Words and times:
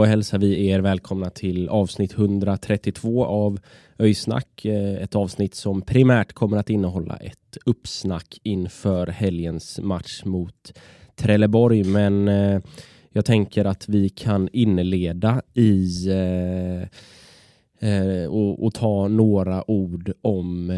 Då 0.00 0.04
hälsar 0.04 0.38
vi 0.38 0.66
er 0.66 0.80
välkomna 0.80 1.30
till 1.30 1.68
avsnitt 1.68 2.12
132 2.12 3.24
av 3.24 3.60
Öjsnack. 3.98 4.64
Eh, 4.64 5.02
ett 5.02 5.14
avsnitt 5.14 5.54
som 5.54 5.82
primärt 5.82 6.32
kommer 6.32 6.56
att 6.56 6.70
innehålla 6.70 7.16
ett 7.16 7.56
uppsnack 7.64 8.40
inför 8.42 9.06
helgens 9.06 9.80
match 9.82 10.22
mot 10.24 10.72
Trelleborg. 11.16 11.84
Men 11.84 12.28
eh, 12.28 12.60
jag 13.10 13.24
tänker 13.24 13.64
att 13.64 13.88
vi 13.88 14.08
kan 14.08 14.48
inleda 14.52 15.42
i 15.54 16.08
eh, 17.80 18.26
och, 18.28 18.64
och 18.64 18.74
ta 18.74 19.08
några 19.08 19.70
ord 19.70 20.12
om 20.22 20.72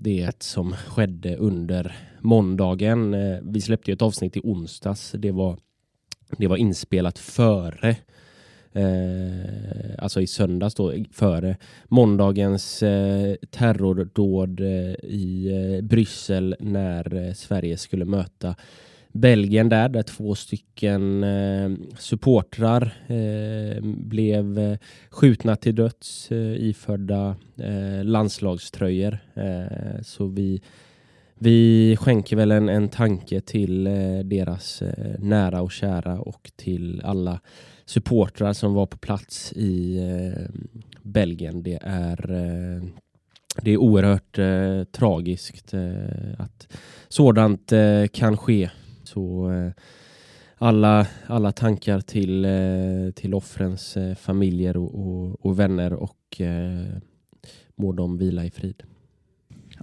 det 0.00 0.42
som 0.42 0.72
skedde 0.72 1.36
under 1.36 1.96
måndagen. 2.20 3.16
Vi 3.52 3.60
släppte 3.60 3.92
ett 3.92 4.02
avsnitt 4.02 4.36
i 4.36 4.40
onsdags. 4.44 5.12
Det 5.18 5.32
var, 5.32 5.58
det 6.38 6.46
var 6.46 6.56
inspelat 6.56 7.18
före 7.18 7.96
Eh, 8.76 9.94
alltså 9.98 10.20
i 10.20 10.26
söndags 10.26 10.74
då, 10.74 10.92
före 11.12 11.56
måndagens 11.88 12.82
eh, 12.82 13.34
terrordåd 13.50 14.60
eh, 14.60 14.94
i 15.02 15.50
eh, 15.78 15.84
Bryssel 15.84 16.56
när 16.60 17.14
eh, 17.14 17.32
Sverige 17.32 17.76
skulle 17.76 18.04
möta 18.04 18.54
Belgien 19.12 19.68
där, 19.68 19.88
där 19.88 20.02
två 20.02 20.34
stycken 20.34 21.24
eh, 21.24 21.70
supportrar 21.98 22.82
eh, 23.06 23.82
blev 23.82 24.58
eh, 24.58 24.78
skjutna 25.10 25.56
till 25.56 25.74
döds 25.74 26.32
eh, 26.32 26.68
iförda 26.68 27.36
eh, 27.56 28.04
landslagströjor. 28.04 29.18
Eh, 29.34 30.02
så 30.02 30.26
vi, 30.26 30.62
vi 31.38 31.96
skänker 32.00 32.36
väl 32.36 32.50
en, 32.50 32.68
en 32.68 32.88
tanke 32.88 33.40
till 33.40 33.86
eh, 33.86 34.18
deras 34.24 34.82
eh, 34.82 35.14
nära 35.18 35.62
och 35.62 35.72
kära 35.72 36.20
och 36.20 36.50
till 36.56 37.00
alla 37.04 37.40
supportrar 37.86 38.52
som 38.52 38.74
var 38.74 38.86
på 38.86 38.96
plats 38.96 39.52
i 39.52 39.98
eh, 39.98 40.42
Belgien. 41.02 41.62
Det 41.62 41.78
är, 41.82 42.30
eh, 42.30 42.82
det 43.62 43.70
är 43.70 43.76
oerhört 43.76 44.38
eh, 44.38 44.84
tragiskt 44.84 45.74
eh, 45.74 46.34
att 46.38 46.68
sådant 47.08 47.72
eh, 47.72 48.06
kan 48.12 48.36
ske. 48.36 48.70
Så 49.04 49.50
eh, 49.50 49.72
alla, 50.58 51.06
alla 51.26 51.52
tankar 51.52 52.00
till, 52.00 52.44
eh, 52.44 53.12
till 53.14 53.34
offrens 53.34 53.96
eh, 53.96 54.14
familjer 54.14 54.76
och, 54.76 54.94
och, 54.94 55.46
och 55.46 55.58
vänner 55.58 55.92
och 55.92 56.40
eh, 56.40 56.98
må 57.76 57.92
de 57.92 58.18
vila 58.18 58.44
i 58.44 58.50
frid. 58.50 58.82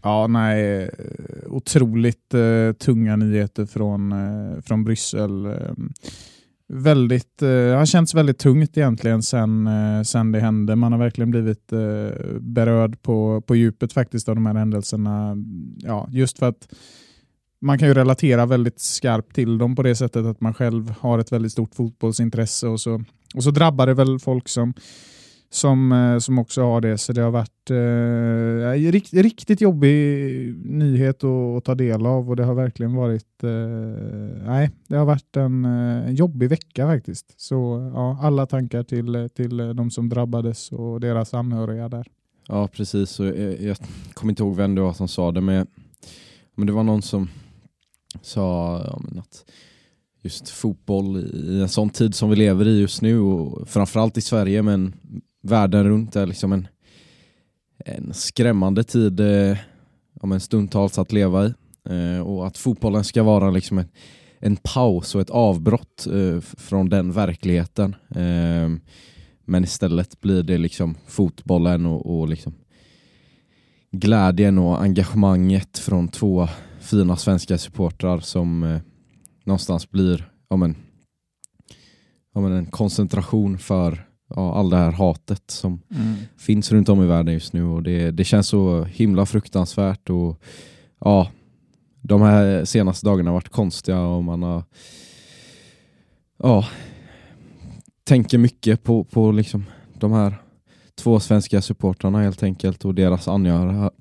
Ja, 0.04 0.28
nej, 0.28 0.90
otroligt 1.48 2.34
eh, 2.34 2.74
tunga 2.74 3.16
nyheter 3.16 3.66
från, 3.66 4.12
eh, 4.12 4.62
från 4.62 4.84
Bryssel. 4.84 5.46
Eh, 5.46 5.74
Väldigt, 6.76 7.42
eh, 7.42 7.48
det 7.48 7.76
har 7.76 7.86
känts 7.86 8.14
väldigt 8.14 8.38
tungt 8.38 8.78
egentligen 8.78 9.24
sen, 9.24 9.68
eh, 9.68 10.04
sen 10.04 10.32
det 10.32 10.40
hände. 10.40 10.76
Man 10.76 10.92
har 10.92 11.00
verkligen 11.00 11.32
blivit 11.32 11.72
eh, 11.74 12.40
berörd 12.40 13.02
på, 13.02 13.42
på 13.42 13.56
djupet 13.56 13.94
faktiskt 13.94 14.30
av 14.30 14.36
de 14.36 14.46
här 14.46 14.54
händelserna. 14.54 15.38
Ja, 15.78 16.08
just 16.12 16.40
för 16.40 16.50
att 16.50 16.74
man 17.62 17.80
kan 17.80 17.88
ju 17.88 17.94
relatera 17.94 18.46
väldigt 18.46 18.80
skarpt 18.80 19.36
till 19.36 19.58
dem 19.58 19.76
på 19.76 19.84
det 19.84 19.96
sättet 19.96 20.26
att 20.26 20.42
man 20.42 20.54
själv 20.54 20.94
har 21.00 21.20
ett 21.20 21.32
väldigt 21.32 21.52
stort 21.52 21.76
fotbollsintresse 21.76 22.68
och 22.68 22.82
så, 22.82 23.04
och 23.36 23.44
så 23.44 23.52
drabbar 23.52 23.88
det 23.88 23.94
väl 23.94 24.20
folk 24.20 24.50
som 24.50 24.74
som, 25.54 25.92
eh, 25.92 26.20
som 26.20 26.40
också 26.40 26.62
har 26.62 26.82
det. 26.82 26.98
Så 26.98 27.14
det 27.14 27.22
har 27.22 27.32
varit 27.32 27.72
eh, 27.72 28.92
rikt, 28.92 29.14
riktigt 29.14 29.62
jobbig 29.62 29.96
nyhet 30.66 31.24
att, 31.24 31.58
att 31.58 31.64
ta 31.64 31.76
del 31.76 32.06
av 32.06 32.30
och 32.30 32.36
det 32.36 32.44
har 32.44 32.54
verkligen 32.54 32.96
varit 32.96 33.44
eh, 33.44 33.50
nej, 34.48 34.72
det 34.88 34.96
har 34.96 35.06
varit 35.06 35.38
en 35.38 35.66
en, 35.66 36.16
jobbig 36.16 36.50
vecka 36.50 36.88
faktiskt. 36.88 37.42
Så 37.42 37.92
ja, 37.96 38.20
alla 38.22 38.46
tankar 38.46 38.84
till, 38.84 39.30
till 39.36 39.58
de 39.58 39.92
som 39.92 40.10
drabbades 40.10 40.72
och 40.72 41.00
deras 41.00 41.34
anhöriga 41.34 41.90
där. 41.90 42.08
Ja, 42.48 42.68
precis. 42.68 43.20
Och 43.20 43.26
eh, 43.26 43.50
jag, 43.50 43.62
jag 43.62 43.78
kommer 44.14 44.32
inte 44.32 44.44
ihåg 44.44 44.56
vem 44.56 44.76
det 44.76 44.82
var 44.82 44.94
som 44.94 45.08
sa 45.08 45.32
det, 45.32 45.42
men, 45.42 45.68
men 46.56 46.68
det 46.68 46.74
var 46.74 46.84
någon 46.84 47.02
som 47.02 47.30
sa 48.22 48.82
ja, 48.88 49.02
men 49.04 49.20
att 49.20 49.46
just 50.22 50.50
fotboll 50.50 51.18
i 51.34 51.62
en 51.62 51.70
sån 51.70 51.90
tid 51.90 52.16
som 52.16 52.30
vi 52.30 52.36
lever 52.36 52.68
i 52.68 52.80
just 52.80 53.02
nu 53.02 53.20
och 53.20 53.70
framförallt 53.70 54.18
i 54.18 54.22
Sverige 54.22 54.62
men 54.62 54.94
världen 55.44 55.84
runt 55.84 56.16
är 56.16 56.26
liksom 56.26 56.54
en, 56.54 56.68
en 57.86 58.14
skrämmande 58.14 58.84
tid 58.84 59.20
eh, 59.20 59.58
om 60.22 60.32
en 60.32 60.40
stundtals 60.40 60.98
att 60.98 61.12
leva 61.12 61.46
i 61.46 61.54
eh, 61.90 62.20
och 62.20 62.48
att 62.48 62.58
fotbollen 62.58 63.04
ska 63.04 63.24
vara 63.24 63.52
liksom 63.52 63.78
en, 63.78 63.88
en 64.40 64.56
paus 64.56 65.16
och 65.16 65.22
ett 65.22 65.30
avbrott 65.30 66.08
eh, 66.08 66.40
från 66.42 66.90
den 66.90 67.12
verkligheten. 67.12 67.96
Eh, 68.16 68.70
men 69.46 69.64
istället 69.64 70.22
blir 70.22 70.44
det 70.44 70.58
liksom 70.58 70.96
fotbollen 71.08 71.86
och, 71.86 72.20
och 72.20 72.28
liksom 72.28 72.54
glädjen 73.92 74.58
och 74.58 74.82
engagemanget 74.82 75.80
från 75.80 76.08
två 76.08 76.48
fina 76.80 77.16
svenska 77.16 77.58
supportrar 77.58 78.20
som 78.20 78.64
eh, 78.64 78.82
någonstans 79.44 79.92
blir 79.92 80.32
ja, 80.50 80.56
men, 80.56 80.76
ja, 82.34 82.42
men 82.42 82.52
en 82.52 82.66
koncentration 82.66 83.58
för 83.58 84.08
ja, 84.36 84.54
all 84.56 84.70
det 84.70 84.78
här 84.78 84.92
hatet 84.92 85.44
som 85.52 85.82
Mm. 85.96 86.14
finns 86.38 86.72
runt 86.72 86.90
om 86.90 87.04
i 87.04 87.06
världen 87.06 87.34
just 87.34 87.54
nu 87.54 87.64
och 87.64 87.84
det, 87.84 88.12
det 88.12 88.24
känns 88.24 88.48
så 88.48 88.84
himla 88.84 89.26
fruktansvärt 89.26 90.10
och 90.10 90.42
ja, 91.00 91.28
de 92.02 92.22
här 92.22 92.66
senaste 92.66 93.06
dagarna 93.06 93.30
har 93.30 93.36
varit 93.36 93.50
konstiga 93.50 94.00
och 94.00 94.24
man 94.24 94.44
har 94.44 94.64
ja, 96.38 96.66
tänker 98.04 98.38
mycket 98.38 98.84
på, 98.84 99.04
på 99.04 99.32
liksom 99.32 99.66
de 100.00 100.12
här 100.12 100.36
två 100.96 101.20
svenska 101.20 101.62
supportrarna 101.62 102.22
helt 102.22 102.44
enkelt 102.44 102.86
och 102.86 102.96
deras 102.96 103.28
anhöriga 103.28 103.92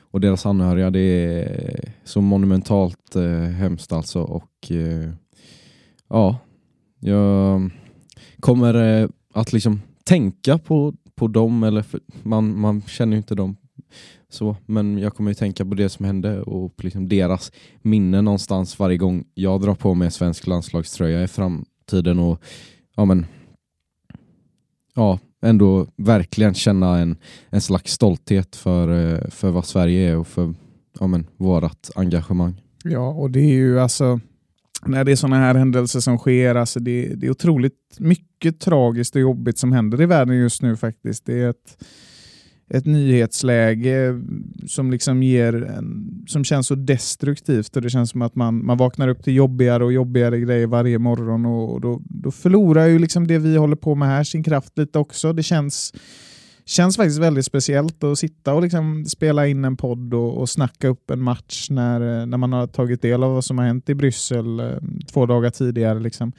och 0.00 0.20
deras 0.20 0.46
anhöriga. 0.46 0.90
Det 0.90 1.00
är 1.00 1.92
så 2.04 2.20
monumentalt 2.20 3.16
eh, 3.16 3.40
hemskt 3.40 3.92
alltså 3.92 4.20
och 4.22 4.70
eh, 4.70 5.10
ja, 6.08 6.38
jag 7.00 7.70
kommer 8.40 8.74
eh, 9.02 9.08
att 9.34 9.52
liksom 9.52 9.80
tänka 10.04 10.58
på, 10.58 10.94
på 11.14 11.28
dem, 11.28 11.62
eller 11.62 11.82
för, 11.82 12.00
man, 12.22 12.60
man 12.60 12.82
känner 12.82 13.12
ju 13.12 13.18
inte 13.18 13.34
dem 13.34 13.56
så, 14.28 14.56
men 14.66 14.98
jag 14.98 15.14
kommer 15.14 15.30
ju 15.30 15.34
tänka 15.34 15.64
på 15.64 15.74
det 15.74 15.88
som 15.88 16.04
hände 16.04 16.42
och 16.42 16.76
på 16.76 16.82
liksom 16.82 17.08
deras 17.08 17.52
minne 17.82 18.22
någonstans 18.22 18.78
varje 18.78 18.96
gång 18.96 19.24
jag 19.34 19.60
drar 19.60 19.74
på 19.74 19.94
mig 19.94 20.10
svensk 20.10 20.46
landslagströja 20.46 21.22
i 21.22 21.28
framtiden 21.28 22.18
och 22.18 22.42
ja 22.96 23.04
men 23.04 23.26
ja, 24.94 25.18
ändå 25.42 25.86
verkligen 25.96 26.54
känna 26.54 26.98
en, 26.98 27.16
en 27.50 27.60
slags 27.60 27.92
stolthet 27.92 28.56
för, 28.56 29.12
eh, 29.12 29.30
för 29.30 29.50
vad 29.50 29.64
Sverige 29.64 30.10
är 30.10 30.16
och 30.16 30.26
för 30.26 30.54
ja, 31.00 31.06
men, 31.06 31.26
vårat 31.36 31.90
engagemang. 31.94 32.62
Ja, 32.84 33.08
och 33.08 33.30
det 33.30 33.40
är 33.40 33.54
ju 33.54 33.80
alltså 33.80 34.20
när 34.86 35.04
det 35.04 35.12
är 35.12 35.16
sådana 35.16 35.36
här 35.36 35.54
händelser 35.54 36.00
som 36.00 36.18
sker, 36.18 36.54
alltså 36.54 36.80
det, 36.80 37.14
det 37.14 37.26
är 37.26 37.30
otroligt 37.30 37.96
mycket 37.98 38.60
tragiskt 38.60 39.14
och 39.14 39.20
jobbigt 39.20 39.58
som 39.58 39.72
händer 39.72 40.02
i 40.02 40.06
världen 40.06 40.36
just 40.36 40.62
nu 40.62 40.76
faktiskt. 40.76 41.26
Det 41.26 41.40
är 41.40 41.50
ett, 41.50 41.84
ett 42.70 42.86
nyhetsläge 42.86 44.22
som 44.66 44.90
liksom 44.90 45.22
ger 45.22 45.64
en, 45.64 46.24
som 46.28 46.44
känns 46.44 46.66
så 46.66 46.74
destruktivt 46.74 47.76
och 47.76 47.82
det 47.82 47.90
känns 47.90 48.10
som 48.10 48.22
att 48.22 48.34
man, 48.34 48.66
man 48.66 48.76
vaknar 48.76 49.08
upp 49.08 49.24
till 49.24 49.34
jobbigare 49.34 49.84
och 49.84 49.92
jobbigare 49.92 50.40
grejer 50.40 50.66
varje 50.66 50.98
morgon 50.98 51.46
och, 51.46 51.72
och 51.72 51.80
då, 51.80 52.02
då 52.04 52.30
förlorar 52.30 52.86
ju 52.86 52.98
liksom 52.98 53.26
det 53.26 53.38
vi 53.38 53.56
håller 53.56 53.76
på 53.76 53.94
med 53.94 54.08
här 54.08 54.24
sin 54.24 54.44
kraft 54.44 54.78
lite 54.78 54.98
också. 54.98 55.32
Det 55.32 55.42
känns 55.42 55.92
känns 56.68 56.96
faktiskt 56.96 57.18
väldigt 57.18 57.44
speciellt 57.44 58.04
att 58.04 58.18
sitta 58.18 58.54
och 58.54 58.62
liksom 58.62 59.04
spela 59.04 59.46
in 59.46 59.64
en 59.64 59.76
podd 59.76 60.14
och, 60.14 60.38
och 60.38 60.48
snacka 60.48 60.88
upp 60.88 61.10
en 61.10 61.22
match 61.22 61.70
när, 61.70 62.20
eh, 62.20 62.26
när 62.26 62.38
man 62.38 62.52
har 62.52 62.66
tagit 62.66 63.02
del 63.02 63.22
av 63.22 63.34
vad 63.34 63.44
som 63.44 63.58
har 63.58 63.66
hänt 63.66 63.88
i 63.88 63.94
Bryssel 63.94 64.60
eh, 64.60 64.76
två 65.12 65.26
dagar 65.26 65.50
tidigare. 65.50 66.00
Liksom. 66.00 66.32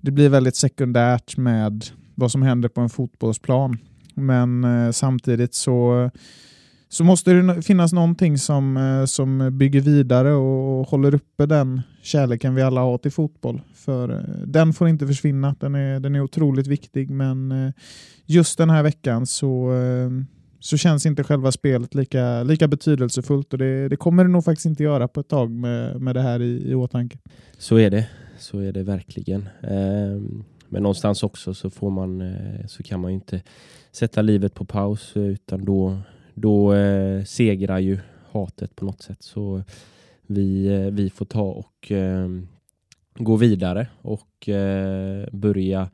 Det 0.00 0.10
blir 0.10 0.28
väldigt 0.28 0.56
sekundärt 0.56 1.36
med 1.36 1.84
vad 2.14 2.32
som 2.32 2.42
händer 2.42 2.68
på 2.68 2.80
en 2.80 2.88
fotbollsplan. 2.88 3.78
Men 4.14 4.64
eh, 4.64 4.90
samtidigt 4.90 5.54
så 5.54 6.10
så 6.88 7.04
måste 7.04 7.32
det 7.32 7.62
finnas 7.62 7.92
någonting 7.92 8.38
som, 8.38 8.76
eh, 8.76 9.04
som 9.04 9.58
bygger 9.58 9.80
vidare 9.80 10.32
och 10.32 10.88
håller 10.88 11.14
uppe 11.14 11.46
den 11.46 11.82
kärleken 12.02 12.54
vi 12.54 12.62
alla 12.62 12.80
har 12.80 12.98
till 12.98 13.12
fotboll. 13.12 13.60
För 13.74 14.10
eh, 14.10 14.46
den 14.46 14.72
får 14.72 14.88
inte 14.88 15.06
försvinna, 15.06 15.54
den 15.60 15.74
är, 15.74 16.00
den 16.00 16.14
är 16.14 16.20
otroligt 16.20 16.66
viktig 16.66 17.10
men 17.10 17.52
eh, 17.52 17.72
just 18.26 18.58
den 18.58 18.70
här 18.70 18.82
veckan 18.82 19.26
så, 19.26 19.72
så 20.60 20.76
känns 20.76 21.06
inte 21.06 21.24
själva 21.24 21.52
spelet 21.52 21.94
lika, 21.94 22.42
lika 22.42 22.68
betydelsefullt 22.68 23.52
och 23.52 23.58
det, 23.58 23.88
det 23.88 23.96
kommer 23.96 24.24
det 24.24 24.30
nog 24.30 24.44
faktiskt 24.44 24.66
inte 24.66 24.82
göra 24.82 25.08
på 25.08 25.20
ett 25.20 25.28
tag 25.28 25.50
med, 25.50 26.00
med 26.00 26.14
det 26.14 26.22
här 26.22 26.42
i, 26.42 26.70
i 26.70 26.74
åtanke. 26.74 27.18
Så 27.58 27.76
är 27.76 27.90
det, 27.90 28.06
så 28.38 28.58
är 28.58 28.72
det 28.72 28.82
verkligen. 28.82 29.48
Ehm, 29.62 30.44
men 30.68 30.82
någonstans 30.82 31.22
också 31.22 31.54
så 31.54 31.70
får 31.70 31.90
man 31.90 32.34
så 32.66 32.82
kan 32.82 33.00
man 33.00 33.10
ju 33.10 33.14
inte 33.14 33.42
sätta 33.92 34.22
livet 34.22 34.54
på 34.54 34.64
paus 34.64 35.12
utan 35.16 35.64
då 35.64 35.98
då 36.38 36.74
eh, 36.74 37.24
segrar 37.24 37.78
ju 37.78 37.98
hatet 38.30 38.76
på 38.76 38.84
något 38.84 39.02
sätt. 39.02 39.22
Så 39.22 39.62
vi, 40.26 40.66
eh, 40.66 40.90
vi 40.90 41.10
får 41.10 41.24
ta 41.24 41.42
och 41.42 41.92
eh, 41.92 42.28
gå 43.14 43.36
vidare 43.36 43.86
och 44.02 44.48
eh, 44.48 45.28
börja 45.32 45.90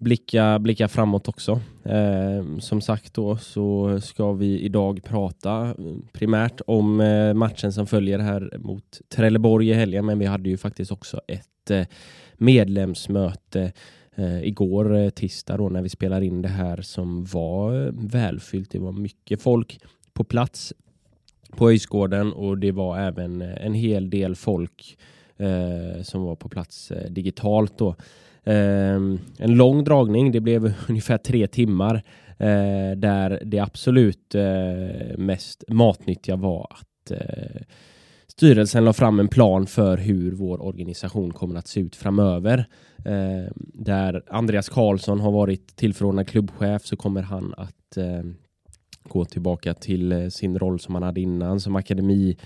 blicka, 0.00 0.58
blicka 0.58 0.88
framåt 0.88 1.28
också. 1.28 1.60
Eh, 1.84 2.58
som 2.58 2.80
sagt 2.80 3.14
då 3.14 3.36
så 3.36 4.00
ska 4.00 4.32
vi 4.32 4.60
idag 4.60 5.02
prata 5.04 5.52
mm, 5.52 6.02
primärt 6.12 6.60
om 6.66 7.00
eh, 7.00 7.34
matchen 7.34 7.72
som 7.72 7.86
följer 7.86 8.18
här 8.18 8.58
mot 8.58 9.00
Trelleborg 9.08 9.68
i 9.70 9.74
helgen, 9.74 10.06
men 10.06 10.18
vi 10.18 10.26
hade 10.26 10.50
ju 10.50 10.56
faktiskt 10.56 10.92
också 10.92 11.20
ett 11.28 11.70
eh, 11.70 11.86
medlemsmöte 12.36 13.72
eh, 14.16 14.42
igår 14.42 14.96
eh, 14.96 15.10
tisdag 15.10 15.56
då 15.56 15.68
när 15.68 15.82
vi 15.82 15.88
spelar 15.88 16.20
in 16.20 16.42
det 16.42 16.48
här 16.48 16.82
som 16.82 17.24
var 17.24 17.86
eh, 17.86 17.92
välfyllt. 17.92 18.70
Det 18.70 18.78
var 18.78 18.92
mycket 18.92 19.42
folk 19.42 19.80
på 20.12 20.24
plats 20.24 20.72
på 21.50 21.68
Öjsgården 21.68 22.32
och 22.32 22.58
det 22.58 22.72
var 22.72 22.98
även 22.98 23.42
eh, 23.42 23.66
en 23.66 23.74
hel 23.74 24.10
del 24.10 24.36
folk 24.36 24.98
eh, 25.36 26.02
som 26.02 26.22
var 26.22 26.36
på 26.36 26.48
plats 26.48 26.90
eh, 26.90 27.10
digitalt 27.10 27.78
då. 27.78 27.88
Eh, 28.44 28.96
en 29.38 29.56
lång 29.56 29.84
dragning, 29.84 30.32
det 30.32 30.40
blev 30.40 30.74
ungefär 30.88 31.18
tre 31.18 31.46
timmar 31.46 31.94
eh, 32.38 32.96
där 32.96 33.42
det 33.44 33.58
absolut 33.58 34.34
eh, 34.34 35.18
mest 35.18 35.64
matnyttiga 35.68 36.36
var 36.36 36.66
att 36.70 37.10
eh, 37.10 37.62
Styrelsen 38.40 38.84
la 38.84 38.92
fram 38.92 39.20
en 39.20 39.28
plan 39.28 39.66
för 39.66 39.96
hur 39.96 40.32
vår 40.32 40.62
organisation 40.62 41.32
kommer 41.32 41.54
att 41.54 41.68
se 41.68 41.80
ut 41.80 41.96
framöver. 41.96 42.58
Eh, 43.04 43.52
där 43.56 44.22
Andreas 44.28 44.68
Karlsson 44.68 45.20
har 45.20 45.32
varit 45.32 45.76
tillförordnad 45.76 46.28
klubbchef 46.28 46.82
så 46.86 46.96
kommer 46.96 47.22
han 47.22 47.54
att 47.56 47.96
eh, 47.96 48.22
gå 49.02 49.24
tillbaka 49.24 49.74
till 49.74 50.12
eh, 50.12 50.28
sin 50.28 50.58
roll 50.58 50.80
som 50.80 50.94
han 50.94 51.02
hade 51.02 51.20
innan 51.20 51.60
som 51.60 51.76
akademi 51.76 52.36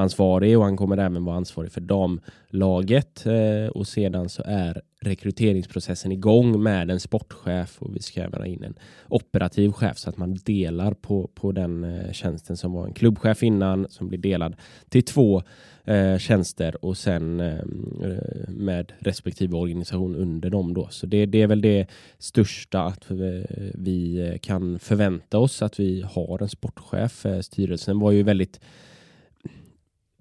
ansvarig 0.00 0.58
och 0.58 0.64
han 0.64 0.76
kommer 0.76 0.98
även 0.98 1.24
vara 1.24 1.36
ansvarig 1.36 1.72
för 1.72 1.80
damlaget 1.80 3.26
eh, 3.26 3.70
och 3.70 3.86
sedan 3.86 4.28
så 4.28 4.42
är 4.46 4.82
rekryteringsprocessen 5.00 6.12
igång 6.12 6.62
med 6.62 6.90
en 6.90 7.00
sportchef 7.00 7.82
och 7.82 7.96
vi 7.96 8.00
ska 8.02 8.20
även 8.20 8.40
ha 8.40 8.46
in 8.46 8.64
en 8.64 8.74
operativ 9.08 9.72
chef 9.72 9.98
så 9.98 10.10
att 10.10 10.16
man 10.16 10.38
delar 10.44 10.94
på, 10.94 11.30
på 11.34 11.52
den 11.52 11.84
eh, 11.84 12.12
tjänsten 12.12 12.56
som 12.56 12.72
var 12.72 12.86
en 12.86 12.94
klubbchef 12.94 13.42
innan 13.42 13.86
som 13.90 14.08
blir 14.08 14.18
delad 14.18 14.56
till 14.88 15.04
två 15.04 15.42
eh, 15.84 16.18
tjänster 16.18 16.84
och 16.84 16.96
sen 16.96 17.40
eh, 17.40 17.58
eh 18.02 18.48
med 18.48 18.92
respektive 18.98 19.56
organisation 19.56 20.16
under 20.16 20.50
dem 20.50 20.74
då. 20.74 20.88
Så 20.90 21.06
det, 21.06 21.26
det 21.26 21.42
är 21.42 21.46
väl 21.46 21.60
det 21.60 21.86
största 22.18 22.82
att 22.82 23.10
eh, 23.10 23.16
vi 23.74 24.38
kan 24.42 24.78
förvänta 24.78 25.38
oss 25.38 25.62
att 25.62 25.80
vi 25.80 26.04
har 26.10 26.42
en 26.42 26.48
sportchef. 26.48 27.26
Eh, 27.26 27.40
styrelsen 27.40 27.98
var 27.98 28.10
ju 28.10 28.22
väldigt 28.22 28.60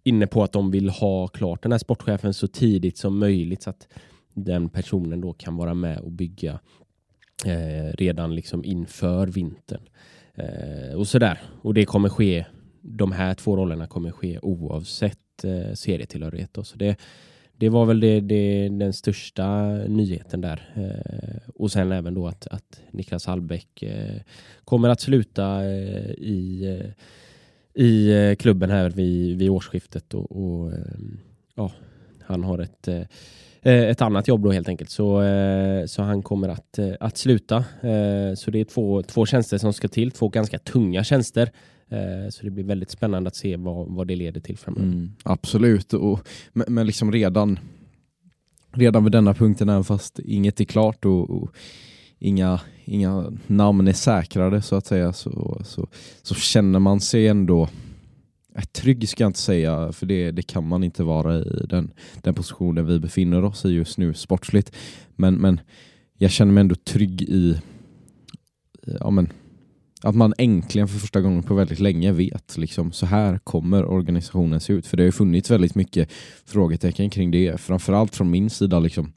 inne 0.09 0.27
på 0.27 0.44
att 0.44 0.51
de 0.51 0.71
vill 0.71 0.89
ha 0.89 1.27
klart 1.27 1.63
den 1.63 1.71
här 1.71 1.79
sportchefen 1.79 2.33
så 2.33 2.47
tidigt 2.47 2.97
som 2.97 3.19
möjligt 3.19 3.61
så 3.61 3.69
att 3.69 3.88
den 4.33 4.69
personen 4.69 5.21
då 5.21 5.33
kan 5.33 5.57
vara 5.57 5.73
med 5.73 6.00
och 6.00 6.11
bygga 6.11 6.59
eh, 7.45 7.94
redan 7.94 8.35
liksom 8.35 8.65
inför 8.65 9.27
vintern. 9.27 9.81
Eh, 10.35 10.95
och 10.95 11.07
sådär. 11.07 11.41
Och 11.61 11.73
det 11.73 11.85
kommer 11.85 12.09
ske, 12.09 12.45
de 12.81 13.11
här 13.11 13.33
två 13.33 13.56
rollerna 13.56 13.88
kommer 13.88 14.11
ske 14.11 14.39
oavsett 14.41 15.44
eh, 15.44 15.73
serietillhörighet. 15.73 16.53
Då. 16.53 16.63
Så 16.63 16.77
det, 16.77 17.00
det 17.57 17.69
var 17.69 17.85
väl 17.85 18.00
det, 18.00 18.19
det, 18.19 18.69
den 18.69 18.94
största 18.94 19.67
nyheten 19.88 20.41
där. 20.41 20.69
Eh, 20.75 21.51
och 21.56 21.71
sen 21.71 21.91
även 21.91 22.13
då 22.13 22.27
att, 22.27 22.47
att 22.47 22.81
Niklas 22.91 23.25
Hallbäck 23.25 23.83
eh, 23.83 24.21
kommer 24.63 24.89
att 24.89 25.01
sluta 25.01 25.63
eh, 25.63 26.11
i, 26.11 26.65
eh, 26.79 26.91
i 27.74 28.12
eh, 28.12 28.36
klubben 28.36 28.69
här 28.69 28.89
vid, 28.89 29.38
vid 29.38 29.50
årsskiftet. 29.50 30.13
Och, 30.13 30.31
och 30.31 30.74
ehm, 30.74 31.19
ja, 31.56 31.71
han 32.24 32.44
har 32.44 32.60
ett 32.60 32.88
eh, 32.88 33.01
eh, 33.62 33.83
ett 33.83 34.01
annat 34.01 34.27
jobb 34.27 34.44
då 34.44 34.51
helt 34.51 34.69
enkelt. 34.69 34.89
Så, 34.89 35.24
så 35.88 36.01
han 36.01 36.24
kommer 36.24 36.50
att, 36.50 36.80
att 37.00 37.18
sluta. 37.18 37.63
Så 38.36 38.51
det 38.51 38.60
är 38.60 38.66
två, 38.66 39.04
två 39.04 39.25
tjänster 39.25 39.57
som 39.57 39.74
ska 39.74 39.88
till, 39.88 40.12
två 40.12 40.30
ganska 40.30 40.60
tunga 40.60 41.04
tjänster. 41.04 41.51
Så 42.30 42.44
det 42.44 42.50
blir 42.50 42.63
väldigt 42.63 42.92
spännande 42.92 43.27
att 43.27 43.36
se 43.36 43.56
vad, 43.56 43.88
vad 43.88 44.07
det 44.07 44.16
leder 44.16 44.42
till 44.42 44.57
framöver. 44.57 44.88
Mm, 44.88 45.12
absolut, 45.24 45.94
och, 45.94 46.27
men, 46.54 46.66
men 46.74 46.86
liksom 46.86 47.12
redan, 47.12 47.60
redan 48.71 49.04
vid 49.04 49.12
denna 49.12 49.33
punkten, 49.33 49.69
även 49.69 49.83
fast 49.83 50.19
inget 50.19 50.62
är 50.62 50.66
klart 50.66 51.06
och, 51.06 51.30
och 51.30 51.56
inga, 52.19 52.60
inga 52.86 53.31
namn 53.48 53.88
är 53.88 53.94
säkrade 53.94 54.62
så 54.62 54.75
att 54.75 54.86
säga, 54.86 55.13
så, 55.13 55.62
så, 55.66 55.88
så 56.21 56.36
känner 56.36 56.80
man 56.80 57.01
sig 57.01 57.27
ändå 57.27 57.69
eh, 58.56 58.63
trygg 58.63 59.10
ska 59.10 59.24
jag 59.24 59.30
inte 59.30 59.39
säga, 59.39 59.92
för 59.92 60.06
det, 60.06 60.31
det 60.31 60.42
kan 60.42 60.68
man 60.68 60.83
inte 60.83 61.04
vara 61.04 61.39
i 61.39 61.66
den, 61.69 61.92
den 62.21 62.33
positionen 62.33 62.86
vi 62.86 63.00
befinner 63.00 63.44
oss 63.44 63.66
i 63.66 63.69
just 63.69 63.98
nu 63.98 64.13
sportsligt. 64.13 64.75
Men, 65.16 65.36
men 65.36 65.62
jag 66.18 66.31
känner 66.31 66.54
mig 66.54 66.62
ändå 66.62 66.75
trygg 66.75 67.21
i 67.21 67.62
ja, 69.00 69.10
men, 69.10 69.30
att 70.01 70.16
man 70.16 70.33
äntligen 70.38 70.88
för 70.88 71.00
första 71.00 71.21
gången 71.21 71.44
på 71.44 71.54
väldigt 71.54 71.80
länge 71.80 72.12
vet 72.12 72.57
liksom, 72.57 72.92
så 72.92 73.06
här 73.06 73.38
kommer 73.38 73.86
organisationen 73.86 74.60
se 74.60 74.74
ut. 74.74 74.88
För 74.88 74.98
det 74.98 75.04
har 75.04 75.06
ju 75.06 75.11
funnits 75.11 75.52
väldigt 75.52 75.76
mycket 75.76 76.11
frågetecken 76.45 77.09
kring 77.09 77.31
det, 77.31 77.61
framförallt 77.61 78.16
från 78.16 78.30
min 78.30 78.49
sida. 78.49 78.80
Liksom, 78.80 79.14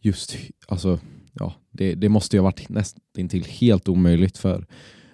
just, 0.00 0.36
alltså, 0.68 0.98
ja, 1.40 1.54
det, 1.70 1.94
det 1.94 2.08
måste 2.08 2.36
ju 2.36 2.40
ha 2.40 2.44
varit 2.44 2.68
nästintill 2.68 3.44
helt 3.44 3.88
omöjligt 3.88 4.38
för 4.38 4.66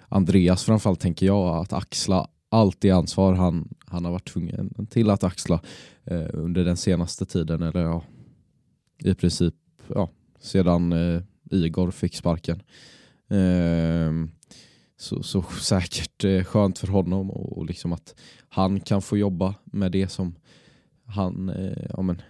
Andreas 0.09 0.63
framförallt 0.63 0.99
tänker 0.99 1.25
jag 1.25 1.57
att 1.57 1.73
axla 1.73 2.27
allt 2.49 2.81
det 2.81 2.91
ansvar 2.91 3.33
han, 3.33 3.75
han 3.85 4.05
har 4.05 4.11
varit 4.11 4.27
tvungen 4.27 4.87
till 4.89 5.09
att 5.09 5.23
axla 5.23 5.61
eh, 6.03 6.27
under 6.33 6.65
den 6.65 6.77
senaste 6.77 7.25
tiden. 7.25 7.61
Eller 7.61 7.81
ja, 7.81 8.03
i 9.03 9.13
princip 9.13 9.55
ja, 9.87 10.09
sedan 10.39 10.91
eh, 10.91 11.21
Igor 11.51 11.91
fick 11.91 12.15
sparken. 12.15 12.61
Eh, 13.29 14.11
så, 14.97 15.23
så 15.23 15.41
säkert 15.41 16.23
eh, 16.23 16.43
skönt 16.43 16.79
för 16.79 16.87
honom 16.87 17.31
och, 17.31 17.57
och, 17.57 17.65
liksom 17.65 17.93
att 17.93 18.15
han 18.49 18.79
kan 18.79 19.01
få 19.01 19.17
jobba 19.17 19.55
med 19.63 19.91
det 19.91 20.07
som 20.07 20.35
han 21.05 21.49
eh, 21.49 21.85
ja, 21.89 22.01
men, 22.01 22.21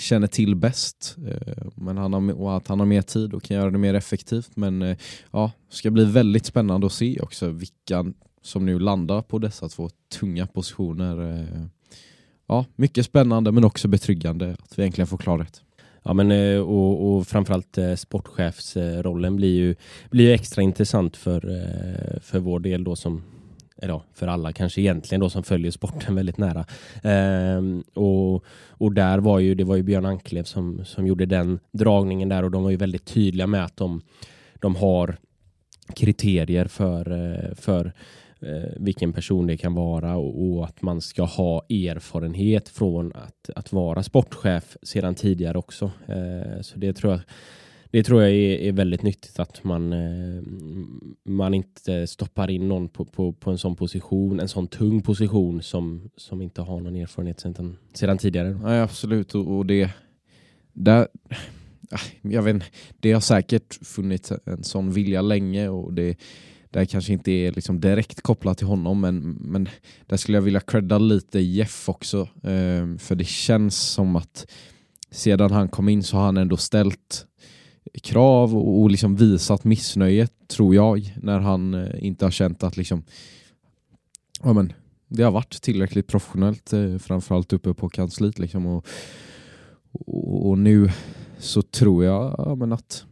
känner 0.00 0.26
till 0.26 0.54
bäst. 0.56 1.16
Eh, 1.26 1.66
men 1.74 1.96
han 1.96 2.12
har, 2.12 2.40
och 2.40 2.56
att 2.56 2.68
han 2.68 2.78
har 2.78 2.86
mer 2.86 3.02
tid 3.02 3.34
och 3.34 3.42
kan 3.42 3.56
göra 3.56 3.70
det 3.70 3.78
mer 3.78 3.94
effektivt. 3.94 4.56
Men 4.56 4.82
eh, 4.82 4.96
ja, 5.30 5.52
ska 5.68 5.90
bli 5.90 6.04
väldigt 6.04 6.46
spännande 6.46 6.86
att 6.86 6.92
se 6.92 7.20
också 7.20 7.48
vilka 7.48 8.12
som 8.42 8.66
nu 8.66 8.78
landar 8.78 9.22
på 9.22 9.38
dessa 9.38 9.68
två 9.68 9.90
tunga 10.18 10.46
positioner. 10.46 11.40
Eh, 11.40 11.66
ja, 12.46 12.64
mycket 12.76 13.06
spännande 13.06 13.52
men 13.52 13.64
också 13.64 13.88
betryggande 13.88 14.56
att 14.62 14.78
vi 14.78 14.84
äntligen 14.84 15.06
får 15.06 15.18
klarhet. 15.18 15.62
Ja, 16.02 16.14
men 16.14 16.60
och, 16.60 17.16
och 17.16 17.26
framförallt 17.26 17.78
sportchefsrollen 17.96 19.36
blir 19.36 19.54
ju, 19.54 19.74
blir 20.10 20.24
ju 20.24 20.32
extra 20.32 20.62
intressant 20.62 21.16
för, 21.16 21.40
för 22.22 22.38
vår 22.38 22.60
del 22.60 22.84
då 22.84 22.96
som 22.96 23.22
eller 23.82 24.02
för 24.14 24.26
alla 24.26 24.52
kanske 24.52 24.80
egentligen 24.80 25.20
då 25.20 25.30
som 25.30 25.42
följer 25.42 25.70
sporten 25.70 26.14
väldigt 26.20 26.38
nära. 26.38 26.64
Ehm, 27.02 27.84
och, 27.94 28.44
och 28.68 28.92
där 28.92 29.18
var 29.18 29.38
ju, 29.38 29.54
det 29.54 29.64
var 29.64 29.76
ju 29.76 29.82
Björn 29.82 30.06
Anklev 30.06 30.44
som, 30.44 30.84
som 30.84 31.06
gjorde 31.06 31.26
den 31.26 31.58
dragningen 31.72 32.28
där 32.28 32.42
och 32.42 32.50
de 32.50 32.62
var 32.62 32.70
ju 32.70 32.76
väldigt 32.76 33.04
tydliga 33.04 33.46
med 33.46 33.64
att 33.64 33.76
de, 33.76 34.02
de 34.60 34.76
har 34.76 35.16
kriterier 35.94 36.64
för, 36.64 37.10
eh, 37.12 37.54
för 37.54 37.92
eh, 38.40 38.72
vilken 38.76 39.12
person 39.12 39.46
det 39.46 39.56
kan 39.56 39.74
vara 39.74 40.16
och, 40.16 40.42
och, 40.42 40.64
att 40.64 40.82
man 40.82 41.00
ska 41.00 41.22
ha 41.22 41.62
erfarenhet 41.68 42.68
från 42.68 43.12
att, 43.12 43.50
att 43.56 43.72
vara 43.72 44.02
sportchef 44.02 44.76
sedan 44.82 45.14
tidigare 45.14 45.58
också. 45.58 45.90
Eh, 46.06 46.60
så 46.60 46.78
det 46.78 46.92
tror 46.92 47.12
jag 47.12 47.20
det 47.90 48.02
tror 48.02 48.22
jag 48.22 48.30
är, 48.30 48.58
är 48.58 48.72
väldigt 48.72 49.02
nyttigt 49.02 49.38
att 49.38 49.64
man, 49.64 49.92
eh, 49.92 50.42
man 51.24 51.54
inte 51.54 52.06
stoppar 52.06 52.50
in 52.50 52.68
någon 52.68 52.88
på, 52.88 53.04
på, 53.04 53.32
på 53.32 53.50
en 53.50 53.58
sån 53.58 53.76
position, 53.76 54.40
en 54.40 54.48
sån 54.48 54.68
tung 54.68 55.02
position 55.02 55.62
som, 55.62 56.10
som 56.16 56.42
inte 56.42 56.62
har 56.62 56.80
någon 56.80 56.96
erfarenhet 56.96 57.40
sedan, 57.40 57.76
sedan 57.92 58.18
tidigare. 58.18 58.50
Nej, 58.62 58.80
absolut. 58.80 59.34
Och, 59.34 59.56
och 59.56 59.66
det, 59.66 59.90
där, 60.72 61.08
ah, 61.90 62.00
jag 62.22 62.42
vet, 62.42 62.62
det 63.00 63.12
har 63.12 63.20
säkert 63.20 63.86
funnits 63.86 64.32
en 64.44 64.64
sån 64.64 64.92
vilja 64.92 65.22
länge 65.22 65.68
och 65.68 65.92
det, 65.92 66.16
det 66.70 66.86
kanske 66.86 67.12
inte 67.12 67.32
är 67.32 67.52
liksom 67.52 67.80
direkt 67.80 68.20
kopplat 68.20 68.58
till 68.58 68.66
honom 68.66 69.00
men, 69.00 69.18
men 69.40 69.68
där 70.06 70.16
skulle 70.16 70.36
jag 70.36 70.42
vilja 70.42 70.60
credda 70.60 70.98
lite 70.98 71.40
Jeff 71.40 71.88
också. 71.88 72.20
Eh, 72.20 72.96
för 72.98 73.14
det 73.14 73.26
känns 73.26 73.80
som 73.80 74.16
att 74.16 74.46
sedan 75.10 75.50
han 75.50 75.68
kom 75.68 75.88
in 75.88 76.02
så 76.02 76.16
har 76.16 76.24
han 76.24 76.36
ändå 76.36 76.56
ställt 76.56 77.26
krav 78.02 78.56
och, 78.56 78.80
och 78.80 78.90
liksom 78.90 79.16
visat 79.16 79.64
missnöje 79.64 80.28
tror 80.48 80.74
jag 80.74 81.16
när 81.22 81.40
han 81.40 81.74
eh, 81.74 82.06
inte 82.06 82.26
har 82.26 82.30
känt 82.30 82.62
att 82.62 82.76
liksom 82.76 83.02
ja, 84.42 84.52
men, 84.52 84.72
det 85.08 85.22
har 85.22 85.30
varit 85.30 85.62
tillräckligt 85.62 86.06
professionellt 86.06 86.72
eh, 86.72 86.98
framförallt 86.98 87.52
uppe 87.52 87.74
på 87.74 87.88
kansliet 87.88 88.38
liksom 88.38 88.66
och, 88.66 88.86
och, 89.92 90.48
och 90.48 90.58
nu 90.58 90.90
så 91.38 91.62
tror 91.62 92.04
jag 92.04 92.34
ja, 92.38 92.54
men 92.54 92.72
att, 92.72 93.04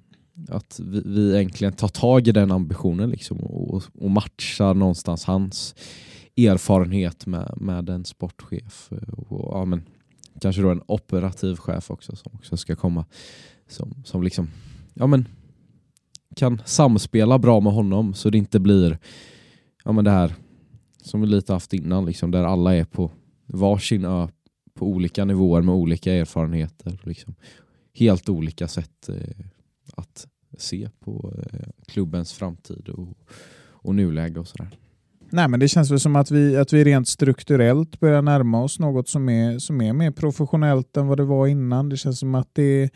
att 0.48 0.80
vi, 0.84 1.02
vi 1.06 1.38
äntligen 1.38 1.72
tar 1.72 1.88
tag 1.88 2.28
i 2.28 2.32
den 2.32 2.50
ambitionen 2.50 3.10
liksom 3.10 3.38
och, 3.38 3.82
och 3.94 4.10
matchar 4.10 4.74
någonstans 4.74 5.24
hans 5.24 5.74
erfarenhet 6.36 7.26
med, 7.26 7.54
med 7.56 7.88
en 7.88 8.04
sportchef 8.04 8.92
och, 9.28 9.54
ja, 9.54 9.64
men, 9.64 9.82
kanske 10.40 10.62
då 10.62 10.70
en 10.70 10.82
operativ 10.86 11.56
chef 11.56 11.90
också 11.90 12.16
som 12.16 12.32
också 12.34 12.56
ska 12.56 12.76
komma 12.76 13.04
som, 13.68 14.02
som 14.04 14.22
liksom 14.22 14.50
ja, 14.94 15.06
men, 15.06 15.28
kan 16.36 16.62
samspela 16.64 17.38
bra 17.38 17.60
med 17.60 17.72
honom 17.72 18.14
så 18.14 18.30
det 18.30 18.38
inte 18.38 18.60
blir 18.60 18.98
ja, 19.84 19.92
men 19.92 20.04
det 20.04 20.10
här 20.10 20.34
som 21.02 21.20
vi 21.20 21.26
lite 21.26 21.52
haft 21.52 21.72
innan, 21.72 22.06
liksom, 22.06 22.30
där 22.30 22.44
alla 22.44 22.76
är 22.76 22.84
på 22.84 23.10
varsin 23.46 24.04
ö 24.04 24.28
på 24.74 24.86
olika 24.86 25.24
nivåer 25.24 25.62
med 25.62 25.74
olika 25.74 26.12
erfarenheter. 26.12 27.00
Liksom. 27.02 27.34
Helt 27.94 28.28
olika 28.28 28.68
sätt 28.68 29.08
eh, 29.08 29.44
att 29.94 30.26
se 30.58 30.88
på 31.00 31.34
eh, 31.52 31.68
klubbens 31.86 32.32
framtid 32.32 32.88
och, 32.88 33.18
och 33.60 33.94
nuläge 33.94 34.40
och 34.40 34.48
sådär. 34.48 34.68
Nej, 35.30 35.48
men 35.48 35.60
det 35.60 35.68
känns 35.68 35.90
väl 35.90 36.00
som 36.00 36.16
att 36.16 36.30
vi, 36.30 36.56
att 36.56 36.72
vi 36.72 36.84
rent 36.84 37.08
strukturellt 37.08 38.00
börjar 38.00 38.22
närma 38.22 38.62
oss 38.62 38.78
något 38.78 39.08
som 39.08 39.28
är, 39.28 39.58
som 39.58 39.80
är 39.80 39.92
mer 39.92 40.10
professionellt 40.10 40.96
än 40.96 41.06
vad 41.06 41.18
det 41.18 41.24
var 41.24 41.46
innan. 41.46 41.88
Det 41.88 41.96
känns 41.96 42.18
som 42.18 42.34
att 42.34 42.48
det, 42.52 42.62
är 42.62 42.90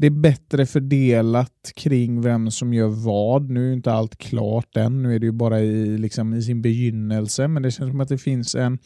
det 0.00 0.06
är 0.06 0.10
bättre 0.10 0.66
fördelat 0.66 1.72
kring 1.76 2.20
vem 2.20 2.50
som 2.50 2.74
gör 2.74 2.88
vad. 2.88 3.50
Nu 3.50 3.68
är 3.68 3.72
inte 3.72 3.92
allt 3.92 4.18
klart 4.18 4.76
än, 4.76 5.02
nu 5.02 5.14
är 5.14 5.18
det 5.18 5.26
ju 5.26 5.32
bara 5.32 5.60
i, 5.60 5.98
liksom, 5.98 6.34
i 6.34 6.42
sin 6.42 6.62
begynnelse, 6.62 7.48
men 7.48 7.62
det 7.62 7.70
känns 7.70 7.90
som 7.90 8.00
att 8.00 8.08
det 8.08 8.18
finns 8.18 8.54
en, 8.54 8.78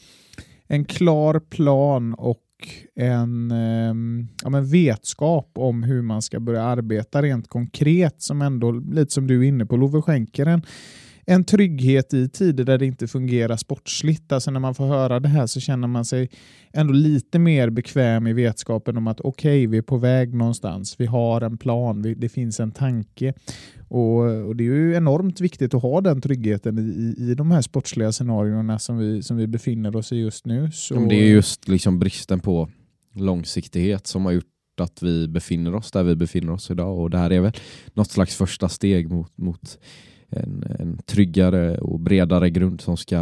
en 0.66 0.84
klar 0.84 1.40
plan 1.40 2.14
och 2.14 2.40
en 2.94 3.50
eh, 3.50 3.94
ja, 4.42 4.50
men 4.50 4.66
vetskap 4.66 5.50
om 5.54 5.82
hur 5.82 6.02
man 6.02 6.22
ska 6.22 6.40
börja 6.40 6.62
arbeta 6.62 7.22
rent 7.22 7.48
konkret 7.48 8.22
som 8.22 8.42
ändå, 8.42 8.70
lite 8.70 9.12
som 9.12 9.26
du 9.26 9.40
är 9.44 9.48
inne 9.48 9.66
på, 9.66 9.76
Love 9.76 10.02
skänker 10.02 10.46
en 10.46 10.62
en 11.26 11.44
trygghet 11.44 12.14
i 12.14 12.28
tider 12.28 12.64
där 12.64 12.78
det 12.78 12.86
inte 12.86 13.08
fungerar 13.08 13.56
sportsligt. 13.56 14.32
Alltså 14.32 14.50
när 14.50 14.60
man 14.60 14.74
får 14.74 14.86
höra 14.86 15.20
det 15.20 15.28
här 15.28 15.46
så 15.46 15.60
känner 15.60 15.88
man 15.88 16.04
sig 16.04 16.28
ändå 16.72 16.92
lite 16.92 17.38
mer 17.38 17.70
bekväm 17.70 18.26
i 18.26 18.32
vetskapen 18.32 18.96
om 18.96 19.06
att 19.06 19.20
okej, 19.20 19.60
okay, 19.60 19.66
vi 19.66 19.78
är 19.78 19.82
på 19.82 19.96
väg 19.96 20.34
någonstans. 20.34 21.00
Vi 21.00 21.06
har 21.06 21.40
en 21.40 21.58
plan, 21.58 22.02
vi, 22.02 22.14
det 22.14 22.28
finns 22.28 22.60
en 22.60 22.70
tanke. 22.70 23.34
Och, 23.88 24.20
och, 24.20 24.56
Det 24.56 24.64
är 24.64 24.66
ju 24.66 24.94
enormt 24.94 25.40
viktigt 25.40 25.74
att 25.74 25.82
ha 25.82 26.00
den 26.00 26.20
tryggheten 26.20 26.78
i, 26.78 27.22
i 27.30 27.34
de 27.34 27.50
här 27.50 27.62
sportsliga 27.62 28.12
scenarierna 28.12 28.78
som 28.78 28.98
vi, 28.98 29.22
som 29.22 29.36
vi 29.36 29.46
befinner 29.46 29.96
oss 29.96 30.12
i 30.12 30.16
just 30.16 30.46
nu. 30.46 30.70
Så... 30.72 30.94
Det 30.94 31.14
är 31.14 31.28
just 31.28 31.68
liksom 31.68 31.98
bristen 31.98 32.40
på 32.40 32.70
långsiktighet 33.14 34.06
som 34.06 34.24
har 34.24 34.32
gjort 34.32 34.44
att 34.80 35.02
vi 35.02 35.28
befinner 35.28 35.74
oss 35.74 35.90
där 35.90 36.02
vi 36.02 36.16
befinner 36.16 36.52
oss 36.52 36.70
idag 36.70 36.98
och 36.98 37.10
det 37.10 37.18
här 37.18 37.32
är 37.32 37.40
väl 37.40 37.52
något 37.92 38.10
slags 38.10 38.36
första 38.36 38.68
steg 38.68 39.10
mot, 39.10 39.38
mot 39.38 39.78
en, 40.30 40.64
en 40.78 40.98
tryggare 41.06 41.78
och 41.78 42.00
bredare 42.00 42.50
grund 42.50 42.80
som 42.80 42.96
ska 42.96 43.16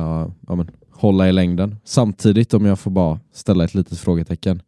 ja, 0.47 0.54
men, 0.54 0.71
hålla 0.90 1.28
i 1.28 1.32
längden. 1.32 1.76
Samtidigt, 1.85 2.54
om 2.54 2.64
jag 2.64 2.78
får 2.78 2.90
bara 2.90 3.21
ställa 3.32 3.64
ett 3.64 3.75
litet 3.75 3.99
frågetecken. 3.99 4.62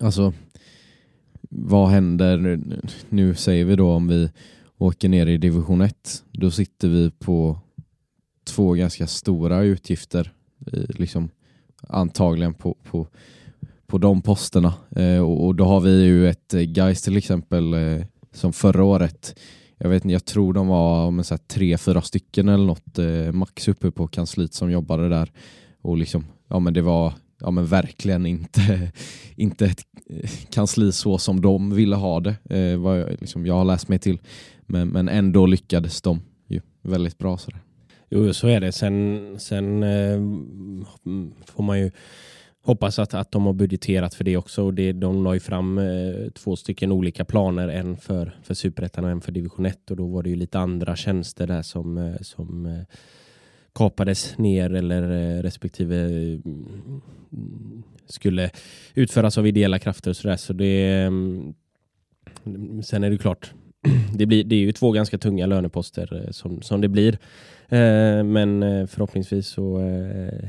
Alltså, 0.00 0.32
vad 1.50 1.88
händer 1.88 2.36
nu, 2.36 2.80
nu 3.08 3.34
säger 3.34 3.64
vi 3.64 3.76
då 3.76 3.90
om 3.90 4.08
vi 4.08 4.30
åker 4.78 5.08
ner 5.08 5.26
i 5.26 5.38
division 5.38 5.80
1. 5.80 6.24
Då 6.32 6.50
sitter 6.50 6.88
vi 6.88 7.10
på 7.10 7.58
två 8.44 8.72
ganska 8.72 9.06
stora 9.06 9.62
utgifter, 9.62 10.32
liksom 10.88 11.28
antagligen 11.88 12.54
på, 12.54 12.76
på, 12.90 13.06
på 13.86 13.98
de 13.98 14.22
posterna. 14.22 14.74
Eh, 14.90 15.20
och, 15.20 15.46
och, 15.46 15.54
då 15.54 15.64
har 15.64 15.80
vi 15.80 16.04
ju 16.04 16.28
ett 16.28 16.54
eh, 16.54 16.78
Geist 16.78 17.04
till 17.04 17.16
exempel 17.16 17.74
eh, 17.74 18.04
som 18.32 18.52
förra 18.52 18.84
året 18.84 19.38
jag 19.82 19.90
vet 19.90 20.04
inte, 20.04 20.12
jag 20.12 20.24
tror 20.24 20.52
de 20.52 20.68
var 20.68 21.10
men, 21.10 21.24
så 21.24 21.34
här, 21.34 21.42
tre, 21.46 21.78
fyra 21.78 22.02
stycken 22.02 22.48
eller 22.48 22.66
något 22.66 22.98
eh, 22.98 23.32
max 23.32 23.68
uppe 23.68 23.90
på 23.90 24.08
kansliet 24.08 24.54
som 24.54 24.70
jobbade 24.70 25.08
där. 25.08 25.32
Och 25.82 25.96
liksom, 25.96 26.24
ja 26.48 26.58
men 26.58 26.74
det 26.74 26.82
var 26.82 27.12
ja, 27.40 27.50
men 27.50 27.66
verkligen 27.66 28.26
inte, 28.26 28.92
inte 29.36 29.66
ett 29.66 29.82
eh, 30.10 30.30
kansli 30.50 30.92
så 30.92 31.18
som 31.18 31.40
de 31.40 31.74
ville 31.74 31.96
ha 31.96 32.20
det, 32.20 32.36
eh, 32.50 32.78
vad 32.78 33.00
jag, 33.00 33.10
liksom, 33.20 33.46
jag 33.46 33.54
har 33.54 33.64
läst 33.64 33.88
mig 33.88 33.98
till. 33.98 34.18
Men, 34.66 34.88
men 34.88 35.08
ändå 35.08 35.46
lyckades 35.46 36.02
de 36.02 36.20
ju 36.46 36.60
väldigt 36.82 37.18
bra. 37.18 37.38
Sådär. 37.38 37.60
Jo, 38.10 38.32
så 38.34 38.48
är 38.48 38.60
det. 38.60 38.72
Sen, 38.72 39.36
sen 39.38 39.82
eh, 39.82 40.20
får 41.46 41.62
man 41.62 41.78
ju 41.78 41.90
hoppas 42.62 42.98
att, 42.98 43.14
att 43.14 43.32
de 43.32 43.46
har 43.46 43.52
budgeterat 43.52 44.14
för 44.14 44.24
det 44.24 44.36
också. 44.36 44.62
Och 44.64 44.74
det, 44.74 44.92
de 44.92 45.24
la 45.24 45.34
ju 45.34 45.40
fram 45.40 45.78
eh, 45.78 46.30
två 46.34 46.56
stycken 46.56 46.92
olika 46.92 47.24
planer, 47.24 47.68
en 47.68 47.96
för, 47.96 48.38
för 48.42 48.54
Superettan 48.54 49.04
och 49.04 49.10
en 49.10 49.20
för 49.20 49.32
division 49.32 49.66
1 49.66 49.90
och 49.90 49.96
då 49.96 50.06
var 50.06 50.22
det 50.22 50.30
ju 50.30 50.36
lite 50.36 50.58
andra 50.58 50.96
tjänster 50.96 51.46
där 51.46 51.62
som, 51.62 51.98
eh, 51.98 52.16
som 52.20 52.66
eh, 52.66 52.96
kapades 53.74 54.38
ner 54.38 54.74
eller 54.74 55.02
eh, 55.02 55.42
respektive 55.42 55.96
mm, 56.06 57.82
skulle 58.06 58.50
utföras 58.94 59.38
av 59.38 59.46
ideella 59.46 59.78
krafter 59.78 60.10
och 60.10 60.16
sådär. 60.16 60.36
Så 60.36 60.52
det, 60.52 60.92
mm, 60.92 61.54
sen 62.82 63.04
är 63.04 63.10
det 63.10 63.18
klart, 63.18 63.52
det, 64.14 64.26
blir, 64.26 64.44
det 64.44 64.54
är 64.54 64.60
ju 64.60 64.72
två 64.72 64.92
ganska 64.92 65.18
tunga 65.18 65.46
löneposter 65.46 66.24
eh, 66.24 66.30
som, 66.30 66.62
som 66.62 66.80
det 66.80 66.88
blir. 66.88 67.18
Eh, 67.68 68.24
men 68.24 68.62
eh, 68.62 68.86
förhoppningsvis 68.86 69.46
så 69.46 69.80
eh, 69.80 70.48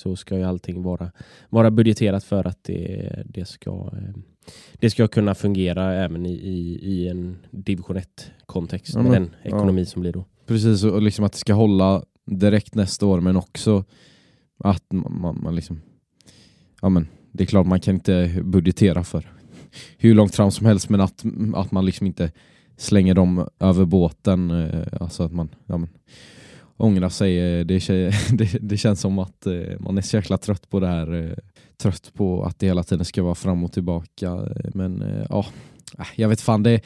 så 0.00 0.16
ska 0.16 0.36
ju 0.36 0.44
allting 0.44 0.82
vara, 0.82 1.10
vara 1.48 1.70
budgeterat 1.70 2.24
för 2.24 2.46
att 2.46 2.64
det, 2.64 3.22
det, 3.26 3.44
ska, 3.44 3.92
det 4.74 4.90
ska 4.90 5.08
kunna 5.08 5.34
fungera 5.34 5.94
även 5.94 6.26
i, 6.26 6.32
i, 6.32 6.78
i 6.82 7.08
en 7.08 7.36
division 7.50 7.96
1-kontext 7.96 8.94
ja, 8.94 9.02
med 9.02 9.12
den 9.12 9.30
ekonomi 9.42 9.80
ja. 9.80 9.86
som 9.86 10.00
blir 10.02 10.12
då. 10.12 10.24
Precis, 10.46 10.84
och 10.84 11.02
liksom 11.02 11.24
att 11.24 11.32
det 11.32 11.38
ska 11.38 11.54
hålla 11.54 12.02
direkt 12.26 12.74
nästa 12.74 13.06
år 13.06 13.20
men 13.20 13.36
också 13.36 13.84
att 14.64 14.84
man, 14.92 15.40
man 15.42 15.54
liksom 15.54 15.80
ja 16.82 16.88
men 16.88 17.06
det 17.32 17.44
är 17.44 17.46
klart 17.46 17.66
man 17.66 17.80
kan 17.80 17.94
inte 17.94 18.40
budgetera 18.44 19.04
för 19.04 19.32
hur 19.98 20.14
långt 20.14 20.34
fram 20.34 20.50
som 20.50 20.66
helst 20.66 20.88
men 20.88 21.00
att, 21.00 21.24
att 21.54 21.72
man 21.72 21.86
liksom 21.86 22.06
inte 22.06 22.32
slänger 22.76 23.14
dem 23.14 23.48
över 23.58 23.84
båten. 23.84 24.50
Eh, 24.50 24.86
alltså 25.00 25.22
att 25.22 25.32
man, 25.32 25.48
ja 25.66 25.76
men, 25.76 25.88
ångra 26.80 27.10
sig. 27.10 27.38
Eh, 27.38 27.66
det, 27.66 27.88
det, 28.32 28.58
det, 28.60 28.76
känns 28.76 29.00
som 29.00 29.18
att 29.18 29.46
eh, 29.46 29.78
man 29.78 29.98
är 29.98 30.02
så 30.02 30.16
jäkla 30.16 30.38
trött 30.38 30.70
på 30.70 30.80
det 30.80 30.86
här. 30.86 31.14
Eh, 31.14 31.36
trött 31.76 32.10
på 32.14 32.44
att 32.44 32.58
det 32.58 32.66
hela 32.66 32.82
tiden 32.82 33.04
ska 33.04 33.22
vara 33.22 33.34
fram 33.34 33.64
och 33.64 33.72
tillbaka. 33.72 34.48
Men 34.74 35.04
ja, 35.28 35.46
äh, 35.98 36.06
jag 36.16 36.28
vet 36.28 36.40
fan. 36.40 36.62
det 36.62 36.80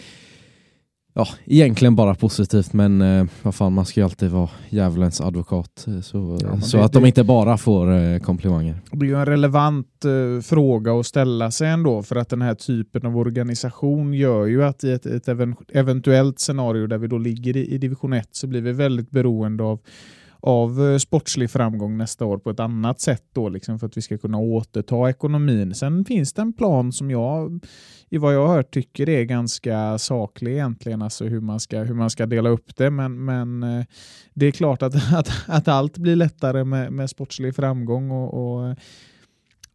ja, 1.14 1.28
egentligen 1.44 1.96
bara 1.96 2.14
positivt 2.14 2.72
men 2.72 3.02
eh, 3.02 3.26
vad 3.42 3.54
fan, 3.54 3.72
man 3.72 3.84
ska 3.86 4.00
ju 4.00 4.04
alltid 4.04 4.30
vara 4.30 4.50
djävulens 4.68 5.20
advokat 5.20 5.84
eh, 5.88 6.00
så, 6.00 6.38
ja, 6.42 6.60
så 6.60 6.76
det, 6.76 6.84
att 6.84 6.92
de 6.92 7.06
inte 7.06 7.24
bara 7.24 7.56
får 7.56 7.92
eh, 7.92 8.18
komplimanger. 8.18 8.80
Det 8.92 9.06
är 9.06 9.08
ju 9.08 9.18
en 9.18 9.26
relevant 9.26 10.04
eh, 10.04 10.42
fråga 10.42 10.92
att 10.92 11.06
ställa 11.06 11.50
sig 11.50 11.68
ändå 11.68 12.02
för 12.02 12.16
att 12.16 12.28
den 12.28 12.42
här 12.42 12.54
typen 12.54 13.06
av 13.06 13.16
organisation 13.16 14.14
gör 14.14 14.46
ju 14.46 14.64
att 14.64 14.84
i 14.84 14.92
ett, 14.92 15.06
ett 15.06 15.28
eventuellt 15.72 16.40
scenario 16.40 16.86
där 16.86 16.98
vi 16.98 17.06
då 17.06 17.18
ligger 17.18 17.56
i, 17.56 17.74
i 17.74 17.78
division 17.78 18.12
1 18.12 18.28
så 18.32 18.46
blir 18.46 18.60
vi 18.60 18.72
väldigt 18.72 19.10
beroende 19.10 19.64
av 19.64 19.80
av 20.46 20.86
eh, 20.86 20.98
sportslig 20.98 21.50
framgång 21.50 21.96
nästa 21.96 22.24
år 22.24 22.38
på 22.38 22.50
ett 22.50 22.60
annat 22.60 23.00
sätt 23.00 23.24
då, 23.32 23.48
liksom 23.48 23.78
för 23.78 23.86
att 23.86 23.96
vi 23.96 24.02
ska 24.02 24.18
kunna 24.18 24.38
återta 24.38 25.10
ekonomin. 25.10 25.74
Sen 25.74 26.04
finns 26.04 26.32
det 26.32 26.42
en 26.42 26.52
plan 26.52 26.92
som 26.92 27.10
jag, 27.10 27.64
i 28.08 28.18
vad 28.18 28.34
jag 28.34 28.46
har 28.46 28.54
hört, 28.54 28.70
tycker 28.70 29.08
är 29.08 29.22
ganska 29.22 29.98
saklig 29.98 30.52
egentligen, 30.52 31.02
alltså 31.02 31.24
hur 31.24 31.40
man 31.40 31.60
ska, 31.60 31.78
hur 31.78 31.94
man 31.94 32.10
ska 32.10 32.26
dela 32.26 32.48
upp 32.48 32.76
det. 32.76 32.90
Men, 32.90 33.24
men 33.24 33.62
eh, 33.62 33.84
det 34.34 34.46
är 34.46 34.50
klart 34.50 34.82
att, 34.82 34.94
att, 35.14 35.28
att 35.46 35.68
allt 35.68 35.98
blir 35.98 36.16
lättare 36.16 36.64
med, 36.64 36.92
med 36.92 37.10
sportslig 37.10 37.56
framgång 37.56 38.10
och, 38.10 38.34
och 38.34 38.68
eh, 38.68 38.76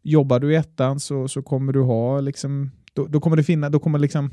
jobbar 0.04 0.40
du 0.40 0.54
i 0.54 0.56
ettan 0.56 1.00
så, 1.00 1.28
så 1.28 1.42
kommer 1.42 1.74
du 1.74 1.82
ha 1.82 2.20
liksom, 2.20 2.72
då, 2.94 3.08
då 3.08 3.20
kommer 3.20 3.38
det 3.38 3.44
finna, 3.44 3.70
då 3.70 3.80
kommer 3.80 4.00
liksom 4.00 4.32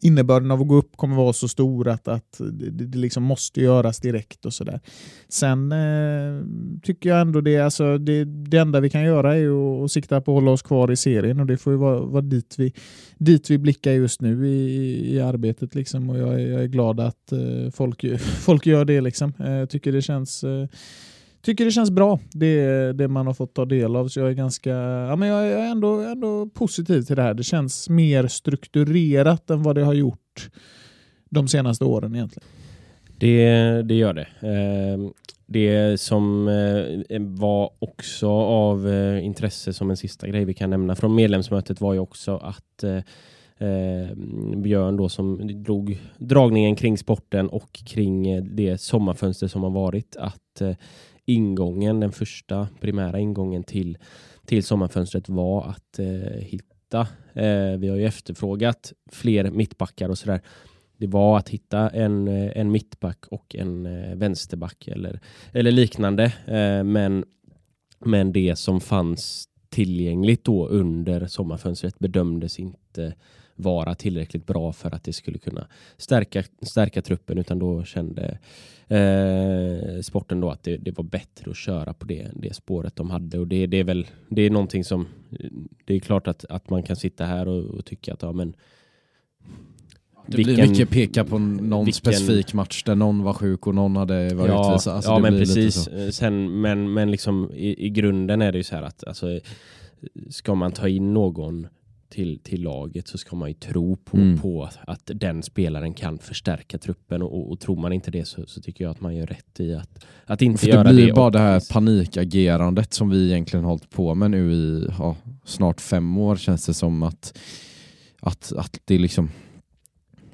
innebörden 0.00 0.50
av 0.50 0.60
att 0.60 0.68
gå 0.68 0.74
upp 0.74 0.96
kommer 0.96 1.16
vara 1.16 1.32
så 1.32 1.48
stor 1.48 1.88
att, 1.88 2.08
att 2.08 2.40
det, 2.52 2.70
det 2.70 2.98
liksom 2.98 3.22
måste 3.22 3.60
göras 3.60 4.00
direkt 4.00 4.46
och 4.46 4.52
sådär. 4.52 4.80
Sen 5.28 5.72
eh, 5.72 6.44
tycker 6.82 7.08
jag 7.08 7.20
ändå 7.20 7.40
det, 7.40 7.58
alltså 7.58 7.98
det, 7.98 8.24
det 8.24 8.58
enda 8.58 8.80
vi 8.80 8.90
kan 8.90 9.04
göra 9.04 9.36
är 9.36 9.48
att, 9.48 9.84
att 9.84 9.92
sikta 9.92 10.20
på 10.20 10.32
att 10.32 10.42
hålla 10.42 10.50
oss 10.50 10.62
kvar 10.62 10.92
i 10.92 10.96
serien 10.96 11.40
och 11.40 11.46
det 11.46 11.56
får 11.56 11.72
ju 11.72 11.78
vara, 11.78 12.00
vara 12.00 12.22
dit, 12.22 12.54
vi, 12.58 12.72
dit 13.18 13.50
vi 13.50 13.58
blickar 13.58 13.92
just 13.92 14.20
nu 14.20 14.48
i, 14.48 15.14
i 15.14 15.20
arbetet. 15.20 15.74
Liksom. 15.74 16.10
Och 16.10 16.18
jag, 16.18 16.40
jag 16.40 16.62
är 16.62 16.68
glad 16.68 17.00
att 17.00 17.32
eh, 17.32 17.70
folk, 17.72 18.04
folk 18.20 18.66
gör 18.66 18.84
det. 18.84 19.00
Liksom. 19.00 19.32
Eh, 19.38 19.52
jag 19.52 19.70
tycker 19.70 19.92
det 19.92 20.02
känns 20.02 20.44
eh, 20.44 20.66
tycker 21.42 21.64
det 21.64 21.70
känns 21.70 21.90
bra, 21.90 22.18
det, 22.32 22.92
det 22.92 23.08
man 23.08 23.26
har 23.26 23.34
fått 23.34 23.54
ta 23.54 23.64
del 23.64 23.96
av. 23.96 24.08
Så 24.08 24.20
jag 24.20 24.28
är 24.28 24.34
ganska, 24.34 24.70
ja, 24.70 25.16
men 25.16 25.28
jag 25.28 25.46
är 25.46 25.70
ändå, 25.70 26.00
ändå 26.00 26.46
positiv 26.46 27.02
till 27.02 27.16
det 27.16 27.22
här. 27.22 27.34
Det 27.34 27.42
känns 27.42 27.88
mer 27.88 28.26
strukturerat 28.26 29.50
än 29.50 29.62
vad 29.62 29.74
det 29.74 29.84
har 29.84 29.94
gjort 29.94 30.50
de 31.30 31.48
senaste 31.48 31.84
åren 31.84 32.14
egentligen. 32.14 32.48
Det, 33.22 33.82
det 33.82 33.94
gör 33.94 34.12
det. 34.14 34.26
Eh, 34.40 35.10
det 35.46 36.00
som 36.00 36.48
eh, 36.48 37.20
var 37.20 37.70
också 37.78 38.28
av 38.30 38.88
eh, 38.88 39.24
intresse 39.24 39.72
som 39.72 39.90
en 39.90 39.96
sista 39.96 40.28
grej 40.28 40.44
vi 40.44 40.54
kan 40.54 40.70
nämna 40.70 40.96
från 40.96 41.14
medlemsmötet 41.14 41.80
var 41.80 41.92
ju 41.92 41.98
också 41.98 42.36
att 42.36 42.84
Björn 44.56 44.96
då 44.96 45.08
som 45.08 45.40
drog 45.62 46.00
dragningen 46.18 46.76
kring 46.76 46.98
sporten 46.98 47.48
och 47.48 47.72
kring 47.72 48.48
det 48.56 48.80
sommarfönster 48.80 49.48
som 49.48 49.62
har 49.62 49.70
varit 49.70 50.16
att 50.16 50.62
ingången, 51.24 52.00
den 52.00 52.12
första 52.12 52.68
primära 52.80 53.18
ingången 53.18 53.64
till, 53.64 53.98
till 54.46 54.64
sommarfönstret 54.64 55.28
var 55.28 55.64
att 55.68 55.98
eh, 55.98 56.38
hitta, 56.38 57.00
eh, 57.34 57.78
vi 57.78 57.88
har 57.88 57.96
ju 57.96 58.06
efterfrågat 58.06 58.92
fler 59.12 59.50
mittbackar 59.50 60.08
och 60.08 60.18
sådär. 60.18 60.40
Det 60.96 61.06
var 61.06 61.38
att 61.38 61.48
hitta 61.48 61.90
en, 61.90 62.28
eh, 62.28 62.52
en 62.54 62.70
mittback 62.70 63.26
och 63.26 63.56
en 63.56 63.86
eh, 63.86 64.16
vänsterback 64.16 64.88
eller, 64.88 65.20
eller 65.52 65.70
liknande. 65.70 66.24
Eh, 66.46 66.84
men, 66.84 67.24
men 67.98 68.32
det 68.32 68.58
som 68.58 68.80
fanns 68.80 69.48
tillgängligt 69.68 70.44
då 70.44 70.68
under 70.68 71.26
sommarfönstret 71.26 71.98
bedömdes 71.98 72.58
inte 72.58 73.14
vara 73.56 73.94
tillräckligt 73.94 74.46
bra 74.46 74.72
för 74.72 74.94
att 74.94 75.04
det 75.04 75.12
skulle 75.12 75.38
kunna 75.38 75.66
stärka, 75.96 76.42
stärka 76.62 77.02
truppen 77.02 77.38
utan 77.38 77.58
då 77.58 77.84
kände 77.84 78.38
eh, 78.88 80.00
sporten 80.02 80.40
då 80.40 80.50
att 80.50 80.62
det, 80.62 80.76
det, 80.76 80.98
var 80.98 81.04
bättre 81.04 81.50
att 81.50 81.56
köra 81.56 81.94
på 81.94 82.06
det, 82.06 82.30
det 82.34 82.54
spåret 82.54 82.96
de 82.96 83.10
hade 83.10 83.38
och 83.38 83.46
det, 83.46 83.66
det 83.66 83.76
är 83.76 83.84
väl 83.84 84.06
det 84.28 84.42
är 84.42 84.50
någonting 84.50 84.84
som 84.84 85.06
det 85.84 85.94
är 85.94 86.00
klart 86.00 86.28
att, 86.28 86.44
att 86.48 86.70
man 86.70 86.82
kan 86.82 86.96
sitta 86.96 87.24
här 87.24 87.48
och, 87.48 87.64
och 87.64 87.84
tycka 87.84 88.12
att 88.12 88.22
ja 88.22 88.32
men 88.32 88.56
det 90.26 90.36
vilken, 90.36 90.54
blir 90.54 90.68
mycket 90.68 90.90
peka 90.90 91.24
på 91.24 91.38
någon 91.38 91.84
vilken, 91.84 91.98
specifik 91.98 92.54
match 92.54 92.82
där 92.82 92.94
någon 92.94 93.22
var 93.22 93.32
sjuk 93.32 93.66
och 93.66 93.74
någon 93.74 93.96
hade 93.96 94.34
varit 94.34 94.50
ja, 94.50 94.74
utvisad. 94.74 94.94
Alltså 94.94 95.10
ja, 95.10 95.18
men 95.18 95.38
precis. 95.38 95.88
Sen, 96.10 96.60
men, 96.60 96.92
men 96.92 97.10
liksom 97.10 97.50
i, 97.54 97.86
i 97.86 97.90
grunden 97.90 98.42
är 98.42 98.52
det 98.52 98.58
ju 98.58 98.64
så 98.64 98.76
här 98.76 98.82
att 98.82 99.04
alltså, 99.06 99.40
ska 100.30 100.54
man 100.54 100.72
ta 100.72 100.88
in 100.88 101.14
någon 101.14 101.66
till, 102.12 102.38
till 102.38 102.62
laget 102.62 103.08
så 103.08 103.18
ska 103.18 103.36
man 103.36 103.48
ju 103.48 103.54
tro 103.54 103.96
på, 103.96 104.16
mm. 104.16 104.38
på 104.38 104.68
att 104.86 105.10
den 105.14 105.42
spelaren 105.42 105.94
kan 105.94 106.18
förstärka 106.18 106.78
truppen 106.78 107.22
och, 107.22 107.50
och 107.52 107.60
tror 107.60 107.76
man 107.76 107.92
inte 107.92 108.10
det 108.10 108.24
så, 108.24 108.46
så, 108.46 108.60
tycker 108.60 108.84
jag 108.84 108.90
att 108.90 109.00
man 109.00 109.16
gör 109.16 109.26
rätt 109.26 109.60
i 109.60 109.74
att, 109.74 110.04
att 110.26 110.42
inte 110.42 110.58
För 110.58 110.68
göra 110.68 110.82
det. 110.82 110.88
Det 110.88 110.94
blir 110.94 111.12
bara 111.12 111.30
det 111.30 111.38
här 111.38 111.62
panikagerandet 111.72 112.92
som 112.92 113.10
vi 113.10 113.30
egentligen 113.30 113.64
hållit 113.64 113.90
på 113.90 114.14
med 114.14 114.30
nu 114.30 114.52
i 114.52 114.88
ja, 114.98 115.16
snart 115.44 115.80
fem 115.80 116.18
år 116.18 116.36
känns 116.36 116.66
det 116.66 116.74
som 116.74 117.02
att, 117.02 117.38
att, 118.20 118.52
att 118.56 118.80
det 118.84 118.98
liksom 118.98 119.30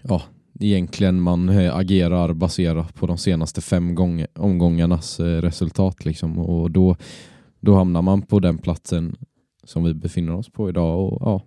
ja, 0.03 0.23
egentligen 0.61 1.21
man 1.21 1.49
eh, 1.49 1.77
agerar 1.77 2.33
baserat 2.33 2.95
på 2.95 3.07
de 3.07 3.19
senaste 3.19 3.61
fem 3.61 3.95
gång, 3.95 4.27
omgångarnas 4.35 5.21
eh, 5.21 5.41
resultat 5.41 6.05
liksom 6.05 6.39
och 6.39 6.71
då, 6.71 6.97
då 7.61 7.75
hamnar 7.75 8.03
man 8.03 8.23
på 8.23 8.41
den 8.41 8.59
platsen 8.59 9.17
som 9.65 9.85
vi 9.85 9.95
befinner 9.95 10.35
oss 10.35 10.49
på 10.49 10.69
idag 10.69 11.01
och 11.01 11.19
ja, 11.21 11.43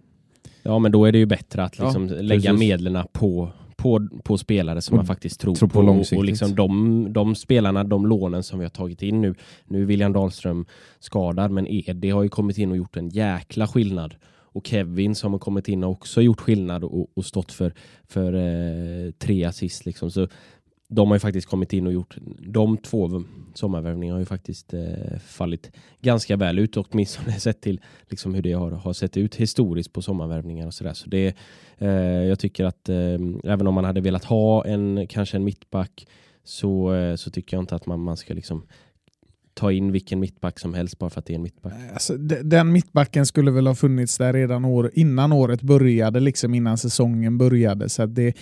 Ja, 0.64 0.80
men 0.80 0.92
då 0.92 1.06
är 1.06 1.12
det 1.12 1.18
ju 1.18 1.26
bättre 1.26 1.64
att 1.64 1.80
liksom 1.80 2.08
ja, 2.08 2.22
lägga 2.22 2.54
medlen 2.54 3.04
på, 3.12 3.52
på, 3.76 4.08
på 4.24 4.38
spelare 4.38 4.82
som 4.82 4.94
och, 4.94 4.98
man 4.98 5.06
faktiskt 5.06 5.40
tror, 5.40 5.56
tror 5.56 5.70
på. 5.70 5.82
på 5.82 6.18
och 6.18 6.26
liksom 6.26 6.56
de, 6.56 7.08
de 7.14 7.36
spelarna, 7.36 7.84
de 7.84 8.08
lånen 8.08 8.44
som 8.44 8.60
vi 8.60 8.66
har 8.66 8.70
tagit 8.70 9.02
in 9.02 9.22
nu. 9.22 9.36
Nu 9.66 9.82
är 9.82 9.86
William 9.86 10.14
Dahlström 10.14 10.66
skadad, 11.00 11.52
men 11.52 11.68
Edi 11.70 12.10
har 12.10 12.24
ju 12.24 12.30
kommit 12.30 12.58
in 12.58 12.72
och 12.72 12.78
gjort 12.78 12.98
en 12.98 13.10
jäkla 13.10 13.68
skillnad. 13.68 14.16
Och 14.54 14.68
Kevin 14.68 15.16
som 15.16 15.32
har 15.32 15.40
kommit 15.40 15.68
in 15.68 15.84
och 15.84 15.92
också 15.92 16.22
gjort 16.22 16.42
skillnad 16.42 16.84
och, 16.84 17.10
och 17.14 17.26
stått 17.26 17.52
för, 17.52 17.74
för 18.08 18.34
eh, 18.34 19.12
tre 19.12 19.44
assist. 19.44 19.86
Liksom. 19.86 20.12
Så 20.12 20.28
de 20.94 21.08
har 21.08 21.16
ju 21.16 21.20
faktiskt 21.20 21.48
kommit 21.48 21.74
in 21.74 21.88
och 21.88 21.94
gjort, 21.94 22.18
de 22.40 22.78
två 22.78 23.24
sommarvärvningarna 23.54 24.16
har 24.16 24.20
ju 24.20 24.26
faktiskt 24.26 24.74
eh, 24.74 25.20
fallit 25.26 25.72
ganska 26.02 26.36
väl 26.36 26.60
ut 26.60 26.78
åtminstone 26.78 27.32
sett 27.40 27.62
till 27.62 27.82
liksom 28.10 28.34
hur 28.34 28.42
det 28.42 28.54
har, 28.54 28.72
har 28.72 28.94
sett 28.94 29.18
ut 29.18 29.36
historiskt 29.36 29.94
på 29.94 30.02
sommarvärvningar 30.02 30.68
och 30.68 30.74
sådär. 30.74 30.94
Så 30.94 31.10
det, 31.10 31.36
eh, 31.78 31.90
jag 32.24 32.40
tycker 32.40 32.66
att 32.66 32.90
eh, 32.90 33.18
även 33.44 33.68
om 33.68 33.74
man 33.74 33.84
hade 33.84 34.02
velat 34.02 34.24
ha 34.24 34.66
en 34.66 35.08
kanske 35.08 35.38
en 35.38 35.44
mittback 35.44 36.08
så, 36.44 36.94
eh, 36.94 37.16
så 37.16 37.32
tycker 37.32 37.58
jag 37.58 37.64
inte 37.64 37.76
att 37.76 37.86
man, 37.86 38.00
man 38.00 38.18
ska 38.18 38.34
liksom 38.34 38.64
ta 39.54 39.72
in 39.72 39.92
vilken 39.92 40.20
mittback 40.20 40.60
som 40.60 40.74
helst 40.74 41.00
bara 41.00 41.10
för 41.10 41.20
att 41.20 41.26
det 41.26 41.34
är 41.34 41.36
en 41.36 41.44
mittback. 41.44 41.74
Eh, 41.74 41.94
alltså, 41.94 42.18
den 42.44 42.72
mittbacken 42.72 43.26
skulle 43.26 43.52
väl 43.52 43.68
ha 43.68 43.76
funnits 43.76 44.18
där 44.18 44.34
redan 44.34 44.66
år, 44.66 44.92
innan 44.94 45.32
året 45.32 45.62
började, 45.62 46.20
liksom 46.20 46.54
innan 46.54 46.78
säsongen 46.78 47.38
började. 47.38 47.90
Så 47.90 48.06
det, 48.06 48.34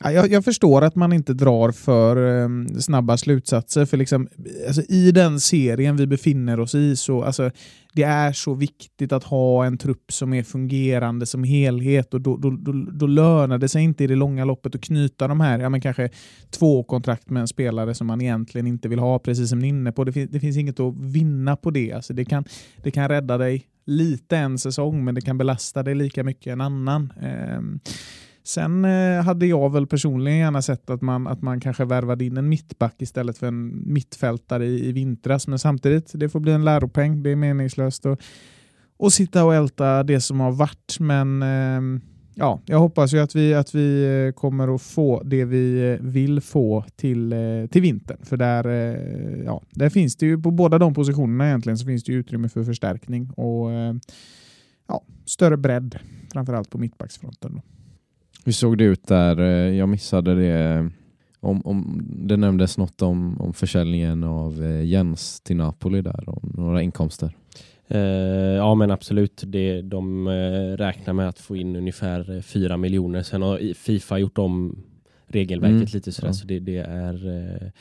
jag, 0.00 0.32
jag, 0.32 0.44
förstår 0.44 0.82
att 0.82 0.94
man 0.94 1.12
inte 1.12 1.34
drar 1.34 1.72
för 1.72 2.16
um, 2.16 2.68
snabba 2.80 3.16
slutsatser, 3.16 3.84
för 3.84 3.96
liksom, 3.96 4.28
alltså, 4.66 4.82
i 4.82 5.12
den 5.12 5.40
serien 5.40 5.96
vi 5.96 6.06
befinner 6.06 6.60
oss 6.60 6.74
i 6.74 6.96
så 6.96 7.22
alltså, 7.22 7.50
det 7.92 8.02
är 8.02 8.32
så 8.32 8.54
viktigt 8.54 9.12
att 9.12 9.24
ha 9.24 9.64
en 9.64 9.78
trupp 9.78 10.12
som 10.12 10.34
är 10.34 10.42
fungerande 10.42 11.26
som 11.26 11.44
helhet 11.44 12.14
och 12.14 12.20
då, 12.20 12.36
då, 12.36 12.50
då, 12.50 12.72
då 12.72 13.06
lönar 13.06 13.58
det 13.58 13.68
sig 13.68 13.82
inte 13.82 14.04
i 14.04 14.06
det 14.06 14.16
långa 14.16 14.44
loppet 14.44 14.74
att 14.74 14.80
knyta 14.80 15.28
de 15.28 15.40
här, 15.40 15.58
ja 15.58 15.68
men 15.68 15.80
kanske 15.80 16.10
två 16.50 16.82
kontrakt 16.82 17.30
med 17.30 17.40
en 17.40 17.48
spelare 17.48 17.94
som 17.94 18.06
man 18.06 18.20
egentligen 18.20 18.66
inte 18.66 18.88
vill 18.88 18.98
ha, 18.98 19.18
precis 19.18 19.48
som 19.48 19.58
ni 19.58 19.66
är 19.66 19.68
inne 19.68 19.92
på. 19.92 20.04
Det, 20.04 20.12
fin 20.12 20.28
det 20.30 20.40
finns 20.40 20.56
inget 20.56 20.80
att 20.80 20.94
vinna 20.98 21.56
på 21.56 21.70
det. 21.70 21.92
Alltså, 21.92 22.12
det, 22.12 22.24
kan, 22.24 22.44
det 22.82 22.90
kan 22.90 23.08
rädda 23.08 23.38
dig 23.38 23.66
lite 23.86 24.36
en 24.36 24.58
säsong, 24.58 25.04
men 25.04 25.14
det 25.14 25.20
kan 25.20 25.38
belasta 25.38 25.82
dig 25.82 25.94
lika 25.94 26.24
mycket 26.24 26.52
en 26.52 26.60
annan. 26.60 27.12
Um, 27.56 27.80
Sen 28.44 28.84
eh, 28.84 29.22
hade 29.22 29.46
jag 29.46 29.72
väl 29.72 29.86
personligen 29.86 30.38
gärna 30.38 30.62
sett 30.62 30.90
att 30.90 31.02
man, 31.02 31.26
att 31.26 31.42
man 31.42 31.60
kanske 31.60 31.84
värvade 31.84 32.24
in 32.24 32.36
en 32.36 32.48
mittback 32.48 33.02
istället 33.02 33.38
för 33.38 33.46
en 33.46 33.92
mittfältare 33.92 34.66
i, 34.66 34.88
i 34.88 34.92
vintras. 34.92 35.48
Men 35.48 35.58
samtidigt, 35.58 36.12
det 36.14 36.28
får 36.28 36.40
bli 36.40 36.52
en 36.52 36.64
läropeng. 36.64 37.22
Det 37.22 37.30
är 37.30 37.36
meningslöst 37.36 38.06
att, 38.06 38.20
att 38.98 39.12
sitta 39.12 39.44
och 39.44 39.54
älta 39.54 40.02
det 40.02 40.20
som 40.20 40.40
har 40.40 40.52
varit. 40.52 41.00
Men 41.00 41.42
eh, 41.42 42.00
ja, 42.34 42.60
jag 42.66 42.78
hoppas 42.78 43.14
ju 43.14 43.18
att 43.18 43.36
vi, 43.36 43.54
att 43.54 43.74
vi 43.74 44.04
eh, 44.26 44.32
kommer 44.32 44.74
att 44.74 44.82
få 44.82 45.22
det 45.22 45.44
vi 45.44 45.92
eh, 45.92 46.06
vill 46.06 46.40
få 46.40 46.84
till, 46.96 47.34
till 47.70 47.82
vintern. 47.82 48.18
För 48.22 48.36
där, 48.36 48.64
ja, 49.44 49.62
där 49.70 49.88
finns 49.88 50.16
det 50.16 50.26
ju 50.26 50.42
på 50.42 50.50
båda 50.50 50.78
de 50.78 50.94
positionerna 50.94 51.46
egentligen 51.46 51.78
så 51.78 51.86
finns 51.86 52.04
det 52.04 52.12
utrymme 52.12 52.48
för 52.48 52.64
förstärkning 52.64 53.30
och 53.30 53.70
ja, 54.88 55.02
större 55.26 55.56
bredd, 55.56 55.98
framförallt 56.32 56.70
på 56.70 56.78
mittbacksfronten. 56.78 57.54
Då. 57.54 57.77
Hur 58.48 58.52
såg 58.52 58.78
det 58.78 58.84
ut 58.84 59.06
där? 59.06 59.40
Eh, 59.40 59.76
jag 59.76 59.88
missade 59.88 60.34
det. 60.34 60.90
Om, 61.40 61.62
om 61.64 62.02
det 62.12 62.36
nämndes 62.36 62.78
något 62.78 63.02
om, 63.02 63.40
om 63.40 63.52
försäljningen 63.52 64.24
av 64.24 64.64
eh, 64.64 64.84
Jens 64.84 65.40
till 65.40 65.56
Napoli 65.56 66.02
där 66.02 66.28
och 66.28 66.58
några 66.58 66.82
inkomster. 66.82 67.36
Uh, 67.94 67.98
ja 68.56 68.74
men 68.74 68.90
absolut, 68.90 69.42
det, 69.46 69.82
de 69.82 70.26
uh, 70.26 70.76
räknar 70.76 71.14
med 71.14 71.28
att 71.28 71.38
få 71.38 71.56
in 71.56 71.76
ungefär 71.76 72.40
4 72.40 72.76
miljoner. 72.76 73.22
Sen 73.22 73.42
har 73.42 73.74
Fifa 73.74 74.18
gjort 74.18 74.38
om 74.38 74.82
regelverket 75.26 75.76
mm. 75.76 75.88
lite 75.92 76.12
sådär, 76.12 76.28
ja. 76.28 76.32
så 76.32 76.46
det, 76.46 76.58
det 76.58 76.78
är 76.78 77.72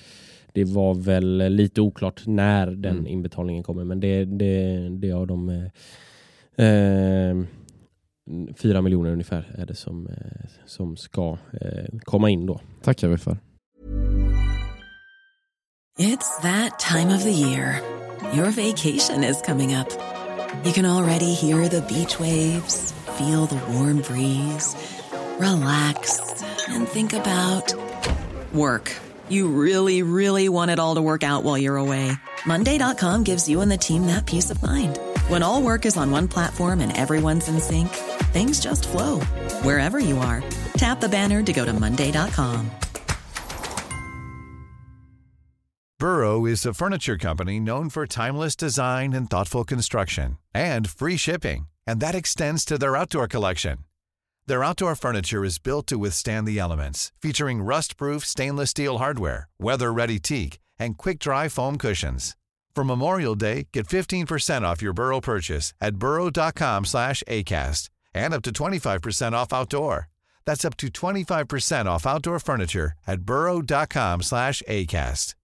det 0.53 0.63
var 0.63 0.93
väl 0.93 1.38
lite 1.49 1.82
oklart 1.82 2.21
när 2.25 2.67
den 2.67 2.97
mm. 2.97 3.08
inbetalningen 3.08 3.63
kommer 3.63 3.84
men 3.84 3.99
det, 3.99 4.25
det, 4.25 4.89
det 4.89 5.10
har 5.10 5.25
de 5.25 5.69
Fyra 8.56 8.82
miljoner 8.82 9.12
ungefär 9.12 9.56
är 9.58 9.66
det 9.66 9.76
som, 9.76 10.08
eh, 10.08 10.50
som 10.66 10.98
ska 10.98 11.38
eh, 11.62 11.86
komma 12.04 12.30
in 12.30 12.46
då. 12.46 12.60
Tackar 12.82 13.08
vi 13.08 13.18
för. 13.18 13.38
It's 16.00 16.42
that 16.42 16.80
time 16.80 17.16
of 17.16 17.24
the 17.24 17.32
year. 17.32 17.82
Your 18.34 18.52
vacation 18.52 19.24
is 19.24 19.42
coming 19.42 19.76
up. 19.76 19.88
You 20.63 20.74
can 20.74 20.86
already 20.86 21.34
hear 21.34 21.68
the 21.68 21.82
beach 21.82 22.20
waves, 22.20 22.94
feel 23.18 23.48
the 23.48 23.60
warm 23.74 24.02
breeze, 24.02 24.76
relax 25.40 26.20
and 26.70 26.88
think 26.88 27.13
about 27.13 27.74
work. 28.54 28.92
You 29.30 29.48
really, 29.50 30.04
really 30.04 30.50
want 30.50 30.72
it 30.72 30.80
all 30.80 30.96
to 30.96 31.02
work 31.02 31.24
out 31.24 31.44
while 31.44 31.58
you're 31.58 31.78
away. 31.78 32.12
Monday.com 32.46 33.24
gives 33.24 33.50
you 33.50 33.62
and 33.62 33.72
the 33.72 33.78
team 33.78 34.06
that 34.08 34.26
peace 34.26 34.50
of 34.50 34.62
mind. 34.62 35.00
When 35.30 35.44
all 35.44 35.62
work 35.62 35.86
is 35.86 35.98
on 35.98 36.12
one 36.12 36.28
platform 36.28 36.80
and 36.80 36.96
everyone's 36.96 37.48
in 37.48 37.60
sync, 37.60 37.90
things 38.38 38.60
just 38.60 38.88
flow 38.89 39.19
wherever 39.63 40.00
you 40.00 40.17
are. 40.19 40.43
Tap 40.78 41.00
the 41.02 41.10
banner 41.10 41.41
to 41.41 41.54
go 41.54 41.65
to 41.65 41.73
Monday.com. 41.73 42.69
Burrow 46.00 46.45
is 46.45 46.63
a 46.63 46.76
furniture 46.76 47.17
company 47.17 47.60
known 47.60 47.89
for 47.89 48.06
timeless 48.06 48.56
design 48.56 49.13
and 49.13 49.28
thoughtful 49.28 49.63
construction 49.63 50.38
and 50.54 50.88
free 50.88 51.17
shipping, 51.17 51.67
and 51.88 52.00
that 52.00 52.13
extends 52.13 52.63
to 52.65 52.78
their 52.78 52.95
outdoor 52.95 53.28
collection. 53.28 53.78
Their 54.45 54.63
outdoor 54.63 54.95
furniture 54.95 55.43
is 55.43 55.58
built 55.58 55.88
to 55.88 55.97
withstand 55.97 56.47
the 56.47 56.60
elements, 56.60 57.12
featuring 57.19 57.63
rust-proof 57.63 58.23
stainless 58.23 58.69
steel 58.69 59.00
hardware, 59.00 59.50
weather-ready 59.60 60.19
teak, 60.19 60.60
and 60.78 60.97
quick-dry 60.97 61.50
foam 61.50 61.78
cushions. 61.80 62.36
For 62.76 62.84
Memorial 62.84 63.34
Day, 63.34 63.67
get 63.73 63.88
15% 63.88 64.62
off 64.62 64.84
your 64.84 64.93
Burrow 64.93 65.19
purchase 65.19 65.73
at 65.82 65.95
burrow.com 65.95 66.86
slash 66.86 67.23
ACAST 67.28 67.89
and 68.17 68.34
up 68.34 68.43
to 68.43 68.51
25% 68.51 69.34
off 69.34 69.53
outdoor. 69.53 70.08
That's 70.45 70.65
up 70.65 70.77
to 70.77 70.88
25% 70.88 71.86
off 71.86 72.06
outdoor 72.06 72.39
furniture 72.39 72.93
at 73.06 73.21
burrow.com 73.21 74.21
slash 74.21 74.63
ACAST. 74.67 75.36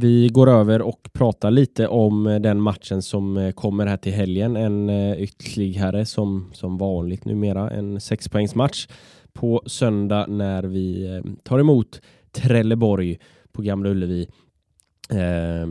Vi 0.00 0.28
går 0.28 0.48
över 0.48 0.82
och 0.82 1.08
pratar 1.12 1.50
lite 1.50 1.88
om 1.88 2.26
eh, 2.26 2.40
den 2.40 2.60
matchen 2.60 3.02
som 3.02 3.36
eh, 3.36 3.52
kommer 3.52 3.86
här 3.86 3.96
till 3.96 4.12
helgen. 4.12 4.56
En 4.56 4.88
eh, 4.88 5.22
ytterligare 5.22 6.06
som, 6.06 6.50
som 6.52 6.78
vanligt 6.78 7.24
numera, 7.24 7.70
en 7.70 8.00
sexpoängsmatch 8.00 8.86
på 9.32 9.62
söndag 9.66 10.26
när 10.28 10.62
vi 10.62 11.20
tar 11.44 11.58
emot 11.58 12.00
Trelleborg 12.32 13.18
på 13.52 13.62
Gamla 13.62 13.90
Ullevi. 13.90 14.28
Eh, 15.10 15.66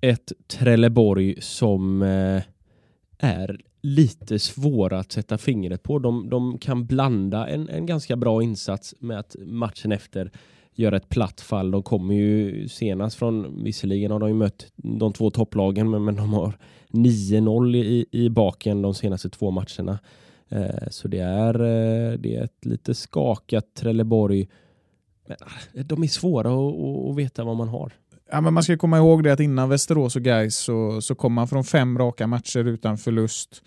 ett 0.00 0.32
Trelleborg 0.46 1.34
som 1.40 2.02
eh, 2.02 2.42
är 3.18 3.60
lite 3.82 4.38
svåra 4.38 4.98
att 4.98 5.12
sätta 5.12 5.38
fingret 5.38 5.82
på. 5.82 5.98
De, 5.98 6.28
de 6.28 6.58
kan 6.58 6.86
blanda 6.86 7.48
en, 7.48 7.68
en 7.68 7.86
ganska 7.86 8.16
bra 8.16 8.42
insats 8.42 8.94
med 9.00 9.18
att 9.18 9.36
matchen 9.38 9.92
efter 9.92 10.30
göra 10.74 10.96
ett 10.96 11.08
platt 11.08 11.40
fall. 11.40 11.70
De 11.70 11.82
kommer 11.82 12.14
ju 12.14 12.68
senast 12.68 13.16
från, 13.16 13.64
visserligen 13.64 14.10
har 14.10 14.18
de 14.18 14.28
ju 14.28 14.34
mött 14.34 14.72
de 14.76 15.12
två 15.12 15.30
topplagen, 15.30 15.90
men, 15.90 16.04
men 16.04 16.16
de 16.16 16.32
har 16.32 16.58
9-0 16.88 17.76
i, 17.76 18.06
i 18.10 18.28
baken 18.28 18.82
de 18.82 18.94
senaste 18.94 19.30
två 19.30 19.50
matcherna. 19.50 19.98
Eh, 20.48 20.88
så 20.90 21.08
det 21.08 21.18
är, 21.18 21.54
eh, 21.54 22.18
det 22.18 22.36
är 22.36 22.44
ett 22.44 22.64
lite 22.64 22.94
skakat 22.94 23.74
Trelleborg. 23.74 24.48
Men, 25.26 25.36
ah, 25.40 25.82
de 25.82 26.02
är 26.02 26.06
svåra 26.06 26.48
att, 26.48 26.74
att, 26.74 27.10
att 27.10 27.16
veta 27.16 27.44
vad 27.44 27.56
man 27.56 27.68
har. 27.68 27.92
Ja, 28.30 28.40
men 28.40 28.54
man 28.54 28.62
ska 28.62 28.76
komma 28.76 28.98
ihåg 28.98 29.24
det 29.24 29.32
att 29.32 29.40
innan 29.40 29.68
Västerås 29.68 30.16
och 30.16 30.22
Gais 30.22 30.56
så, 30.56 31.00
så 31.00 31.14
kom 31.14 31.32
man 31.32 31.48
från 31.48 31.64
fem 31.64 31.98
raka 31.98 32.26
matcher 32.26 32.64
utan 32.64 32.98
förlust. 32.98 33.62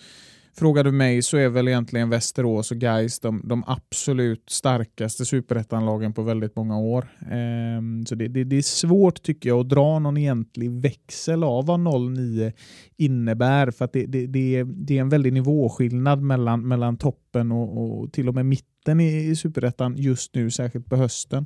Frågar 0.59 0.83
du 0.83 0.91
mig 0.91 1.21
så 1.21 1.37
är 1.37 1.49
väl 1.49 1.67
egentligen 1.67 2.09
Västerås 2.09 2.71
och 2.71 2.77
Gais 2.77 3.19
de, 3.19 3.41
de 3.45 3.63
absolut 3.67 4.49
starkaste 4.49 5.25
superettanlagen 5.25 6.13
på 6.13 6.21
väldigt 6.21 6.55
många 6.55 6.77
år. 6.77 7.07
Ehm, 7.31 8.05
så 8.05 8.15
det, 8.15 8.27
det, 8.27 8.43
det 8.43 8.57
är 8.57 8.61
svårt 8.61 9.23
tycker 9.23 9.49
jag 9.49 9.59
att 9.59 9.69
dra 9.69 9.99
någon 9.99 10.17
egentlig 10.17 10.71
växel 10.71 11.43
av 11.43 11.65
vad 11.65 11.79
09 11.79 12.51
innebär 12.97 13.71
för 13.71 13.85
att 13.85 13.93
det, 13.93 14.05
det, 14.05 14.27
det, 14.27 14.55
är, 14.55 14.63
det 14.63 14.97
är 14.97 15.01
en 15.01 15.09
väldig 15.09 15.33
nivåskillnad 15.33 16.21
mellan, 16.21 16.67
mellan 16.67 16.97
toppen 16.97 17.51
och, 17.51 18.01
och 18.01 18.13
till 18.13 18.27
och 18.29 18.35
med 18.35 18.45
mitten 18.45 18.99
i, 18.99 19.29
i 19.29 19.35
superettan 19.35 19.95
just 19.97 20.35
nu, 20.35 20.51
särskilt 20.51 20.85
på 20.85 20.95
hösten. 20.95 21.45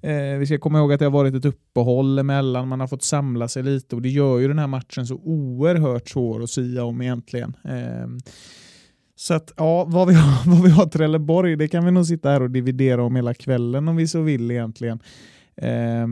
Eh, 0.00 0.38
vi 0.38 0.46
ska 0.46 0.58
komma 0.58 0.78
ihåg 0.78 0.92
att 0.92 0.98
det 0.98 1.04
har 1.04 1.10
varit 1.10 1.34
ett 1.34 1.44
uppehåll 1.44 2.18
emellan, 2.18 2.68
man 2.68 2.80
har 2.80 2.86
fått 2.86 3.02
samla 3.02 3.48
sig 3.48 3.62
lite 3.62 3.96
och 3.96 4.02
det 4.02 4.08
gör 4.08 4.38
ju 4.38 4.48
den 4.48 4.58
här 4.58 4.66
matchen 4.66 5.06
så 5.06 5.14
oerhört 5.14 6.08
svår 6.08 6.42
att 6.42 6.50
sia 6.50 6.84
om 6.84 7.02
egentligen. 7.02 7.56
Eh, 7.64 8.08
så 9.16 9.34
att 9.34 9.52
ja, 9.56 9.84
vad 9.84 10.08
vi, 10.08 10.14
har, 10.14 10.50
vad 10.54 10.62
vi 10.62 10.70
har 10.70 10.86
Trelleborg, 10.86 11.56
det 11.56 11.68
kan 11.68 11.84
vi 11.84 11.90
nog 11.90 12.06
sitta 12.06 12.30
här 12.30 12.42
och 12.42 12.50
dividera 12.50 13.02
om 13.02 13.16
hela 13.16 13.34
kvällen 13.34 13.88
om 13.88 13.96
vi 13.96 14.06
så 14.06 14.20
vill 14.20 14.50
egentligen. 14.50 15.00
Eh, 15.56 16.06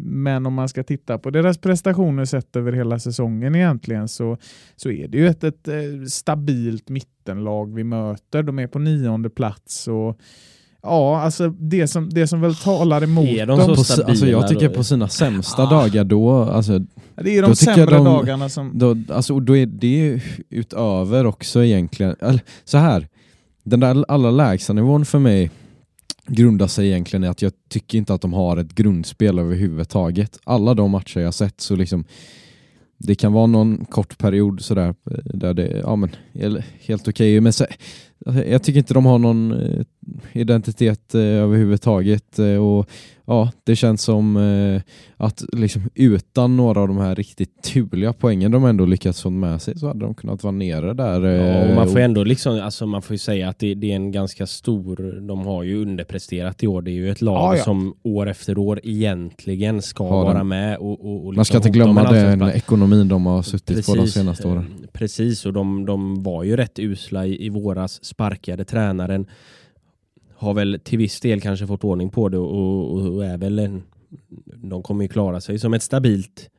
men 0.00 0.46
om 0.46 0.54
man 0.54 0.68
ska 0.68 0.82
titta 0.82 1.18
på 1.18 1.30
deras 1.30 1.58
prestationer 1.58 2.24
sett 2.24 2.56
över 2.56 2.72
hela 2.72 2.98
säsongen 2.98 3.54
egentligen 3.54 4.08
så, 4.08 4.38
så 4.76 4.90
är 4.90 5.08
det 5.08 5.18
ju 5.18 5.26
ett, 5.26 5.44
ett, 5.44 5.68
ett 5.68 6.10
stabilt 6.10 6.88
mittenlag 6.88 7.74
vi 7.74 7.84
möter. 7.84 8.42
De 8.42 8.58
är 8.58 8.66
på 8.66 8.78
nionde 8.78 9.30
plats 9.30 9.88
och 9.88 10.18
Ja, 10.82 11.20
alltså 11.20 11.48
det 11.48 11.88
som, 11.88 12.10
det 12.10 12.26
som 12.26 12.40
väl 12.40 12.54
talar 12.54 13.02
emot 13.04 13.24
Är 13.28 13.46
de 13.46 13.58
dem. 13.58 13.76
så 13.76 14.02
alltså 14.04 14.26
jag 14.26 14.48
tycker 14.48 14.68
då? 14.68 14.74
på 14.74 14.84
sina 14.84 15.08
sämsta 15.08 15.62
Ah. 15.62 15.70
dagar 15.70 16.04
då, 16.04 16.32
alltså, 16.32 16.78
Det 17.16 17.36
är 17.38 17.42
de 17.42 17.56
sämre 17.56 17.84
de- 17.86 18.04
dagarna 18.04 18.48
som... 18.48 18.70
då, 18.78 18.96
alltså 19.14 19.40
då 19.40 19.56
är 19.56 19.66
det 19.66 19.86
ju 19.86 20.20
utöver 20.50 21.26
också 21.26 21.64
egentligen, 21.64 22.16
så 22.64 22.78
här, 22.78 23.08
den 23.64 23.80
där 23.80 24.04
allra 24.08 24.30
lägsta 24.30 24.72
nivån 24.72 25.04
för 25.04 25.18
mig 25.18 25.50
grundar 26.26 26.66
sig 26.66 26.86
egentligen 26.86 27.24
i 27.24 27.28
att 27.28 27.42
jag 27.42 27.52
tycker 27.70 27.98
inte 27.98 28.14
att 28.14 28.20
de 28.22 28.32
har 28.32 28.56
ett 28.56 28.74
grundspel 28.74 29.38
överhuvudtaget. 29.38 30.38
Alla 30.44 30.74
de 30.74 30.90
matcher 30.90 31.20
jag 31.20 31.34
sett 31.34 31.60
så 31.60 31.76
liksom 31.76 32.04
det 32.98 33.14
kan 33.14 33.32
vara 33.32 33.46
någon 33.46 33.84
kort 33.84 34.18
period 34.18 34.60
sådär 34.60 34.88
eh, 35.10 35.16
där 35.34 35.54
det 35.54 35.80
ja, 35.84 35.96
men, 35.96 36.10
är 36.32 36.64
helt 36.80 37.08
okej, 37.08 37.40
men 37.40 37.52
så, 37.52 37.66
jag 38.46 38.62
tycker 38.62 38.78
inte 38.78 38.94
de 38.94 39.06
har 39.06 39.18
någon 39.18 39.52
eh, 39.52 39.84
identitet 40.32 41.14
eh, 41.14 41.20
överhuvudtaget 41.20 42.38
eh, 42.38 42.56
och 42.56 42.88
ja, 43.24 43.50
det 43.64 43.76
känns 43.76 44.02
som 44.02 44.36
eh, 44.36 44.82
att 45.16 45.44
liksom 45.52 45.82
utan 45.94 46.56
några 46.56 46.80
av 46.80 46.88
de 46.88 46.98
här 46.98 47.14
riktigt 47.14 47.62
turliga 47.62 48.12
poängen 48.12 48.50
de 48.50 48.64
ändå 48.64 48.86
lyckats 48.86 49.22
få 49.22 49.30
med 49.30 49.62
sig 49.62 49.78
så 49.78 49.86
hade 49.86 50.00
de 50.00 50.14
kunnat 50.14 50.42
vara 50.42 50.50
nere 50.52 50.94
där. 50.94 51.20
Ja, 51.20 51.60
och 51.62 51.68
eh, 51.68 51.74
man 51.74 51.88
får 51.88 51.98
ändå 51.98 52.24
liksom, 52.24 52.60
alltså 52.60 52.86
man 52.86 53.02
får 53.02 53.14
ju 53.14 53.18
säga 53.18 53.48
att 53.48 53.58
det, 53.58 53.74
det 53.74 53.90
är 53.92 53.96
en 53.96 54.12
ganska 54.12 54.46
stor, 54.46 55.20
de 55.28 55.46
har 55.46 55.62
ju 55.62 55.82
underpresterat 55.82 56.62
i 56.62 56.66
år. 56.66 56.82
Det 56.82 56.90
är 56.90 56.92
ju 56.92 57.10
ett 57.10 57.22
lag 57.22 57.54
Ja, 57.54 57.56
ja. 57.56 57.64
som 57.64 57.94
år 58.02 58.28
efter 58.28 58.58
år 58.58 58.80
egentligen 58.82 59.82
ska 59.82 60.08
Har 60.08 60.24
vara 60.24 60.44
med 60.44 60.76
och, 60.78 61.04
och, 61.04 61.26
och 61.26 61.34
Man 61.34 61.44
ska 61.44 61.54
liksom 61.54 61.56
inte 61.68 61.78
glömma 61.78 62.08
en 62.08 62.14
den 62.14 62.38
plats. 62.38 62.56
ekonomin 62.56 63.08
de 63.08 63.26
har 63.26 63.42
suttit 63.42 63.86
på 63.86 63.94
de 63.94 64.06
senaste 64.06 64.48
eh, 64.48 64.52
åren. 64.52 64.66
Precis, 64.92 65.46
och 65.46 65.52
de, 65.52 65.86
de 65.86 66.22
var 66.22 66.42
ju 66.44 66.56
rätt 66.56 66.78
usla 66.78 67.26
i, 67.26 67.46
i 67.46 67.48
våras, 67.48 68.04
sparkade 68.04 68.64
tränaren. 68.64 69.26
Har 70.42 70.54
väl 70.54 70.80
till 70.84 70.98
viss 70.98 71.20
del 71.20 71.40
kanske 71.40 71.66
fått 71.66 71.84
ordning 71.84 72.10
på 72.10 72.28
det 72.28 72.38
och, 72.38 72.92
och, 72.92 73.14
och 73.14 73.24
är 73.24 73.38
väl 73.38 73.58
en, 73.58 73.82
de 74.56 74.82
kommer 74.82 75.04
ju 75.04 75.08
klara 75.08 75.40
sig 75.40 75.58
som 75.58 75.74
ett 75.74 75.82
stabilt 75.82 76.50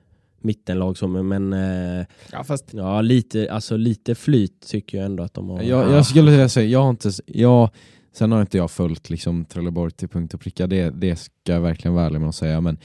mittenlag 0.41 0.97
som, 0.97 1.27
men 1.27 1.53
eh, 1.53 2.05
Ja, 2.31 2.43
fast 2.43 2.73
ja, 2.73 3.01
lite, 3.01 3.51
alltså 3.51 3.77
lite 3.77 4.15
flyt 4.15 4.67
tycker 4.67 4.97
jag 4.97 5.05
ändå 5.05 5.23
att 5.23 5.33
de 5.33 5.49
har. 5.49 5.61
Jag, 5.61 5.91
jag 5.91 6.05
skulle 6.05 6.49
säga, 6.49 6.69
jag 6.69 6.81
har 6.81 6.89
inte, 6.89 7.11
jag, 7.25 7.69
sen 8.13 8.31
har 8.31 8.41
inte 8.41 8.57
jag 8.57 8.71
följt 8.71 9.09
liksom 9.09 9.45
Trelleborg 9.45 9.91
till 9.91 10.09
punkt 10.09 10.33
och 10.33 10.39
pricka, 10.39 10.67
det, 10.67 10.89
det 10.89 11.15
ska 11.15 11.33
jag 11.53 11.61
verkligen 11.61 11.95
vara 11.95 12.05
ärlig 12.05 12.19
med 12.19 12.29
att 12.29 12.35
säga, 12.35 12.61
men, 12.61 12.77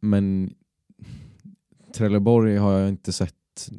men 0.00 0.54
Trelleborg 1.96 2.56
har 2.56 2.72
jag 2.72 2.88
inte 2.88 3.12
sett 3.12 3.34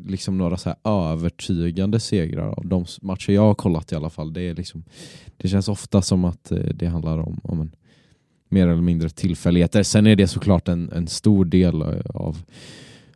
liksom 0.08 0.38
några 0.38 0.58
så 0.58 0.70
här 0.70 1.12
övertygande 1.12 2.00
segrar 2.00 2.48
av 2.60 2.66
de 2.68 2.86
matcher 3.02 3.32
jag 3.34 3.42
har 3.42 3.54
kollat 3.54 3.92
i 3.92 3.96
alla 3.96 4.10
fall. 4.10 4.34
Det, 4.34 4.42
är 4.42 4.56
liksom, 4.56 4.84
det 5.38 5.48
känns 5.48 5.68
ofta 5.68 6.02
som 6.02 6.26
att 6.26 6.52
eh, 6.52 6.58
det 6.58 6.88
handlar 6.88 7.18
om, 7.20 7.40
om 7.44 7.62
en 7.62 7.72
mer 8.50 8.68
eller 8.68 8.82
mindre 8.82 9.10
tillfälligheter. 9.10 9.84
Sen 9.84 10.08
är 10.08 10.16
det 10.16 10.28
såklart 10.28 10.68
en, 10.68 10.92
en 10.92 11.08
stor 11.08 11.46
del 11.46 11.82
eh, 11.82 11.88
av, 12.14 12.38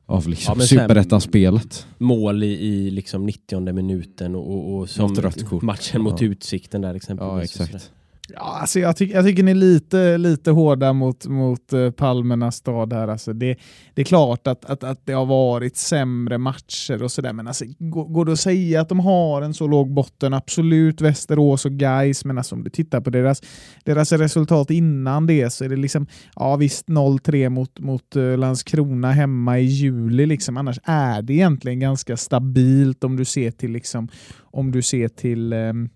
av 0.06 0.24
Ja, 0.24 0.30
liksom 0.30 0.56
sen- 0.56 0.67
superettan-spelet. 0.67 1.86
mål 1.98 2.43
i, 2.43 2.48
i 2.48 2.91
liksom 2.91 3.26
90 3.26 3.74
minuten 3.74 4.36
och, 4.36 4.52
och, 4.54 4.78
och 4.80 4.89
som 4.89 5.15
matchen 5.62 6.02
mot 6.02 6.22
Ja. 6.22 6.28
Utsikten 6.28 6.82
där 6.82 6.93
exempelvis. 6.93 7.60
Ja, 7.60 7.63
exakt. 7.65 7.91
Ja, 8.36 8.58
alltså 8.62 8.80
jag, 8.80 8.96
tycker, 8.98 9.15
jag 9.15 9.26
tycker 9.26 9.44
ni 9.44 9.52
är 9.52 9.56
lite, 9.56 10.18
lite 10.18 10.52
hårda 10.52 10.94
mot, 10.94 11.28
mot 11.28 11.74
uh, 11.74 11.92
Palmernas 11.92 12.56
stad 12.56 12.94
här. 12.94 13.08
Alltså 13.08 13.34
det, 13.34 13.58
det 13.94 14.02
är 14.02 14.06
klart 14.06 14.48
att, 14.48 14.65
att, 14.65 14.84
att 14.84 15.06
det 15.06 15.13
har 15.13 15.26
varit 15.26 15.78
sämre 15.78 16.38
matcher 16.38 17.04
och 17.04 17.12
sådär, 17.12 17.34
men 17.34 17.48
alltså, 17.48 17.65
går, 17.80 18.06
går 18.06 18.26
det 18.26 18.32
att 18.32 18.39
säga 18.39 18.82
att 18.82 18.89
de 18.89 19.00
har 19.00 19.42
en 19.42 19.54
så 19.54 19.68
låg 19.68 19.94
botten? 19.94 20.34
Absolut, 20.34 21.02
Västerås 21.02 21.65
och 21.65 21.72
Gais, 21.72 22.26
men 22.26 22.38
alltså, 22.38 22.56
om 22.56 22.63
du 22.63 22.70
tittar 22.70 23.02
på 23.02 23.10
deras, 23.10 23.42
deras 23.84 24.12
resultat 24.12 24.72
innan 24.72 25.28
det 25.28 25.50
så 25.50 25.65
är 25.65 25.70
det 25.70 25.76
liksom, 25.76 26.08
ja 26.36 26.56
visst 26.56 26.88
0-3 26.88 27.50
mot, 27.50 27.80
mot 27.80 28.15
uh, 28.15 28.38
Landskrona 28.38 29.12
hemma 29.12 29.60
i 29.60 29.65
juli, 29.65 30.26
liksom. 30.26 30.58
annars 30.58 30.80
är 30.84 31.22
det 31.22 31.34
egentligen 31.34 31.80
ganska 31.80 32.18
stabilt 32.18 33.04
om 33.04 33.15
du 33.15 33.26
ser 33.26 33.52
till, 33.52 33.72
liksom, 33.72 34.10
om 34.42 34.72
du 34.72 34.82
ser 34.82 35.08
till 35.08 35.54
um, 35.54 35.89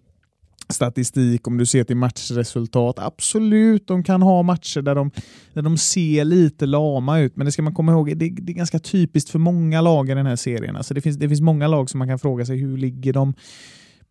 statistik, 0.73 1.47
om 1.47 1.57
du 1.57 1.65
ser 1.65 1.83
till 1.83 1.97
matchresultat. 1.97 2.99
Absolut, 2.99 3.88
de 3.88 4.03
kan 4.03 4.21
ha 4.21 4.43
matcher 4.43 4.81
där 4.81 4.95
de, 4.95 5.12
där 5.53 5.62
de 5.62 5.77
ser 5.77 6.25
lite 6.25 6.65
lama 6.65 7.19
ut, 7.19 7.36
men 7.36 7.45
det 7.45 7.51
ska 7.51 7.62
man 7.62 7.73
komma 7.73 7.91
ihåg, 7.91 8.17
det, 8.17 8.29
det 8.29 8.51
är 8.51 8.55
ganska 8.55 8.79
typiskt 8.79 9.29
för 9.29 9.39
många 9.39 9.81
lag 9.81 10.09
i 10.09 10.13
den 10.13 10.25
här 10.25 10.36
serien. 10.36 10.75
Alltså 10.75 10.93
det, 10.93 11.01
finns, 11.01 11.17
det 11.17 11.29
finns 11.29 11.41
många 11.41 11.67
lag 11.67 11.89
som 11.89 11.97
man 11.97 12.07
kan 12.07 12.19
fråga 12.19 12.45
sig 12.45 12.57
hur 12.57 12.77
ligger 12.77 13.13
de 13.13 13.33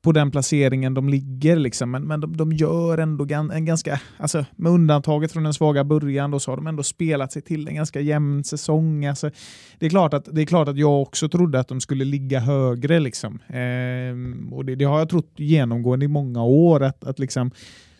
på 0.02 0.12
den 0.12 0.30
placeringen 0.30 0.94
de 0.94 1.08
ligger. 1.08 1.56
Liksom. 1.56 1.90
Men, 1.90 2.02
men 2.02 2.20
de, 2.20 2.36
de 2.36 2.52
gör 2.52 2.98
ändå 2.98 3.24
gan, 3.24 3.50
en 3.50 3.64
ganska, 3.64 4.00
alltså, 4.16 4.44
med 4.56 4.72
undantaget 4.72 5.32
från 5.32 5.42
den 5.42 5.54
svaga 5.54 5.84
början, 5.84 6.30
då, 6.30 6.40
så 6.40 6.50
har 6.50 6.56
de 6.56 6.66
ändå 6.66 6.82
spelat 6.82 7.32
sig 7.32 7.42
till 7.42 7.68
en 7.68 7.74
ganska 7.74 8.00
jämn 8.00 8.44
säsong. 8.44 9.06
Alltså, 9.06 9.30
det, 9.78 9.86
är 9.86 9.90
klart 9.90 10.14
att, 10.14 10.28
det 10.32 10.42
är 10.42 10.46
klart 10.46 10.68
att 10.68 10.76
jag 10.76 11.02
också 11.02 11.28
trodde 11.28 11.60
att 11.60 11.68
de 11.68 11.80
skulle 11.80 12.04
ligga 12.04 12.40
högre. 12.40 13.00
Liksom. 13.00 13.40
Eh, 13.46 14.54
och 14.54 14.64
det, 14.64 14.74
det 14.74 14.84
har 14.84 14.98
jag 14.98 15.08
trott 15.08 15.32
genomgående 15.36 16.04
i 16.04 16.08
många 16.08 16.44
år. 16.44 16.82
att, 16.82 17.04
att 17.04 17.18
liksom, 17.18 17.50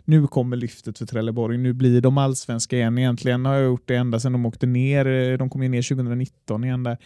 nu 0.05 0.27
kommer 0.27 0.57
lyftet 0.57 0.99
för 0.99 1.07
Trelleborg, 1.07 1.59
nu 1.59 1.73
blir 1.73 2.01
de 2.01 2.19
allsvenska 2.19 2.77
igen. 2.77 2.99
Egentligen 2.99 3.45
har 3.45 3.55
jag 3.55 3.65
gjort 3.65 3.89
det 3.89 3.97
ända 3.97 4.21
sedan 4.21 4.33
de 4.33 4.47
åkte 4.47 4.67
ner. 4.67 5.07
Eh, 5.07 5.39
de 5.39 5.51
kom 5.51 5.63
ju 5.63 5.69
ner 5.69 5.83
2019 5.83 6.65
igen 6.65 6.83
där. 6.83 6.99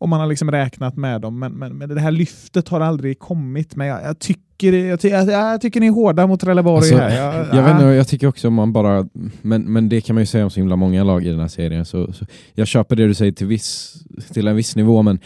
Och 0.00 0.08
man 0.08 0.20
har 0.20 0.26
liksom 0.26 0.50
räknat 0.50 0.96
med 0.96 1.20
dem, 1.20 1.38
men, 1.38 1.52
men, 1.52 1.78
men 1.78 1.88
det 1.88 2.00
här 2.00 2.10
lyftet 2.10 2.68
har 2.68 2.80
aldrig 2.80 3.18
kommit. 3.18 3.76
Men 3.76 3.86
jag, 3.86 4.02
jag 4.04 4.18
tycker, 4.18 4.72
jag, 4.72 5.04
jag, 5.04 5.28
jag, 5.28 5.60
tycker 5.60 5.80
ni 5.80 5.86
är 5.86 5.90
hårda 5.90 6.26
mot 6.26 6.40
Trelleborg 6.40 6.76
Alltså, 6.76 6.96
här. 6.96 7.16
Jag, 7.16 7.56
Jag, 7.56 7.62
vet 7.62 7.72
inte, 7.72 7.84
jag 7.84 8.08
tycker 8.08 8.26
också 8.26 8.48
om 8.48 8.54
man 8.54 8.72
bara, 8.72 9.08
men, 9.42 9.62
men 9.62 9.88
det 9.88 10.00
kan 10.00 10.14
man 10.14 10.22
ju 10.22 10.26
säga 10.26 10.44
om 10.44 10.50
så 10.50 10.60
himla 10.60 10.76
många 10.76 11.04
lag 11.04 11.24
i 11.24 11.28
den 11.28 11.40
här 11.40 11.48
serien. 11.48 11.84
Så, 11.84 12.12
så 12.12 12.26
jag 12.54 12.66
köper 12.66 12.96
det 12.96 13.06
du 13.06 13.14
säger 13.14 13.32
till, 13.32 13.46
viss, 13.46 13.94
till 14.32 14.48
en 14.48 14.56
viss 14.56 14.76
nivå, 14.76 15.02
men, 15.02 15.18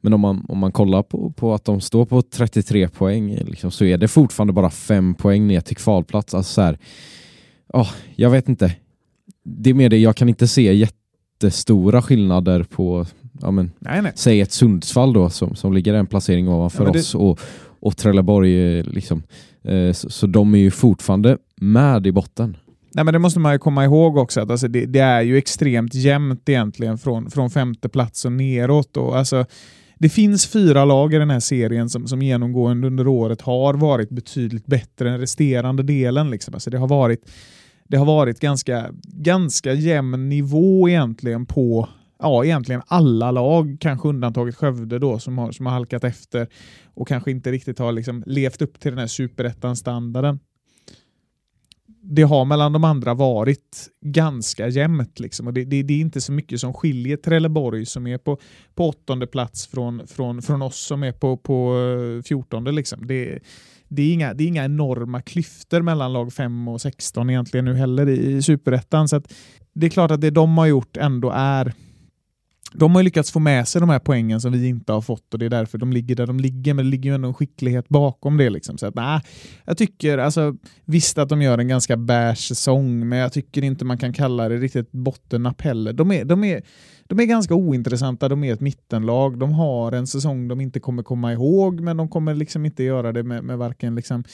men 0.00 0.12
om, 0.12 0.20
man, 0.20 0.44
om 0.48 0.58
man 0.58 0.72
kollar 0.72 1.02
på, 1.02 1.32
på 1.32 1.54
att 1.54 1.64
de 1.64 1.80
står 1.80 2.06
på 2.06 2.22
33 2.22 2.88
poäng 2.88 3.34
liksom, 3.34 3.70
så 3.70 3.84
är 3.84 3.98
det 3.98 4.08
fortfarande 4.08 4.52
bara 4.52 4.70
5 4.70 5.14
poäng 5.14 5.46
ner 5.46 5.60
till 5.60 5.76
kvalplats. 5.76 6.34
Alltså, 6.34 6.52
så 6.52 6.62
här, 6.62 6.78
åh, 7.68 7.90
jag 8.16 8.30
vet 8.30 8.48
inte. 8.48 8.76
Det 9.44 9.70
är 9.70 9.74
mer 9.74 9.88
det, 9.88 9.98
jag 9.98 10.16
kan 10.16 10.28
inte 10.28 10.48
se 10.48 10.74
jättestora 10.74 12.02
skillnader 12.02 12.62
på 12.62 13.06
ja, 13.42 13.50
men, 13.50 13.70
nej, 13.78 14.02
nej. 14.02 14.12
säg 14.14 14.40
ett 14.40 14.52
Sundsvall 14.52 15.12
då 15.12 15.30
som, 15.30 15.54
som 15.54 15.72
ligger 15.72 15.94
en 15.94 16.06
placering 16.06 16.48
ovanför 16.48 16.86
Ja, 16.86 16.92
det- 16.92 16.98
oss 16.98 17.14
och, 17.14 17.40
och 17.80 17.96
Trelleborg 17.96 18.78
eh, 18.78 18.84
liksom. 18.84 19.22
Eh, 19.64 19.92
så, 19.92 20.10
så 20.10 20.26
de 20.26 20.54
är 20.54 20.58
ju 20.58 20.70
fortfarande 20.70 21.38
med 21.56 22.06
i 22.06 22.12
botten. 22.12 22.56
Nej, 22.94 23.04
men 23.04 23.12
det 23.14 23.18
måste 23.18 23.40
man 23.40 23.52
ju 23.52 23.58
komma 23.58 23.84
ihåg 23.84 24.16
också, 24.16 24.40
att 24.40 24.50
alltså 24.50 24.68
det, 24.68 24.86
det 24.86 24.98
är 25.00 25.22
ju 25.22 25.36
extremt 25.38 25.94
jämnt 25.94 26.48
egentligen 26.48 26.98
från, 26.98 27.30
från 27.30 27.50
femte 27.50 27.88
plats 27.88 28.24
och 28.24 28.32
neråt. 28.32 28.96
Och 28.96 29.16
alltså, 29.18 29.44
det 29.98 30.08
finns 30.08 30.46
fyra 30.46 30.84
lag 30.84 31.14
i 31.14 31.18
den 31.18 31.30
här 31.30 31.40
serien 31.40 31.88
som, 31.88 32.06
som 32.06 32.22
genomgående 32.22 32.86
under 32.86 33.06
året 33.06 33.40
har 33.40 33.74
varit 33.74 34.10
betydligt 34.10 34.66
bättre 34.66 35.10
än 35.10 35.18
resterande 35.20 35.82
delen. 35.82 36.30
Liksom. 36.30 36.54
Alltså 36.54 36.70
det 36.70 36.78
har 36.78 36.88
varit, 36.88 37.30
det 37.88 37.96
har 37.96 38.06
varit 38.06 38.40
ganska, 38.40 38.86
ganska 39.02 39.72
jämn 39.72 40.28
nivå 40.28 40.88
egentligen 40.88 41.46
på 41.46 41.88
ja, 42.22 42.44
egentligen 42.44 42.82
alla 42.86 43.30
lag, 43.30 43.76
kanske 43.80 44.08
undantaget 44.08 44.56
Skövde 44.56 44.98
då, 44.98 45.18
som 45.18 45.38
har, 45.38 45.52
som 45.52 45.66
har 45.66 45.72
halkat 45.72 46.04
efter 46.04 46.48
och 46.94 47.08
kanske 47.08 47.30
inte 47.30 47.52
riktigt 47.52 47.78
har 47.78 47.92
liksom 47.92 48.22
levt 48.26 48.62
upp 48.62 48.80
till 48.80 48.92
den 48.92 48.98
här 48.98 49.06
superettan-standarden 49.06 50.38
det 52.04 52.22
har 52.22 52.44
mellan 52.44 52.72
de 52.72 52.84
andra 52.84 53.14
varit 53.14 53.88
ganska 54.00 54.68
jämnt. 54.68 55.20
Liksom. 55.20 55.46
Och 55.46 55.52
det, 55.52 55.64
det, 55.64 55.82
det 55.82 55.94
är 55.94 56.00
inte 56.00 56.20
så 56.20 56.32
mycket 56.32 56.60
som 56.60 56.74
skiljer 56.74 57.16
Trelleborg 57.16 57.86
som 57.86 58.06
är 58.06 58.18
på, 58.18 58.38
på 58.74 58.88
åttonde 58.88 59.26
plats 59.26 59.66
från, 59.66 60.06
från, 60.06 60.42
från 60.42 60.62
oss 60.62 60.80
som 60.80 61.02
är 61.02 61.12
på, 61.12 61.36
på 61.36 61.76
eh, 61.78 62.22
fjortonde. 62.22 62.72
Liksom. 62.72 63.06
Det, 63.06 63.38
det, 63.88 64.02
är 64.02 64.12
inga, 64.12 64.34
det 64.34 64.44
är 64.44 64.48
inga 64.48 64.64
enorma 64.64 65.22
klyftor 65.22 65.82
mellan 65.82 66.12
lag 66.12 66.32
5 66.32 66.68
och 66.68 66.80
16 66.80 67.30
egentligen 67.30 67.64
nu 67.64 67.74
heller 67.74 68.08
i, 68.08 68.32
i 68.32 68.42
superettan. 68.42 69.08
Så 69.08 69.22
det 69.74 69.86
är 69.86 69.90
klart 69.90 70.10
att 70.10 70.20
det 70.20 70.30
de 70.30 70.58
har 70.58 70.66
gjort 70.66 70.96
ändå 70.96 71.32
är 71.34 71.74
de 72.74 72.92
har 72.92 73.00
ju 73.00 73.04
lyckats 73.04 73.30
få 73.30 73.38
med 73.38 73.68
sig 73.68 73.80
de 73.80 73.90
här 73.90 73.98
poängen 73.98 74.40
som 74.40 74.52
vi 74.52 74.68
inte 74.68 74.92
har 74.92 75.00
fått 75.00 75.32
och 75.34 75.38
det 75.38 75.46
är 75.46 75.50
därför 75.50 75.78
de 75.78 75.92
ligger 75.92 76.16
där 76.16 76.26
de 76.26 76.40
ligger, 76.40 76.74
men 76.74 76.84
det 76.84 76.90
ligger 76.90 77.10
ju 77.10 77.14
ändå 77.14 77.28
en 77.28 77.34
skicklighet 77.34 77.88
bakom 77.88 78.36
det. 78.36 78.50
Liksom. 78.50 78.78
Så 78.78 78.86
att, 78.86 78.94
nah, 78.94 79.20
jag 79.64 79.78
tycker, 79.78 80.18
alltså, 80.18 80.56
visst 80.84 81.18
att 81.18 81.28
de 81.28 81.42
gör 81.42 81.58
en 81.58 81.68
ganska 81.68 81.96
bärs 81.96 82.48
säsong, 82.48 83.08
men 83.08 83.18
jag 83.18 83.32
tycker 83.32 83.64
inte 83.64 83.84
man 83.84 83.98
kan 83.98 84.12
kalla 84.12 84.48
det 84.48 84.56
riktigt 84.56 84.92
bottennapp 84.92 85.60
heller. 85.60 85.92
De 85.92 86.12
är, 86.12 86.24
de, 86.24 86.44
är, 86.44 86.62
de 87.06 87.20
är 87.20 87.24
ganska 87.24 87.54
ointressanta, 87.54 88.28
de 88.28 88.44
är 88.44 88.52
ett 88.52 88.60
mittenlag, 88.60 89.38
de 89.38 89.52
har 89.52 89.92
en 89.92 90.06
säsong 90.06 90.48
de 90.48 90.60
inte 90.60 90.80
kommer 90.80 91.02
komma 91.02 91.32
ihåg, 91.32 91.80
men 91.80 91.96
de 91.96 92.08
kommer 92.08 92.34
liksom 92.34 92.66
inte 92.66 92.82
göra 92.82 93.12
det 93.12 93.22
med, 93.22 93.44
med 93.44 93.58
varken 93.58 93.94
liksom, 93.94 94.24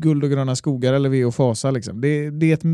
guld 0.00 0.24
och 0.24 0.30
gröna 0.30 0.56
skogar 0.56 0.92
eller 0.92 1.08
ve 1.08 1.24
och 1.24 1.34
fasa. 1.34 1.70
Liksom. 1.70 2.00
Det, 2.00 2.30
det 2.30 2.50
är 2.50 2.54
ett, 2.54 2.64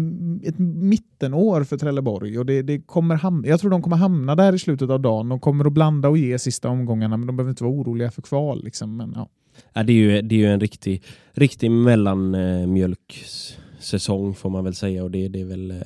ett 0.49 0.59
mittenår 0.59 1.65
för 1.65 1.79
Trelleborg 1.79 2.39
och 2.39 2.47
det, 2.47 2.63
det 2.63 2.81
kommer 2.81 3.15
hamna, 3.15 3.49
jag 3.49 3.61
tror 3.61 3.71
de 3.71 3.83
kommer 3.83 3.97
hamna 3.97 4.35
där 4.35 4.53
i 4.53 4.59
slutet 4.59 4.91
av 4.91 5.01
dagen. 5.01 5.29
De 5.29 5.41
kommer 5.41 5.65
att 5.65 5.73
blanda 5.73 6.09
och 6.09 6.19
ge 6.19 6.39
sista 6.39 6.69
omgångarna, 6.69 7.17
men 7.17 7.27
de 7.27 7.37
behöver 7.37 7.51
inte 7.51 7.65
vara 7.65 7.75
oroliga 7.75 8.11
för 8.11 8.23
kval. 8.23 8.65
Liksom. 8.65 8.97
Men, 8.97 9.13
ja. 9.15 9.29
Ja, 9.73 9.83
det, 9.83 9.93
är 9.93 9.95
ju, 9.95 10.23
det 10.23 10.35
är 10.35 10.39
ju 10.39 10.47
en 10.47 10.61
riktig, 10.61 11.03
riktig 11.33 11.71
mellanmjölkssäsong 11.71 14.35
får 14.35 14.51
man 14.51 14.65
väl 14.65 14.75
säga 14.75 15.05
och 15.05 15.11
det, 15.11 15.29
det 15.29 15.41
är 15.41 15.45
väl 15.45 15.71
eh, 15.71 15.77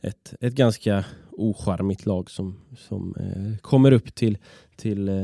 ett, 0.00 0.34
ett 0.40 0.54
ganska 0.54 1.04
ocharmigt 1.30 2.06
lag 2.06 2.30
som, 2.30 2.56
som 2.76 3.14
eh, 3.20 3.56
kommer 3.60 3.92
upp 3.92 4.14
till, 4.14 4.38
till 4.76 5.08
eh, 5.08 5.14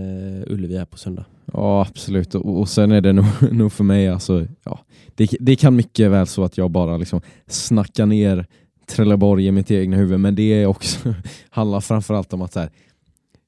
Ullevi 0.46 0.78
här 0.78 0.84
på 0.84 0.98
söndag. 0.98 1.24
Ja, 1.52 1.86
absolut. 1.90 2.34
Och, 2.34 2.60
och 2.60 2.68
sen 2.68 2.92
är 2.92 3.00
det 3.00 3.12
nog, 3.12 3.24
nog 3.52 3.72
för 3.72 3.84
mig, 3.84 4.08
alltså, 4.08 4.46
ja, 4.64 4.78
det, 5.14 5.36
det 5.40 5.56
kan 5.56 5.76
mycket 5.76 6.10
väl 6.10 6.26
så 6.26 6.44
att 6.44 6.58
jag 6.58 6.70
bara 6.70 6.96
liksom 6.96 7.20
snackar 7.46 8.06
ner 8.06 8.46
Trelleborg 8.86 9.46
i 9.46 9.52
mitt 9.52 9.70
egna 9.70 9.96
huvud, 9.96 10.20
men 10.20 10.34
det 10.34 10.42
är 10.62 10.66
också, 10.66 11.14
handlar 11.50 11.80
framförallt 11.80 12.32
om 12.32 12.42
att 12.42 12.52
så 12.52 12.60
här, 12.60 12.70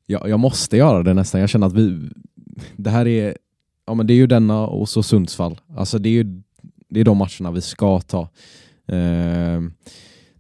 jag, 0.07 0.29
jag 0.29 0.41
måste 0.41 0.77
göra 0.77 1.03
det 1.03 1.15
nästan. 1.15 1.41
Jag 1.41 1.51
känner 1.51 1.67
att 1.67 1.73
vi, 1.73 2.11
det 2.77 2.91
här 2.91 3.07
är, 3.07 3.37
ja 3.87 3.95
men 3.95 4.07
det 4.07 4.13
är 4.13 4.17
ju 4.17 4.27
denna 4.27 4.67
och 4.67 4.89
så 4.89 5.03
Sundsvall. 5.03 5.61
Alltså 5.77 5.99
det 5.99 6.09
är 6.09 6.13
ju 6.13 6.43
det 6.95 7.01
är 7.01 7.05
de 7.05 7.19
matcherna 7.19 7.51
vi 7.51 7.61
ska 7.61 8.01
ta. 8.01 8.29
Ehm, 8.87 9.73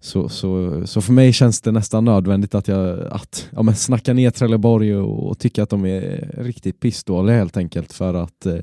så, 0.04 0.28
så, 0.28 0.82
så 0.86 1.00
för 1.00 1.12
mig 1.12 1.32
känns 1.32 1.60
det 1.60 1.72
nästan 1.72 2.04
nödvändigt 2.04 2.54
att 2.54 2.68
jag 2.68 3.00
att, 3.10 3.48
ja, 3.52 3.62
men 3.62 3.74
snacka 3.74 4.12
ner 4.12 4.30
Trelleborg 4.30 4.96
och, 4.96 5.28
och 5.28 5.38
tycka 5.38 5.62
att 5.62 5.70
de 5.70 5.86
är 5.86 6.30
riktigt 6.38 6.80
pissdåliga 6.80 7.36
helt 7.36 7.56
enkelt 7.56 7.92
för 7.92 8.14
att 8.14 8.46
eh, 8.46 8.58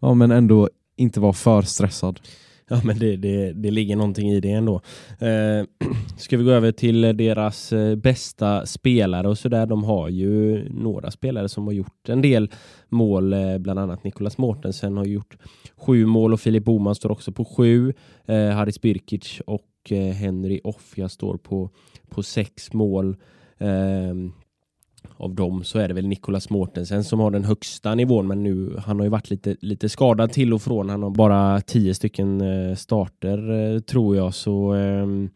ja, 0.00 0.14
men 0.14 0.30
ändå 0.30 0.68
inte 0.96 1.20
vara 1.20 1.32
för 1.32 1.62
stressad. 1.62 2.20
Ja, 2.68 2.80
men 2.84 2.98
det, 2.98 3.16
det, 3.16 3.52
det 3.52 3.70
ligger 3.70 3.96
någonting 3.96 4.30
i 4.30 4.40
det 4.40 4.50
ändå. 4.50 4.80
Eh, 5.18 5.88
ska 6.16 6.36
vi 6.36 6.44
gå 6.44 6.50
över 6.50 6.72
till 6.72 7.00
deras 7.00 7.72
eh, 7.72 7.96
bästa 7.96 8.66
spelare 8.66 9.28
och 9.28 9.38
sådär. 9.38 9.66
De 9.66 9.84
har 9.84 10.08
ju 10.08 10.64
några 10.68 11.10
spelare 11.10 11.48
som 11.48 11.64
har 11.64 11.72
gjort 11.72 12.08
en 12.08 12.22
del 12.22 12.50
mål, 12.88 13.32
eh, 13.32 13.58
bland 13.58 13.78
annat 13.78 14.04
Nicolas 14.04 14.38
Mortensen 14.38 14.96
har 14.96 15.04
gjort 15.04 15.36
sju 15.76 16.06
mål 16.06 16.32
och 16.32 16.40
Filip 16.40 16.64
Boman 16.64 16.94
står 16.94 17.12
också 17.12 17.32
på 17.32 17.44
sju. 17.44 17.94
Eh, 18.26 18.48
Haris 18.48 18.80
Birkic 18.80 19.40
och 19.46 19.62
och 19.92 19.96
Henry 20.14 20.60
Offia 20.64 21.08
står 21.08 21.36
på, 21.36 21.70
på 22.08 22.22
sex 22.22 22.72
mål. 22.72 23.16
Eh, 23.58 24.14
av 25.16 25.34
dem 25.34 25.64
så 25.64 25.78
är 25.78 25.88
det 25.88 25.94
väl 25.94 26.06
Nicolas 26.06 26.50
Mortensen 26.50 27.04
som 27.04 27.20
har 27.20 27.30
den 27.30 27.44
högsta 27.44 27.94
nivån 27.94 28.26
men 28.26 28.42
nu 28.42 28.76
han 28.78 28.96
har 28.96 29.04
ju 29.04 29.10
varit 29.10 29.30
lite, 29.30 29.56
lite 29.60 29.88
skadad 29.88 30.32
till 30.32 30.54
och 30.54 30.62
från. 30.62 30.88
Han 30.88 31.02
har 31.02 31.10
bara 31.10 31.60
tio 31.60 31.94
stycken 31.94 32.40
eh, 32.40 32.74
starter 32.74 33.50
eh, 33.50 33.80
tror 33.80 34.16
jag 34.16 34.34
så 34.34 34.72
ehm, 34.72 35.30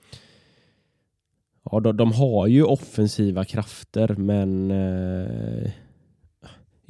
ja, 1.70 1.80
de, 1.80 1.96
de 1.96 2.12
har 2.12 2.46
ju 2.46 2.62
offensiva 2.62 3.44
krafter 3.44 4.14
men 4.18 4.70
eh, 4.70 5.70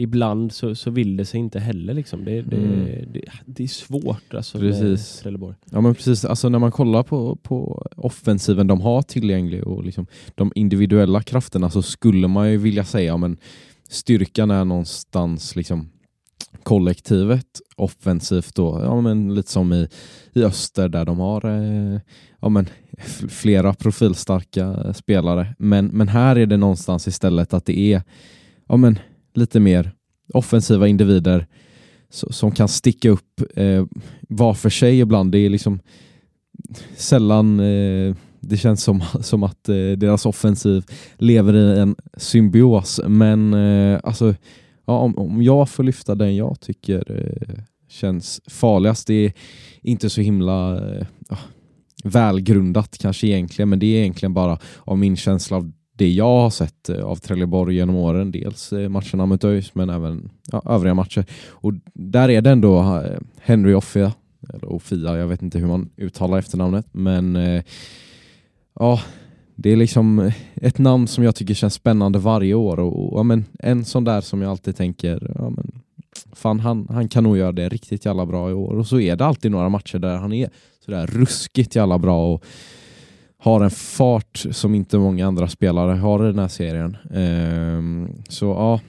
ibland 0.01 0.53
så, 0.53 0.75
så 0.75 0.91
vill 0.91 1.17
det 1.17 1.25
sig 1.25 1.41
inte 1.41 1.61
heller 1.61 1.95
liksom. 1.95 2.25
Det, 2.25 2.43
det, 2.43 2.57
Mm. 2.57 3.13
det, 3.13 3.25
det 3.47 3.63
är 3.65 3.69
svårt 3.69 4.35
alltså 4.35 4.59
Precis. 4.59 4.83
med 4.83 5.23
Trelleborg. 5.23 5.57
Ja 5.71 5.81
men 5.81 5.95
precis, 5.95 6.25
alltså 6.25 6.49
när 6.49 6.59
man 6.59 6.71
kollar 6.73 7.03
på, 7.03 7.37
på 7.37 7.89
offensiven 7.97 8.67
de 8.67 8.81
har 8.81 9.03
tillgänglig 9.03 9.65
och 9.65 9.85
liksom 9.85 10.07
de 10.35 10.53
individuella 10.55 11.23
krafterna 11.23 11.71
så 11.71 11.83
skulle 11.83 12.29
man 12.29 12.51
ju 12.51 12.57
vilja 12.57 12.85
säga 12.85 13.17
men 13.17 13.37
styrkan 13.89 14.51
är 14.51 14.65
någonstans 14.65 15.57
liksom 15.57 15.89
kollektivet 16.63 17.61
offensivt 17.77 18.55
då, 18.55 18.81
ja 18.85 19.01
men 19.01 19.35
lite 19.35 19.51
som 19.51 19.73
i, 19.73 19.89
i 20.35 20.43
öster 20.45 20.89
där 20.89 21.05
de 21.05 21.19
har 21.19 21.45
eh, 21.45 22.01
ja, 22.41 22.49
men 22.49 22.67
flera 23.29 23.75
profilstarka 23.75 24.95
spelare. 24.95 25.55
Men, 25.59 25.87
men 25.87 26.09
här 26.09 26.37
är 26.37 26.47
det 26.47 26.57
någonstans 26.57 27.09
istället 27.09 27.55
att 27.55 27.65
det 27.67 27.79
är 27.79 28.03
ja, 28.69 28.77
men 28.77 28.99
lite 29.35 29.61
mer 29.61 29.93
offensiva 30.35 30.89
individer 30.89 31.47
som 32.11 32.51
kan 32.51 32.69
sticka 32.69 33.11
upp 33.11 33.43
eh, 33.57 33.85
var 34.29 34.55
för 34.55 34.71
sig 34.71 35.01
ibland. 35.01 35.33
Det 35.33 35.39
är 35.39 35.51
liksom 35.51 35.81
sällan 36.97 37.61
eh, 37.61 38.17
det 38.41 38.57
känns 38.57 38.83
som, 38.83 39.03
som 39.21 39.43
att 39.43 39.69
eh, 39.69 39.91
deras 39.97 40.27
offensiv 40.27 40.85
lever 41.17 41.55
i 41.55 41.81
en 41.81 41.97
symbios. 42.17 43.01
Men 43.09 43.55
eh, 43.55 44.01
alltså, 44.03 44.35
ja, 44.87 44.99
om, 44.99 45.19
om 45.19 45.43
jag 45.43 45.69
får 45.69 45.83
lyfta 45.83 46.15
den 46.15 46.37
jag 46.37 46.61
tycker 46.61 47.05
eh, 47.09 47.65
känns 47.89 48.41
farligast, 48.47 49.07
det 49.07 49.15
är 49.15 49.33
inte 49.83 50.11
så 50.11 50.21
himla 50.21 50.77
eh, 50.77 51.07
ah, 51.29 51.39
välgrundat 52.05 52.99
kanske 52.99 53.27
egentligen, 53.27 53.69
men 53.69 53.79
det 53.79 53.87
är 53.87 54.01
egentligen 54.01 54.35
bara 54.35 54.59
av 54.79 54.99
min 54.99 55.17
känsla 55.17 55.57
av 55.57 55.73
det 55.99 56.09
jag 56.09 56.41
har 56.41 56.51
sett 56.51 56.89
eh, 56.89 57.05
av 57.05 57.17
Trelleborg 57.17 57.75
genom 57.75 57.97
åren. 57.97 58.31
Dels 58.31 58.73
eh, 58.73 58.89
matcherna 58.89 59.27
mot 59.27 59.45
ÖIS 59.45 59.75
men 59.75 59.91
även 59.91 60.31
ja, 60.53 60.63
övriga 60.67 60.95
matcher. 60.95 61.25
Och 61.49 61.73
där 61.95 62.29
är 62.31 62.43
det 62.43 62.51
ändå 62.51 62.79
eh, 62.81 63.21
Henry 63.41 63.75
Offia, 63.75 64.13
eller 64.55 64.73
Ofia, 64.73 65.19
jag 65.19 65.27
vet 65.27 65.43
inte 65.43 65.59
hur 65.59 65.67
man 65.67 65.91
uttalar 65.97 66.39
efternamnet. 66.39 66.87
Men 66.93 67.37
eh, 67.37 67.63
ja, 68.81 69.01
det 69.55 69.71
är 69.71 69.77
liksom 69.77 70.33
ett 70.55 70.79
namn 70.79 71.07
som 71.07 71.25
jag 71.25 71.35
tycker 71.35 71.55
känns 71.55 71.75
spännande 71.75 72.19
varje 72.19 72.55
år. 72.55 72.81
Och, 72.81 73.13
och 73.13 73.19
ja, 73.19 73.23
men 73.23 73.45
en 73.59 73.85
sån 73.85 74.05
där 74.05 74.21
som 74.21 74.43
jag 74.43 74.51
alltid 74.51 74.77
tänker, 74.77 75.33
ja, 75.39 75.51
men, 75.51 75.73
fan 76.33 76.61
han, 76.61 76.87
han 76.91 77.09
kan 77.09 77.25
nog 77.25 77.39
göra 77.39 77.53
det 77.53 77.69
riktigt 77.69 78.07
jävla 78.07 78.27
bra 78.27 78.51
i 78.51 78.53
år. 78.53 78.75
Och 78.75 78.87
så 78.87 79.01
är 79.01 79.17
det 79.17 79.27
alltid 79.27 79.51
några 79.51 79.69
matcher 79.69 79.99
där 79.99 80.17
han 80.17 80.33
är 80.33 80.51
sådär 80.85 81.07
ruskigt 81.07 81.77
jävla 81.77 81.99
bra. 81.99 82.35
Och, 82.35 82.45
har 83.39 83.61
en 83.61 83.71
fart 83.71 84.45
som 84.51 84.75
inte 84.75 84.99
många 84.99 85.27
andra 85.27 85.49
spelare 85.49 85.93
har 85.93 86.25
i 86.25 86.27
den 86.27 86.39
här 86.39 86.49
serien. 86.49 86.97
Ehm, 87.15 88.09
så 88.29 88.47
ja, 88.47 88.81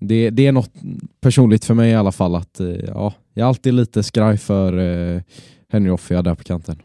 det, 0.00 0.30
det, 0.30 0.46
är 0.46 0.52
något 0.52 0.72
personligt 1.20 1.64
för 1.64 1.74
mig 1.74 1.90
i 1.90 1.94
alla 1.94 2.12
fall 2.12 2.34
att 2.34 2.60
eh, 2.60 2.66
ja, 2.66 3.14
jag 3.34 3.44
är 3.44 3.48
alltid 3.48 3.74
lite 3.74 4.02
skraj 4.02 4.38
för 4.38 4.78
eh, 4.78 5.22
Henry 5.68 5.90
Offia 5.90 6.22
där 6.22 6.34
på 6.34 6.44
kanten. 6.44 6.82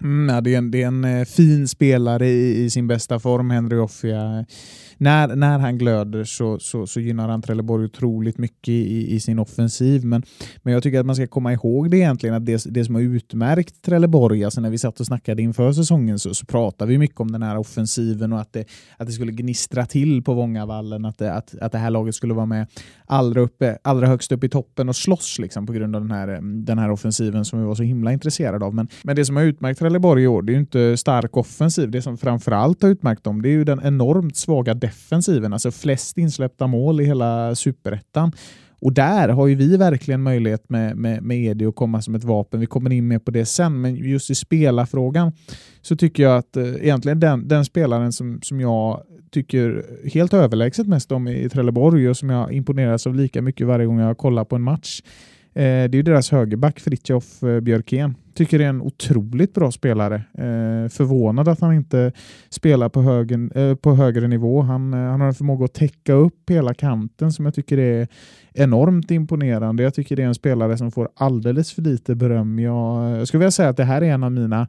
Mm, 0.00 0.34
ja, 0.34 0.40
det, 0.40 0.54
är 0.54 0.58
en, 0.58 0.70
det 0.70 0.82
är 0.82 0.86
en 0.86 1.04
eh, 1.04 1.24
fin 1.24 1.68
spelare 1.68 2.28
i, 2.28 2.64
i, 2.64 2.70
sin 2.70 2.86
bästa 2.86 3.20
form, 3.20 3.50
Henry 3.50 3.78
Offia 3.78 4.46
när, 4.98 5.36
när 5.36 5.58
han 5.58 5.78
glöder 5.78 6.24
så, 6.24 6.58
så, 6.58 6.86
så 6.86 7.00
gynnar 7.00 7.28
han 7.28 7.42
Trelleborg 7.42 7.84
otroligt 7.84 8.38
mycket 8.38 8.68
i, 8.68 9.14
i, 9.14 9.20
sin 9.20 9.38
offensiv. 9.38 10.04
Men, 10.04 10.22
men 10.62 10.72
jag 10.72 10.82
tycker 10.82 11.00
att 11.00 11.06
man 11.06 11.16
ska 11.16 11.26
komma 11.26 11.52
ihåg 11.52 11.90
det 11.90 11.96
egentligen, 11.96 12.34
att 12.34 12.46
det, 12.46 12.64
det 12.66 12.84
som 12.84 12.94
har 12.94 13.02
utmärkt 13.02 13.82
Trelleborg, 13.82 14.44
alltså 14.44 14.60
när 14.60 14.70
vi 14.70 14.78
satt 14.78 15.00
och 15.00 15.06
snackade 15.06 15.42
inför 15.42 15.72
säsongen 15.72 16.18
så, 16.18 16.34
så 16.34 16.46
pratade 16.46 16.88
vi 16.90 16.98
mycket 16.98 17.20
om 17.20 17.32
den 17.32 17.42
här 17.42 17.58
offensiven 17.58 18.32
och 18.32 18.40
att 18.40 18.52
det, 18.52 18.64
att 18.96 19.06
det 19.06 19.12
skulle 19.12 19.32
gnistra 19.32 19.86
till 19.86 20.22
på 20.22 20.34
Vångavallen, 20.34 21.04
att 21.04 21.18
det, 21.18 21.32
att, 21.32 21.54
att 21.60 21.72
det 21.72 21.78
här 21.78 21.90
laget 21.90 22.14
skulle 22.14 22.34
vara 22.34 22.46
med 22.46 22.66
allra, 23.06 23.40
uppe, 23.40 23.78
allra 23.82 24.06
högst 24.06 24.32
upp 24.32 24.44
i 24.44 24.48
toppen 24.48 24.88
och 24.88 24.96
slåss 24.96 25.38
liksom, 25.38 25.66
på 25.66 25.72
grund 25.72 25.96
av 25.96 26.02
den 26.02 26.10
här, 26.10 26.40
den 26.42 26.78
här 26.78 26.90
offensiven 26.90 27.44
som 27.44 27.58
vi 27.58 27.64
var 27.64 27.74
så 27.74 27.82
himla 27.82 28.12
intresserade 28.12 28.64
av. 28.64 28.74
Men, 28.74 28.88
men 29.02 29.16
det 29.16 29.24
som 29.24 29.36
har 29.36 29.42
utmärkt 29.42 29.78
Trelleborg 29.78 30.22
i 30.22 30.26
år, 30.26 30.42
det 30.42 30.52
är 30.52 30.54
ju 30.54 30.60
inte 30.60 30.96
stark 30.96 31.36
offensiv. 31.36 31.90
Det 31.90 32.02
som 32.02 32.18
framförallt 32.18 32.82
har 32.82 32.90
utmärkt 32.90 33.24
dem, 33.24 33.42
det 33.42 33.48
är 33.48 33.52
ju 33.52 33.64
den 33.64 33.80
enormt 33.84 34.36
svaga 34.36 34.74
defensiven, 34.86 35.52
alltså 35.52 35.70
flest 35.70 36.18
insläppta 36.18 36.66
mål 36.66 37.00
i 37.00 37.04
hela 37.04 37.54
superettan. 37.54 38.32
Och 38.84 38.92
där 38.92 39.28
har 39.28 39.46
ju 39.46 39.54
vi 39.54 39.76
verkligen 39.76 40.22
möjlighet 40.22 40.70
med, 40.70 40.96
med, 40.96 41.22
med 41.22 41.36
Edi 41.36 41.66
att 41.66 41.74
komma 41.74 42.02
som 42.02 42.14
ett 42.14 42.24
vapen. 42.24 42.60
Vi 42.60 42.66
kommer 42.66 42.92
in 42.92 43.08
mer 43.08 43.18
på 43.18 43.30
det 43.30 43.46
sen, 43.46 43.80
men 43.80 43.96
just 43.96 44.30
i 44.30 44.34
spelarfrågan 44.34 45.32
så 45.82 45.96
tycker 45.96 46.22
jag 46.22 46.36
att 46.36 46.56
eh, 46.56 46.64
egentligen 46.64 47.20
den, 47.20 47.48
den 47.48 47.64
spelaren 47.64 48.12
som, 48.12 48.40
som 48.42 48.60
jag 48.60 49.02
tycker 49.30 49.84
helt 50.08 50.34
överlägset 50.34 50.86
mest 50.86 51.12
om 51.12 51.28
i 51.28 51.48
Trelleborg 51.48 52.08
och 52.08 52.16
som 52.16 52.30
jag 52.30 52.52
imponeras 52.52 53.06
av 53.06 53.14
lika 53.14 53.42
mycket 53.42 53.66
varje 53.66 53.86
gång 53.86 53.98
jag 53.98 54.18
kollar 54.18 54.44
på 54.44 54.56
en 54.56 54.62
match, 54.62 55.02
Eh, 55.56 55.62
det 55.62 55.94
är 55.94 55.94
ju 55.94 56.02
deras 56.02 56.30
högerback 56.30 56.80
Fritjof 56.80 57.42
eh, 57.42 57.60
Björkén. 57.60 58.14
Tycker 58.34 58.58
det 58.58 58.64
är 58.64 58.68
en 58.68 58.82
otroligt 58.82 59.54
bra 59.54 59.70
spelare. 59.70 60.14
Eh, 60.14 60.88
förvånad 60.88 61.48
att 61.48 61.60
han 61.60 61.72
inte 61.72 62.12
spelar 62.48 62.88
på, 62.88 63.02
högen, 63.02 63.50
eh, 63.54 63.74
på 63.74 63.94
högre 63.94 64.28
nivå. 64.28 64.62
Han, 64.62 64.94
eh, 64.94 65.00
han 65.00 65.20
har 65.20 65.28
en 65.28 65.34
förmåga 65.34 65.64
att 65.64 65.74
täcka 65.74 66.12
upp 66.12 66.50
hela 66.50 66.74
kanten 66.74 67.32
som 67.32 67.44
jag 67.44 67.54
tycker 67.54 67.78
är 67.78 68.08
enormt 68.52 69.10
imponerande. 69.10 69.82
Jag 69.82 69.94
tycker 69.94 70.16
det 70.16 70.22
är 70.22 70.26
en 70.26 70.34
spelare 70.34 70.78
som 70.78 70.90
får 70.90 71.08
alldeles 71.16 71.72
för 71.72 71.82
lite 71.82 72.14
beröm. 72.14 72.58
Jag, 72.58 73.18
jag 73.18 73.28
skulle 73.28 73.38
vilja 73.38 73.50
säga 73.50 73.68
att 73.68 73.76
det 73.76 73.84
här 73.84 74.02
är 74.02 74.12
en 74.12 74.24
av 74.24 74.32
mina 74.32 74.68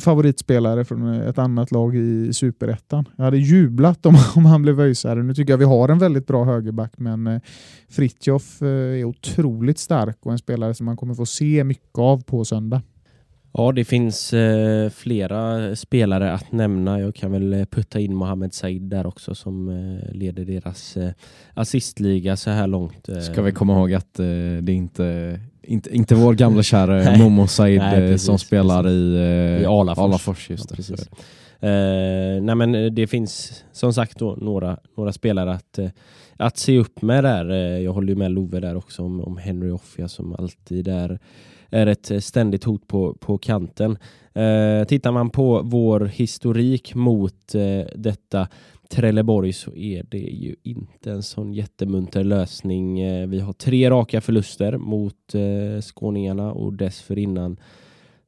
favoritspelare 0.00 0.84
från 0.84 1.08
ett 1.08 1.38
annat 1.38 1.70
lag 1.70 1.96
i 1.96 2.32
superettan. 2.32 3.08
Jag 3.16 3.24
hade 3.24 3.38
jublat 3.38 4.06
om, 4.06 4.14
om 4.36 4.44
han 4.44 4.62
blev 4.62 4.80
öisare. 4.80 5.22
Nu 5.22 5.34
tycker 5.34 5.52
jag 5.52 5.58
vi 5.58 5.64
har 5.64 5.88
en 5.88 5.98
väldigt 5.98 6.26
bra 6.26 6.44
högerback, 6.44 6.92
men 6.96 7.26
eh, 7.26 7.40
Fritjof 7.88 8.62
eh, 8.62 8.68
är 8.68 9.04
otroligt 9.04 9.78
stark 9.78 10.16
och 10.20 10.32
en 10.32 10.38
spelare 10.38 10.74
som 10.74 10.86
man 10.86 10.96
kommer 10.96 11.14
få 11.14 11.26
se 11.26 11.64
mycket 11.64 11.98
av 11.98 12.22
på 12.22 12.44
söndag. 12.44 12.82
Ja, 13.54 13.72
det 13.72 13.84
finns 13.84 14.32
eh, 14.32 14.90
flera 14.90 15.76
spelare 15.76 16.32
att 16.32 16.52
nämna. 16.52 17.00
Jag 17.00 17.14
kan 17.14 17.32
väl 17.32 17.52
eh, 17.52 17.64
putta 17.64 18.00
in 18.00 18.14
Mohamed 18.14 18.54
Said 18.54 18.82
där 18.82 19.06
också 19.06 19.34
som 19.34 19.68
eh, 19.68 20.14
leder 20.14 20.44
deras 20.44 20.96
eh, 20.96 21.10
assistliga 21.54 22.36
så 22.36 22.50
här 22.50 22.66
långt. 22.66 23.08
Ska 23.32 23.42
vi 23.42 23.52
komma 23.52 23.72
ihåg 23.72 23.94
att 23.94 24.14
det 24.62 24.72
inte 24.72 25.40
inte, 25.62 25.96
inte 25.96 26.14
vår 26.14 26.34
gamla 26.34 26.62
kära 26.62 27.16
Momo 27.18 27.46
Said 27.46 27.78
nej, 27.78 27.96
precis, 27.96 28.26
som 28.26 28.38
spelar 28.38 28.82
precis. 28.82 28.96
i, 28.96 29.56
uh, 29.56 29.62
I 29.62 29.64
Alafors. 29.66 30.04
Alafors 30.04 30.50
just 30.50 30.70
ja, 30.70 30.76
precis. 30.76 31.10
Nej 32.42 32.54
men 32.54 32.94
det 32.94 33.06
finns 33.06 33.64
som 33.72 33.92
sagt 33.92 34.18
då 34.18 34.36
några, 34.40 34.78
några 34.96 35.12
spelare 35.12 35.52
att, 35.52 35.78
att 36.36 36.58
se 36.58 36.78
upp 36.78 37.02
med 37.02 37.24
där. 37.24 37.50
jag 37.78 37.92
håller 37.92 38.08
ju 38.08 38.14
med 38.14 38.30
Love 38.30 38.60
där 38.60 38.76
också 38.76 39.02
om, 39.02 39.20
om 39.20 39.36
Henry 39.36 39.70
Offia 39.70 40.08
som 40.08 40.34
alltid 40.38 40.88
är, 40.88 41.18
är 41.72 41.86
ett 41.86 42.24
ständigt 42.24 42.64
hot 42.64 42.88
på, 42.88 43.14
på 43.14 43.38
kanten. 43.38 43.98
Eh, 44.34 44.84
tittar 44.84 45.12
man 45.12 45.30
på 45.30 45.62
vår 45.62 46.00
historik 46.00 46.94
mot 46.94 47.54
eh, 47.54 47.84
detta 47.94 48.48
Trelleborg 48.92 49.52
så 49.52 49.76
är 49.76 50.06
det 50.08 50.18
ju 50.18 50.56
inte 50.62 51.10
en 51.10 51.22
sån 51.22 51.52
jättemunter 51.52 52.24
lösning. 52.24 53.00
Eh, 53.00 53.28
vi 53.28 53.40
har 53.40 53.52
tre 53.52 53.90
raka 53.90 54.20
förluster 54.20 54.76
mot 54.78 55.34
eh, 55.34 55.80
skåningarna 55.80 56.52
och 56.52 56.72
dessförinnan 56.72 57.56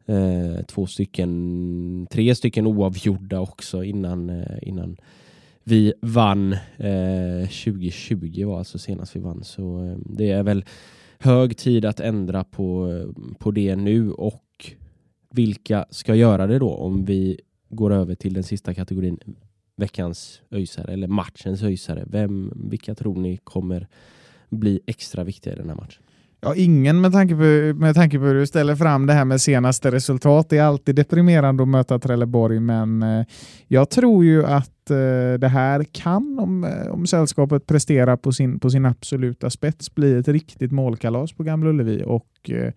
eh, 0.07 0.65
två 0.67 0.87
stycken, 0.87 2.07
tre 2.11 2.35
stycken 2.35 2.67
oavgjorda 2.67 3.41
också 3.41 3.85
innan, 3.85 4.31
eh, 4.31 4.59
innan 4.63 4.97
vi 5.65 5.93
vann. 6.01 6.53
Eh, 6.77 7.49
2020 7.65 8.45
var 8.45 8.59
alltså 8.59 8.79
senast 8.79 9.17
vi 9.17 9.21
vann 9.21 9.45
så 9.45 9.85
eh, 9.85 9.97
det 9.99 10.31
är 10.31 10.43
väl 10.43 10.65
hög 11.25 11.57
tid 11.57 11.85
att 11.85 12.01
ändra 12.01 12.45
på, 12.45 13.01
på 13.39 13.51
det 13.51 13.77
nu 13.77 14.13
och 14.13 14.73
vilka 15.31 15.87
ska 15.91 16.15
göra 16.15 16.47
det 16.47 16.59
då 16.59 16.75
om 16.75 17.05
vi 17.05 17.41
går 17.69 17.93
över 17.93 18.15
till 18.15 18.35
den 18.35 18.43
sista 18.43 18.75
kategorin 18.75 19.19
veckans 19.77 20.43
öjsare 20.51 20.93
eller 20.93 21.09
matchens 21.09 21.63
öjsare? 21.63 22.05
Vem, 22.07 22.53
vilka 22.71 22.95
tror 22.95 23.17
ni 23.17 23.37
kommer 23.37 23.89
bli 24.49 24.81
extra 24.87 25.25
viktiga 25.25 25.53
i 25.53 25.57
den 25.57 25.69
här 25.69 25.77
matchen? 25.77 26.03
Ja, 26.45 26.55
ingen 26.55 27.01
med 27.01 27.13
tanke, 27.13 27.35
på, 27.35 27.79
med 27.81 27.95
tanke 27.95 28.19
på 28.19 28.25
hur 28.25 28.35
du 28.35 28.47
ställer 28.47 28.77
fram 28.77 29.07
det 29.07 29.13
här 29.13 29.25
med 29.25 29.41
senaste 29.41 29.91
resultat. 29.91 30.49
Det 30.49 30.59
är 30.59 30.63
alltid 30.63 30.95
deprimerande 30.97 31.63
att 31.63 31.69
möta 31.69 31.99
Trelleborg, 31.99 32.61
men 32.61 33.03
eh, 33.03 33.27
jag 33.69 33.91
tror 33.91 34.25
ju 34.25 34.45
att 34.47 34.91
eh, 34.91 35.39
det 35.39 35.49
här 35.49 35.85
kan, 35.93 36.39
om, 36.39 36.65
eh, 36.65 36.93
om 36.93 37.07
sällskapet 37.07 37.67
presterar 37.67 38.17
på 38.17 38.33
sin, 38.33 38.59
på 38.59 38.71
sin 38.71 38.87
absoluta 38.87 39.51
spets, 39.51 39.95
bli 39.95 40.19
ett 40.19 40.29
riktigt 40.29 40.73
målkalas 40.73 41.33
på 41.33 41.43
Gamla 41.43 41.71
Ullevi. 41.71 42.03
Och, 42.07 42.51
eh, 42.51 42.73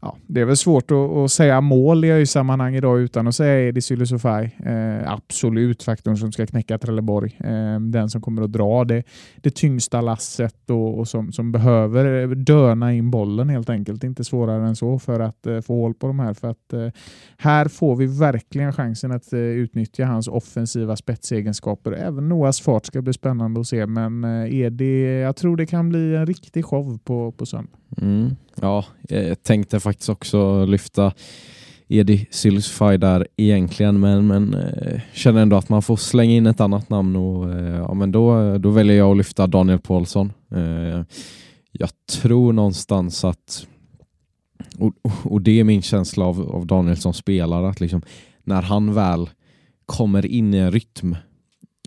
ja, 0.00 0.16
det 0.26 0.40
är 0.40 0.44
väl 0.44 0.56
svårt 0.56 0.90
att, 0.90 1.10
att 1.10 1.30
säga 1.30 1.60
mål 1.60 2.04
i 2.04 2.10
öj-sammanhang 2.10 2.74
idag 2.74 3.00
utan 3.00 3.26
att 3.26 3.34
säga 3.34 3.68
Edi 3.68 3.80
Sylisufaj. 3.80 4.56
Eh, 4.64 5.12
absolut 5.12 5.82
faktorn 5.82 6.16
som 6.16 6.32
ska 6.32 6.46
knäcka 6.46 6.78
Trelleborg. 6.78 7.36
Eh, 7.40 7.80
den 7.80 8.10
som 8.10 8.20
kommer 8.20 8.42
att 8.42 8.52
dra 8.52 8.84
det, 8.84 9.02
det 9.42 9.50
tyngsta 9.50 10.00
lasset 10.00 10.70
och, 10.70 10.98
och 10.98 11.08
som, 11.08 11.32
som 11.32 11.52
behöver 11.52 12.34
döna 12.34 12.92
in 12.92 13.10
bollen 13.10 13.48
helt 13.48 13.70
enkelt. 13.70 14.04
Inte 14.04 14.24
svårare 14.24 14.66
än 14.66 14.76
så 14.76 14.98
för 14.98 15.20
att 15.20 15.46
eh, 15.46 15.60
få 15.60 15.74
hål 15.74 15.94
på 15.94 16.06
de 16.06 16.18
här. 16.18 16.34
För 16.34 16.50
att, 16.50 16.72
eh, 16.72 16.88
här 17.38 17.68
får 17.68 17.96
vi 17.96 18.06
verkligen 18.06 18.72
chansen 18.72 19.12
att 19.12 19.32
eh, 19.32 19.38
utnyttja 19.40 20.04
hans 20.04 20.28
offensiva 20.28 20.96
spetsegenskaper. 20.96 21.92
Även 21.92 22.28
Noahs 22.28 22.60
fart 22.60 22.86
ska 22.86 23.02
bli 23.02 23.12
spännande 23.12 23.60
att 23.60 23.66
se, 23.66 23.86
men 23.86 24.24
eh, 24.24 24.54
Edi, 24.54 25.20
jag 25.20 25.36
tror 25.36 25.56
det 25.56 25.66
kan 25.66 25.88
bli 25.88 26.16
en 26.16 26.26
riktig 26.26 26.64
show 26.64 26.98
på, 27.04 27.32
på 27.32 27.46
söndag. 27.46 27.78
Mm. 28.02 28.36
Ja, 28.60 28.84
eh, 29.08 29.28
jag 29.28 29.42
tänkte 29.42 29.80
faktiskt 29.80 30.08
också 30.08 30.64
lyfta 30.64 31.12
Edi 31.88 32.26
Sylsfaj 32.30 32.98
där 32.98 33.26
egentligen, 33.36 34.00
men, 34.00 34.26
men 34.26 34.54
eh, 34.54 35.00
känner 35.12 35.42
ändå 35.42 35.56
att 35.56 35.68
man 35.68 35.82
får 35.82 35.96
slänga 35.96 36.32
in 36.32 36.46
ett 36.46 36.60
annat 36.60 36.90
namn 36.90 37.16
och 37.16 37.52
eh, 37.52 37.76
ja, 37.76 37.94
men 37.94 38.12
då, 38.12 38.58
då 38.58 38.70
väljer 38.70 38.96
jag 38.96 39.10
att 39.10 39.16
lyfta 39.16 39.46
Daniel 39.46 39.78
Paulsson. 39.78 40.32
Eh, 40.54 41.02
jag 41.72 41.90
tror 42.12 42.52
någonstans 42.52 43.24
att, 43.24 43.66
och, 44.78 44.92
och 45.22 45.40
det 45.40 45.60
är 45.60 45.64
min 45.64 45.82
känsla 45.82 46.24
av, 46.24 46.50
av 46.50 46.66
Daniel 46.66 46.96
som 46.96 47.12
spelare, 47.12 47.68
att 47.68 47.80
liksom, 47.80 48.02
när 48.44 48.62
han 48.62 48.94
väl 48.94 49.30
kommer 49.86 50.26
in 50.26 50.54
i 50.54 50.58
en 50.58 50.70
rytm, 50.70 51.16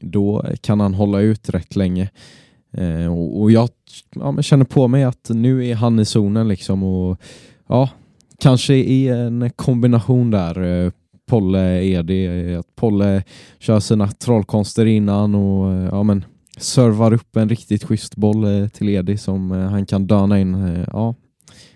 då 0.01 0.45
kan 0.61 0.79
han 0.79 0.93
hålla 0.93 1.19
ut 1.19 1.49
rätt 1.49 1.75
länge. 1.75 2.09
Eh, 2.71 3.13
och, 3.13 3.41
och, 3.41 3.51
jag 3.51 3.69
ja, 4.15 4.41
känner 4.41 4.65
på 4.65 4.87
mig 4.87 5.03
att 5.03 5.29
nu 5.29 5.67
är 5.67 5.75
han 5.75 5.99
i 5.99 6.05
zonen 6.05 6.47
liksom 6.47 6.83
och 6.83 7.21
ja, 7.67 7.89
kanske 8.39 8.73
i 8.73 9.07
en 9.07 9.49
kombination 9.55 10.31
där. 10.31 10.85
Eh, 10.85 10.91
Polle 11.29 11.83
Edi, 11.83 12.51
eh, 12.51 12.59
att 12.59 12.75
Polle 12.75 13.23
kör 13.59 13.79
sina 13.79 14.07
trollkonster 14.07 14.85
innan 14.85 15.35
och 15.35 15.73
eh, 15.73 15.89
ja, 15.91 16.03
men 16.03 16.25
servar 16.57 17.13
upp 17.13 17.35
en 17.35 17.49
riktigt 17.49 17.83
schysst 17.83 18.15
boll 18.15 18.43
eh, 18.43 18.67
till 18.67 18.89
Edi 18.89 19.17
som 19.17 19.51
eh, 19.51 19.57
han 19.57 19.85
kan 19.85 20.07
döna 20.07 20.39
in. 20.39 20.55
Eh, 20.55 20.87
ja. 20.93 21.15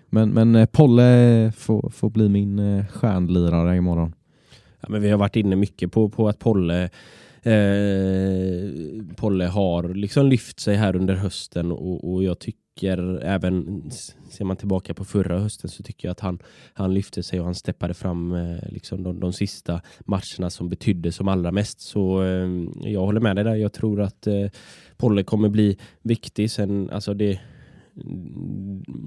Men, 0.10 0.30
men 0.30 0.68
Polle 0.68 1.52
får, 1.58 1.90
får 1.90 2.10
bli 2.10 2.30
min 2.30 2.86
stjärnlirare 2.92 3.78
imorgon. 3.78 4.14
Ja, 4.82 4.88
men 4.90 5.02
vi 5.02 5.10
har 5.10 5.18
varit 5.18 5.36
inne 5.36 5.56
mycket 5.56 5.92
på, 5.92 6.10
på 6.10 6.28
att 6.28 6.40
Polle 6.40 6.90
eh, 7.44 9.16
Polle 9.16 9.46
har 9.46 9.94
liksom 9.94 10.26
lyft 10.28 10.60
sig 10.60 10.76
här 10.76 10.96
under 10.96 11.16
hösten 11.16 11.72
och, 11.72 12.14
och 12.14 12.24
jag 12.24 12.40
tycker 12.40 13.24
även 13.24 13.84
ser 14.30 14.46
man 14.46 14.58
tillbaka 14.58 14.94
på 14.94 15.06
förra 15.06 15.40
hösten 15.40 15.70
så 15.70 15.84
tycker 15.84 16.08
jag 16.08 16.12
att 16.12 16.20
han, 16.20 16.40
han 16.74 16.94
lyfte 16.94 17.24
sig 17.24 17.40
och 17.40 17.46
han 17.46 17.56
steppade 17.56 17.94
fram 17.94 18.34
eh, 18.34 18.70
liksom 18.70 19.04
de, 19.04 19.20
de 19.20 19.34
sista 19.34 19.82
matcherna 20.00 20.50
som 20.50 20.70
betydde 20.70 21.12
som 21.12 21.28
allra 21.28 21.52
mest. 21.52 21.82
Så 21.82 22.24
eh, 22.24 22.50
jag 22.92 23.02
håller 23.02 23.22
med 23.22 23.36
dig 23.36 23.44
där. 23.44 23.56
Jag 23.56 23.74
tror 23.74 24.02
att 24.02 24.28
eh, 24.28 24.48
Polle 24.98 25.24
kommer 25.24 25.50
bli 25.50 25.78
viktig. 26.02 26.52
Sen, 26.52 26.90
alltså 26.90 27.14
det, 27.14 27.40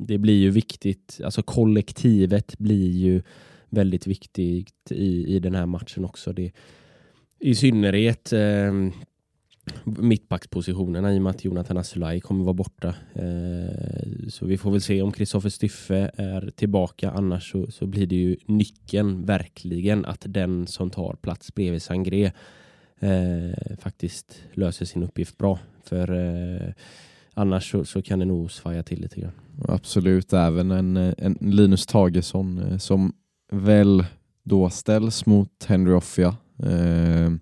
det 0.07 0.19
blir 0.19 0.39
ju 0.39 0.51
viktigt, 0.51 1.21
alltså 1.25 1.43
kollektivet 1.43 2.59
blir 2.59 2.91
ju 2.91 3.23
väldigt 3.69 4.07
viktigt 4.07 4.91
i, 4.91 5.37
i 5.37 5.39
den 5.39 5.55
här 5.55 5.67
matchen 5.67 6.05
också. 6.05 6.33
Det, 6.33 6.53
i 7.47 7.55
synnerhet 7.55 8.33
eh, 8.33 8.73
mittbackspositionerna 9.85 11.15
i 11.15 11.19
och 11.19 11.23
med 11.23 11.31
att 11.31 11.45
Jonathan 11.45 11.77
Asulaj 11.77 12.21
kommer 12.21 12.45
vara 12.45 12.55
borta. 12.55 12.95
Eh, 13.15 14.29
så 14.29 14.47
vi 14.47 14.59
får 14.59 14.71
väl 14.71 14.81
se 14.81 15.03
om 15.03 15.13
Kristoffer 15.13 15.49
Styffe 15.49 16.11
är 16.17 16.51
tillbaka. 16.57 17.11
Annars 17.11 17.51
så, 17.53 17.71
så, 17.71 17.87
blir 17.87 18.07
det 18.07 18.17
ju 18.17 18.37
nyckeln 18.47 19.25
verkligen 19.25 20.05
att 20.05 20.25
den 20.29 20.67
som 20.67 20.91
tar 20.91 21.15
plats 21.15 21.55
bredvid 21.55 21.83
Sangré 21.83 22.33
eh, 23.01 23.77
faktiskt 23.79 24.43
löser 24.53 24.85
sin 24.85 25.03
uppgift 25.03 25.39
bra. 25.39 25.59
För 25.85 26.15
eh, 26.15 26.73
annars 27.35 27.71
så, 27.71 27.85
så, 27.85 28.03
kan 28.03 28.19
det 28.19 28.25
nog 28.25 28.53
svaja 28.53 28.83
till 28.83 29.01
lite 29.01 29.21
grann. 29.21 29.33
Absolut, 29.69 30.33
även 30.33 30.71
en, 30.71 30.97
en 30.97 31.39
Linus 31.41 31.87
Tagesson 31.87 32.81
som 32.81 33.13
väl 33.53 34.05
då 34.43 34.71
ställs 34.71 35.27
mot 35.27 35.65
Henry 35.65 35.93
Offia. 35.93 36.37
Eh, 36.63 37.33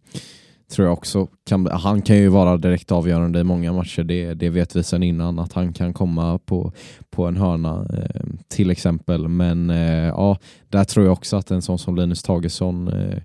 tror 0.72 0.86
jag 0.86 0.92
också 0.92 1.28
kan, 1.46 1.66
han 1.66 2.02
kan 2.02 2.16
ju 2.16 2.28
vara 2.28 2.56
direkt 2.56 2.92
avgörande 2.92 3.40
i 3.40 3.44
många 3.44 3.72
matcher. 3.72 4.02
Det, 4.02 4.34
det 4.34 4.50
vet 4.50 4.76
vi 4.76 4.82
sedan 4.82 5.02
innan 5.02 5.38
att 5.38 5.52
han 5.52 5.72
kan 5.72 5.92
komma 5.92 6.38
på, 6.38 6.72
på 7.10 7.26
en 7.26 7.36
hörna 7.36 7.86
eh, 7.92 8.22
till 8.48 8.70
exempel. 8.70 9.28
Men 9.28 9.70
eh, 9.70 10.06
ja, 10.06 10.38
där 10.68 10.84
tror 10.84 11.06
jag 11.06 11.12
också 11.12 11.36
att 11.36 11.50
en 11.50 11.62
sån 11.62 11.78
som 11.78 11.96
Linus 11.96 12.22
Tagesson 12.22 12.88
eh, 12.88 13.18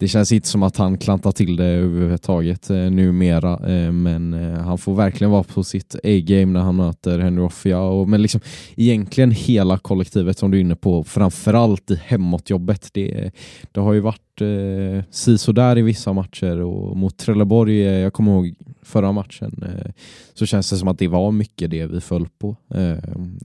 det 0.00 0.08
känns 0.08 0.32
inte 0.32 0.48
som 0.48 0.62
att 0.62 0.76
han 0.76 0.98
klantar 0.98 1.32
till 1.32 1.56
det 1.56 1.64
överhuvudtaget 1.64 2.70
eh, 2.70 2.76
numera, 2.76 3.52
eh, 3.52 3.92
men 3.92 4.34
eh, 4.34 4.60
han 4.60 4.78
får 4.78 4.94
verkligen 4.94 5.30
vara 5.30 5.42
på 5.42 5.64
sitt 5.64 5.94
A-game 5.94 6.52
när 6.52 6.60
han 6.60 6.76
möter 6.76 7.18
Henry 7.18 7.42
Offia. 7.42 7.80
Och, 7.80 8.08
men 8.08 8.22
liksom, 8.22 8.40
egentligen 8.76 9.30
hela 9.30 9.78
kollektivet 9.78 10.38
som 10.38 10.50
du 10.50 10.56
är 10.56 10.60
inne 10.60 10.76
på, 10.76 11.04
framförallt 11.04 11.90
i 11.90 12.00
hemåtjobbet. 12.04 12.88
Det, 12.92 13.30
det 13.72 13.80
har 13.80 13.92
ju 13.92 14.00
varit 14.00 14.29
eh, 14.40 15.04
sisådär 15.10 15.78
i 15.78 15.82
vissa 15.82 16.12
matcher 16.12 16.60
och 16.60 16.96
mot 16.96 17.18
Trelleborg, 17.18 17.86
eh, 17.86 17.92
jag 17.92 18.12
kommer 18.12 18.32
ihåg 18.32 18.54
förra 18.82 19.12
matchen, 19.12 19.62
eh, 19.62 19.92
så 20.34 20.46
känns 20.46 20.70
det 20.70 20.76
som 20.76 20.88
att 20.88 20.98
det 20.98 21.08
var 21.08 21.32
mycket 21.32 21.70
det 21.70 21.86
vi 21.86 22.00
föll 22.00 22.28
på. 22.38 22.56
Eh, 22.74 22.98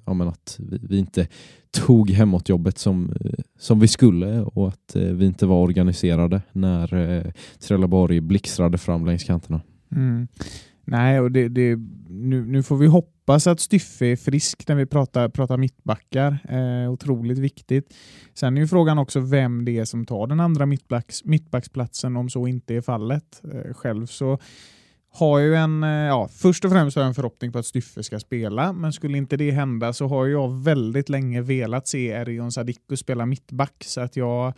ja, 0.06 0.14
men 0.14 0.28
att 0.28 0.56
vi, 0.60 0.80
vi 0.82 0.98
inte 0.98 1.28
tog 1.72 2.10
hemåtjobbet 2.10 2.78
som, 2.78 3.14
eh, 3.22 3.44
som 3.60 3.80
vi 3.80 3.88
skulle 3.88 4.40
och 4.42 4.68
att 4.68 4.96
eh, 4.96 5.02
vi 5.02 5.26
inte 5.26 5.46
var 5.46 5.62
organiserade 5.62 6.42
när 6.52 6.94
eh, 6.94 7.32
Trelleborg 7.60 8.22
blixtrade 8.22 8.78
fram 8.78 9.06
längs 9.06 9.24
kanterna. 9.24 9.62
Mm. 9.92 10.28
Nej, 10.86 11.20
och 11.20 11.32
det, 11.32 11.48
det, 11.48 11.76
nu, 12.10 12.46
nu 12.46 12.64
får 12.64 12.78
vi 12.78 12.88
hoppas 12.88 13.48
att 13.48 13.60
Styffe 13.60 14.06
är 14.06 14.16
frisk 14.16 14.68
när 14.68 14.76
vi 14.76 14.86
pratar, 14.86 15.30
pratar 15.30 15.58
mittbackar. 15.58 16.38
Eh, 16.50 16.92
otroligt 16.92 17.38
viktigt. 17.38 17.94
Sen 18.34 18.58
är 18.58 18.62
ju 18.62 18.68
frågan 18.68 18.98
också 18.98 19.20
vem 19.20 19.66
det 19.66 19.80
är 19.80 19.86
som 19.86 20.06
tar 20.06 20.28
den 20.28 20.40
andra 20.40 20.66
mittbacks, 20.66 21.26
mittbacksplatsen 21.26 22.18
om 22.18 22.30
så 22.30 22.48
inte 22.48 22.76
är 22.76 22.82
fallet. 22.82 23.42
Eh, 23.54 23.74
själv 23.74 24.06
så 24.06 24.40
har 25.18 25.40
ju 25.40 25.56
en, 25.56 25.84
eh, 25.84 25.90
ja, 25.90 26.28
först 26.32 26.66
och 26.66 26.72
främst 26.72 26.96
har 26.96 27.04
jag 27.04 27.08
en 27.08 27.16
förhoppning 27.16 27.52
på 27.52 27.60
att 27.60 27.66
Styffe 27.66 28.04
ska 28.04 28.20
spela, 28.20 28.74
men 28.74 28.94
skulle 28.94 29.18
inte 29.18 29.38
det 29.38 29.52
hända 29.52 29.94
så 29.94 30.08
har 30.08 30.28
jag 30.28 30.64
väldigt 30.64 31.10
länge 31.10 31.42
velat 31.42 31.88
se 31.88 32.08
Erion 32.08 32.52
Sadiku 32.52 32.98
spela 32.98 33.26
mittback, 33.26 33.84
så 33.86 34.02
att 34.02 34.16
jag, 34.16 34.54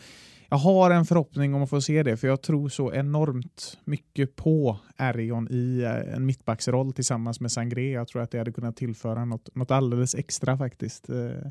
jag 0.50 0.58
har 0.58 0.91
en 0.91 1.06
förhoppning 1.06 1.54
om 1.54 1.64
att 1.64 1.70
få 1.70 1.82
se 1.82 2.04
det, 2.04 2.18
för 2.18 2.28
jag 2.28 2.41
tror 2.41 2.70
så 2.70 2.93
enormt 2.93 3.78
mycket 3.86 4.36
på 4.36 4.80
Arion 4.98 5.48
i 5.52 5.82
eh, 5.84 6.16
en 6.16 6.26
mittbacksroll 6.26 6.93
tillsammans 6.93 7.39
med 7.39 7.52
Sangré. 7.52 7.91
Jag 7.91 8.08
tror 8.08 8.22
att 8.22 8.32
det 8.32 8.38
hade 8.38 8.52
kunnat 8.52 8.76
tillföra 8.76 9.26
något, 9.26 9.56
något 9.56 9.72
alldeles 9.72 10.16
extra 10.16 10.58
faktiskt. 10.58 11.10
Eh, 11.10 11.50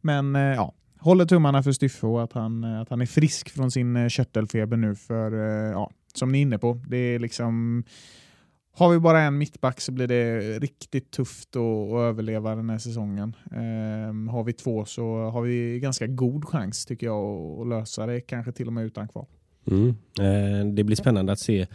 men 0.00 0.36
eh, 0.36 0.42
ja, 0.42 0.74
håller 0.98 1.24
tummarna 1.26 1.62
för 1.62 1.72
Styffe 1.72 2.06
och 2.06 2.22
att 2.22 2.32
han, 2.32 2.64
att 2.64 2.88
han 2.88 3.00
är 3.00 3.06
frisk 3.06 3.50
från 3.50 3.70
sin 3.70 4.10
körtelfeber 4.10 4.76
nu, 4.76 4.94
för 4.94 5.32
ja, 5.70 5.90
som 6.14 6.32
ni 6.32 6.38
är 6.38 6.42
inne 6.42 6.58
på, 6.58 6.80
det 6.88 6.96
är 6.96 7.18
liksom 7.18 7.84
har 8.76 8.92
vi 8.92 8.98
bara 8.98 9.20
en 9.20 9.38
mittback 9.38 9.80
så 9.80 9.92
blir 9.92 10.06
det 10.06 10.40
riktigt 10.58 11.10
tufft 11.10 11.56
att, 11.56 11.62
att 11.62 11.98
överleva 11.98 12.54
den 12.54 12.70
här 12.70 12.78
säsongen. 12.78 13.36
Ehm, 13.52 14.28
har 14.28 14.44
vi 14.44 14.52
två 14.52 14.84
så 14.84 15.30
har 15.30 15.42
vi 15.42 15.80
ganska 15.80 16.06
god 16.06 16.44
chans 16.44 16.86
tycker 16.86 17.06
jag 17.06 17.60
att 17.60 17.68
lösa 17.68 18.06
det, 18.06 18.20
kanske 18.20 18.52
till 18.52 18.66
och 18.66 18.72
med 18.72 18.84
utan 18.84 19.08
kval. 19.08 19.26
Mm. 19.66 19.88
Eh, 20.20 20.66
det 20.74 20.84
blir 20.84 20.96
spännande 20.96 21.32
att 21.32 21.38
se 21.38 21.66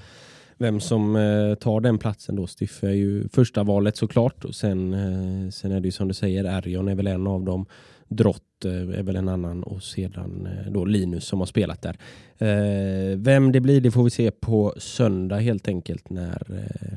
vem 0.58 0.80
som 0.80 1.16
eh, 1.16 1.56
tar 1.56 1.82
den 1.82 1.98
platsen 1.98 2.36
då. 2.36 2.48
Stiff 2.48 2.84
är 2.84 2.92
ju 2.92 3.30
första 3.30 3.64
valet 3.64 3.98
såklart 3.98 4.46
och 4.46 4.56
sen, 4.56 4.94
eh, 4.94 5.50
sen 5.50 5.72
är 5.72 5.80
det 5.80 5.88
ju 5.88 5.92
som 5.92 6.08
du 6.08 6.14
säger, 6.14 6.46
Arion 6.46 6.88
är 6.88 6.96
väl 6.96 7.08
en 7.08 7.28
av 7.28 7.44
dem. 7.44 7.66
Drott 8.10 8.66
eh, 8.66 8.72
är 8.72 9.04
väl 9.04 9.16
en 9.16 9.30
annan 9.30 9.64
och 9.64 9.84
sedan 9.84 10.48
eh, 10.48 10.72
då 10.72 10.86
Linus 10.86 11.26
som 11.26 11.40
har 11.40 11.46
spelat 11.46 11.82
där. 11.82 11.98
Eh, 12.38 13.18
vem 13.18 13.52
det 13.52 13.60
blir 13.60 13.82
det 13.82 13.92
får 13.92 14.04
vi 14.04 14.10
se 14.10 14.32
på 14.32 14.74
söndag 14.78 15.38
helt 15.38 15.68
enkelt 15.68 16.10
när, 16.10 16.44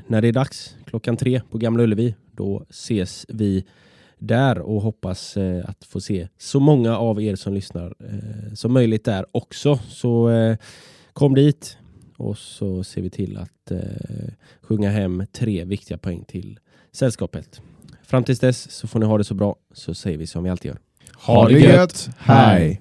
när 0.06 0.22
det 0.22 0.28
är 0.28 0.32
dags. 0.32 0.76
Klockan 0.84 1.16
tre 1.16 1.40
på 1.50 1.58
Gamla 1.58 1.82
Ullevi. 1.82 2.14
Då 2.32 2.64
ses 2.70 3.26
vi 3.28 3.64
där 4.18 4.58
och 4.58 4.82
hoppas 4.82 5.36
att 5.64 5.84
få 5.84 6.00
se 6.00 6.28
så 6.38 6.60
många 6.60 6.96
av 6.96 7.22
er 7.22 7.36
som 7.36 7.54
lyssnar 7.54 7.94
som 8.54 8.72
möjligt 8.72 9.04
där 9.04 9.26
också. 9.32 9.78
Så 9.88 10.30
kom 11.12 11.34
dit 11.34 11.76
och 12.16 12.38
så 12.38 12.84
ser 12.84 13.02
vi 13.02 13.10
till 13.10 13.36
att 13.36 13.72
sjunga 14.60 14.90
hem 14.90 15.24
tre 15.32 15.64
viktiga 15.64 15.98
poäng 15.98 16.24
till 16.24 16.58
sällskapet. 16.92 17.60
Fram 18.02 18.24
tills 18.24 18.40
dess 18.40 18.70
så 18.70 18.88
får 18.88 19.00
ni 19.00 19.06
ha 19.06 19.18
det 19.18 19.24
så 19.24 19.34
bra 19.34 19.56
så 19.72 19.94
säger 19.94 20.18
vi 20.18 20.26
som 20.26 20.44
vi 20.44 20.50
alltid 20.50 20.68
gör. 20.68 20.78
Ha 21.24 21.48
det 21.48 21.60
gött, 21.60 22.10
hej! 22.18 22.80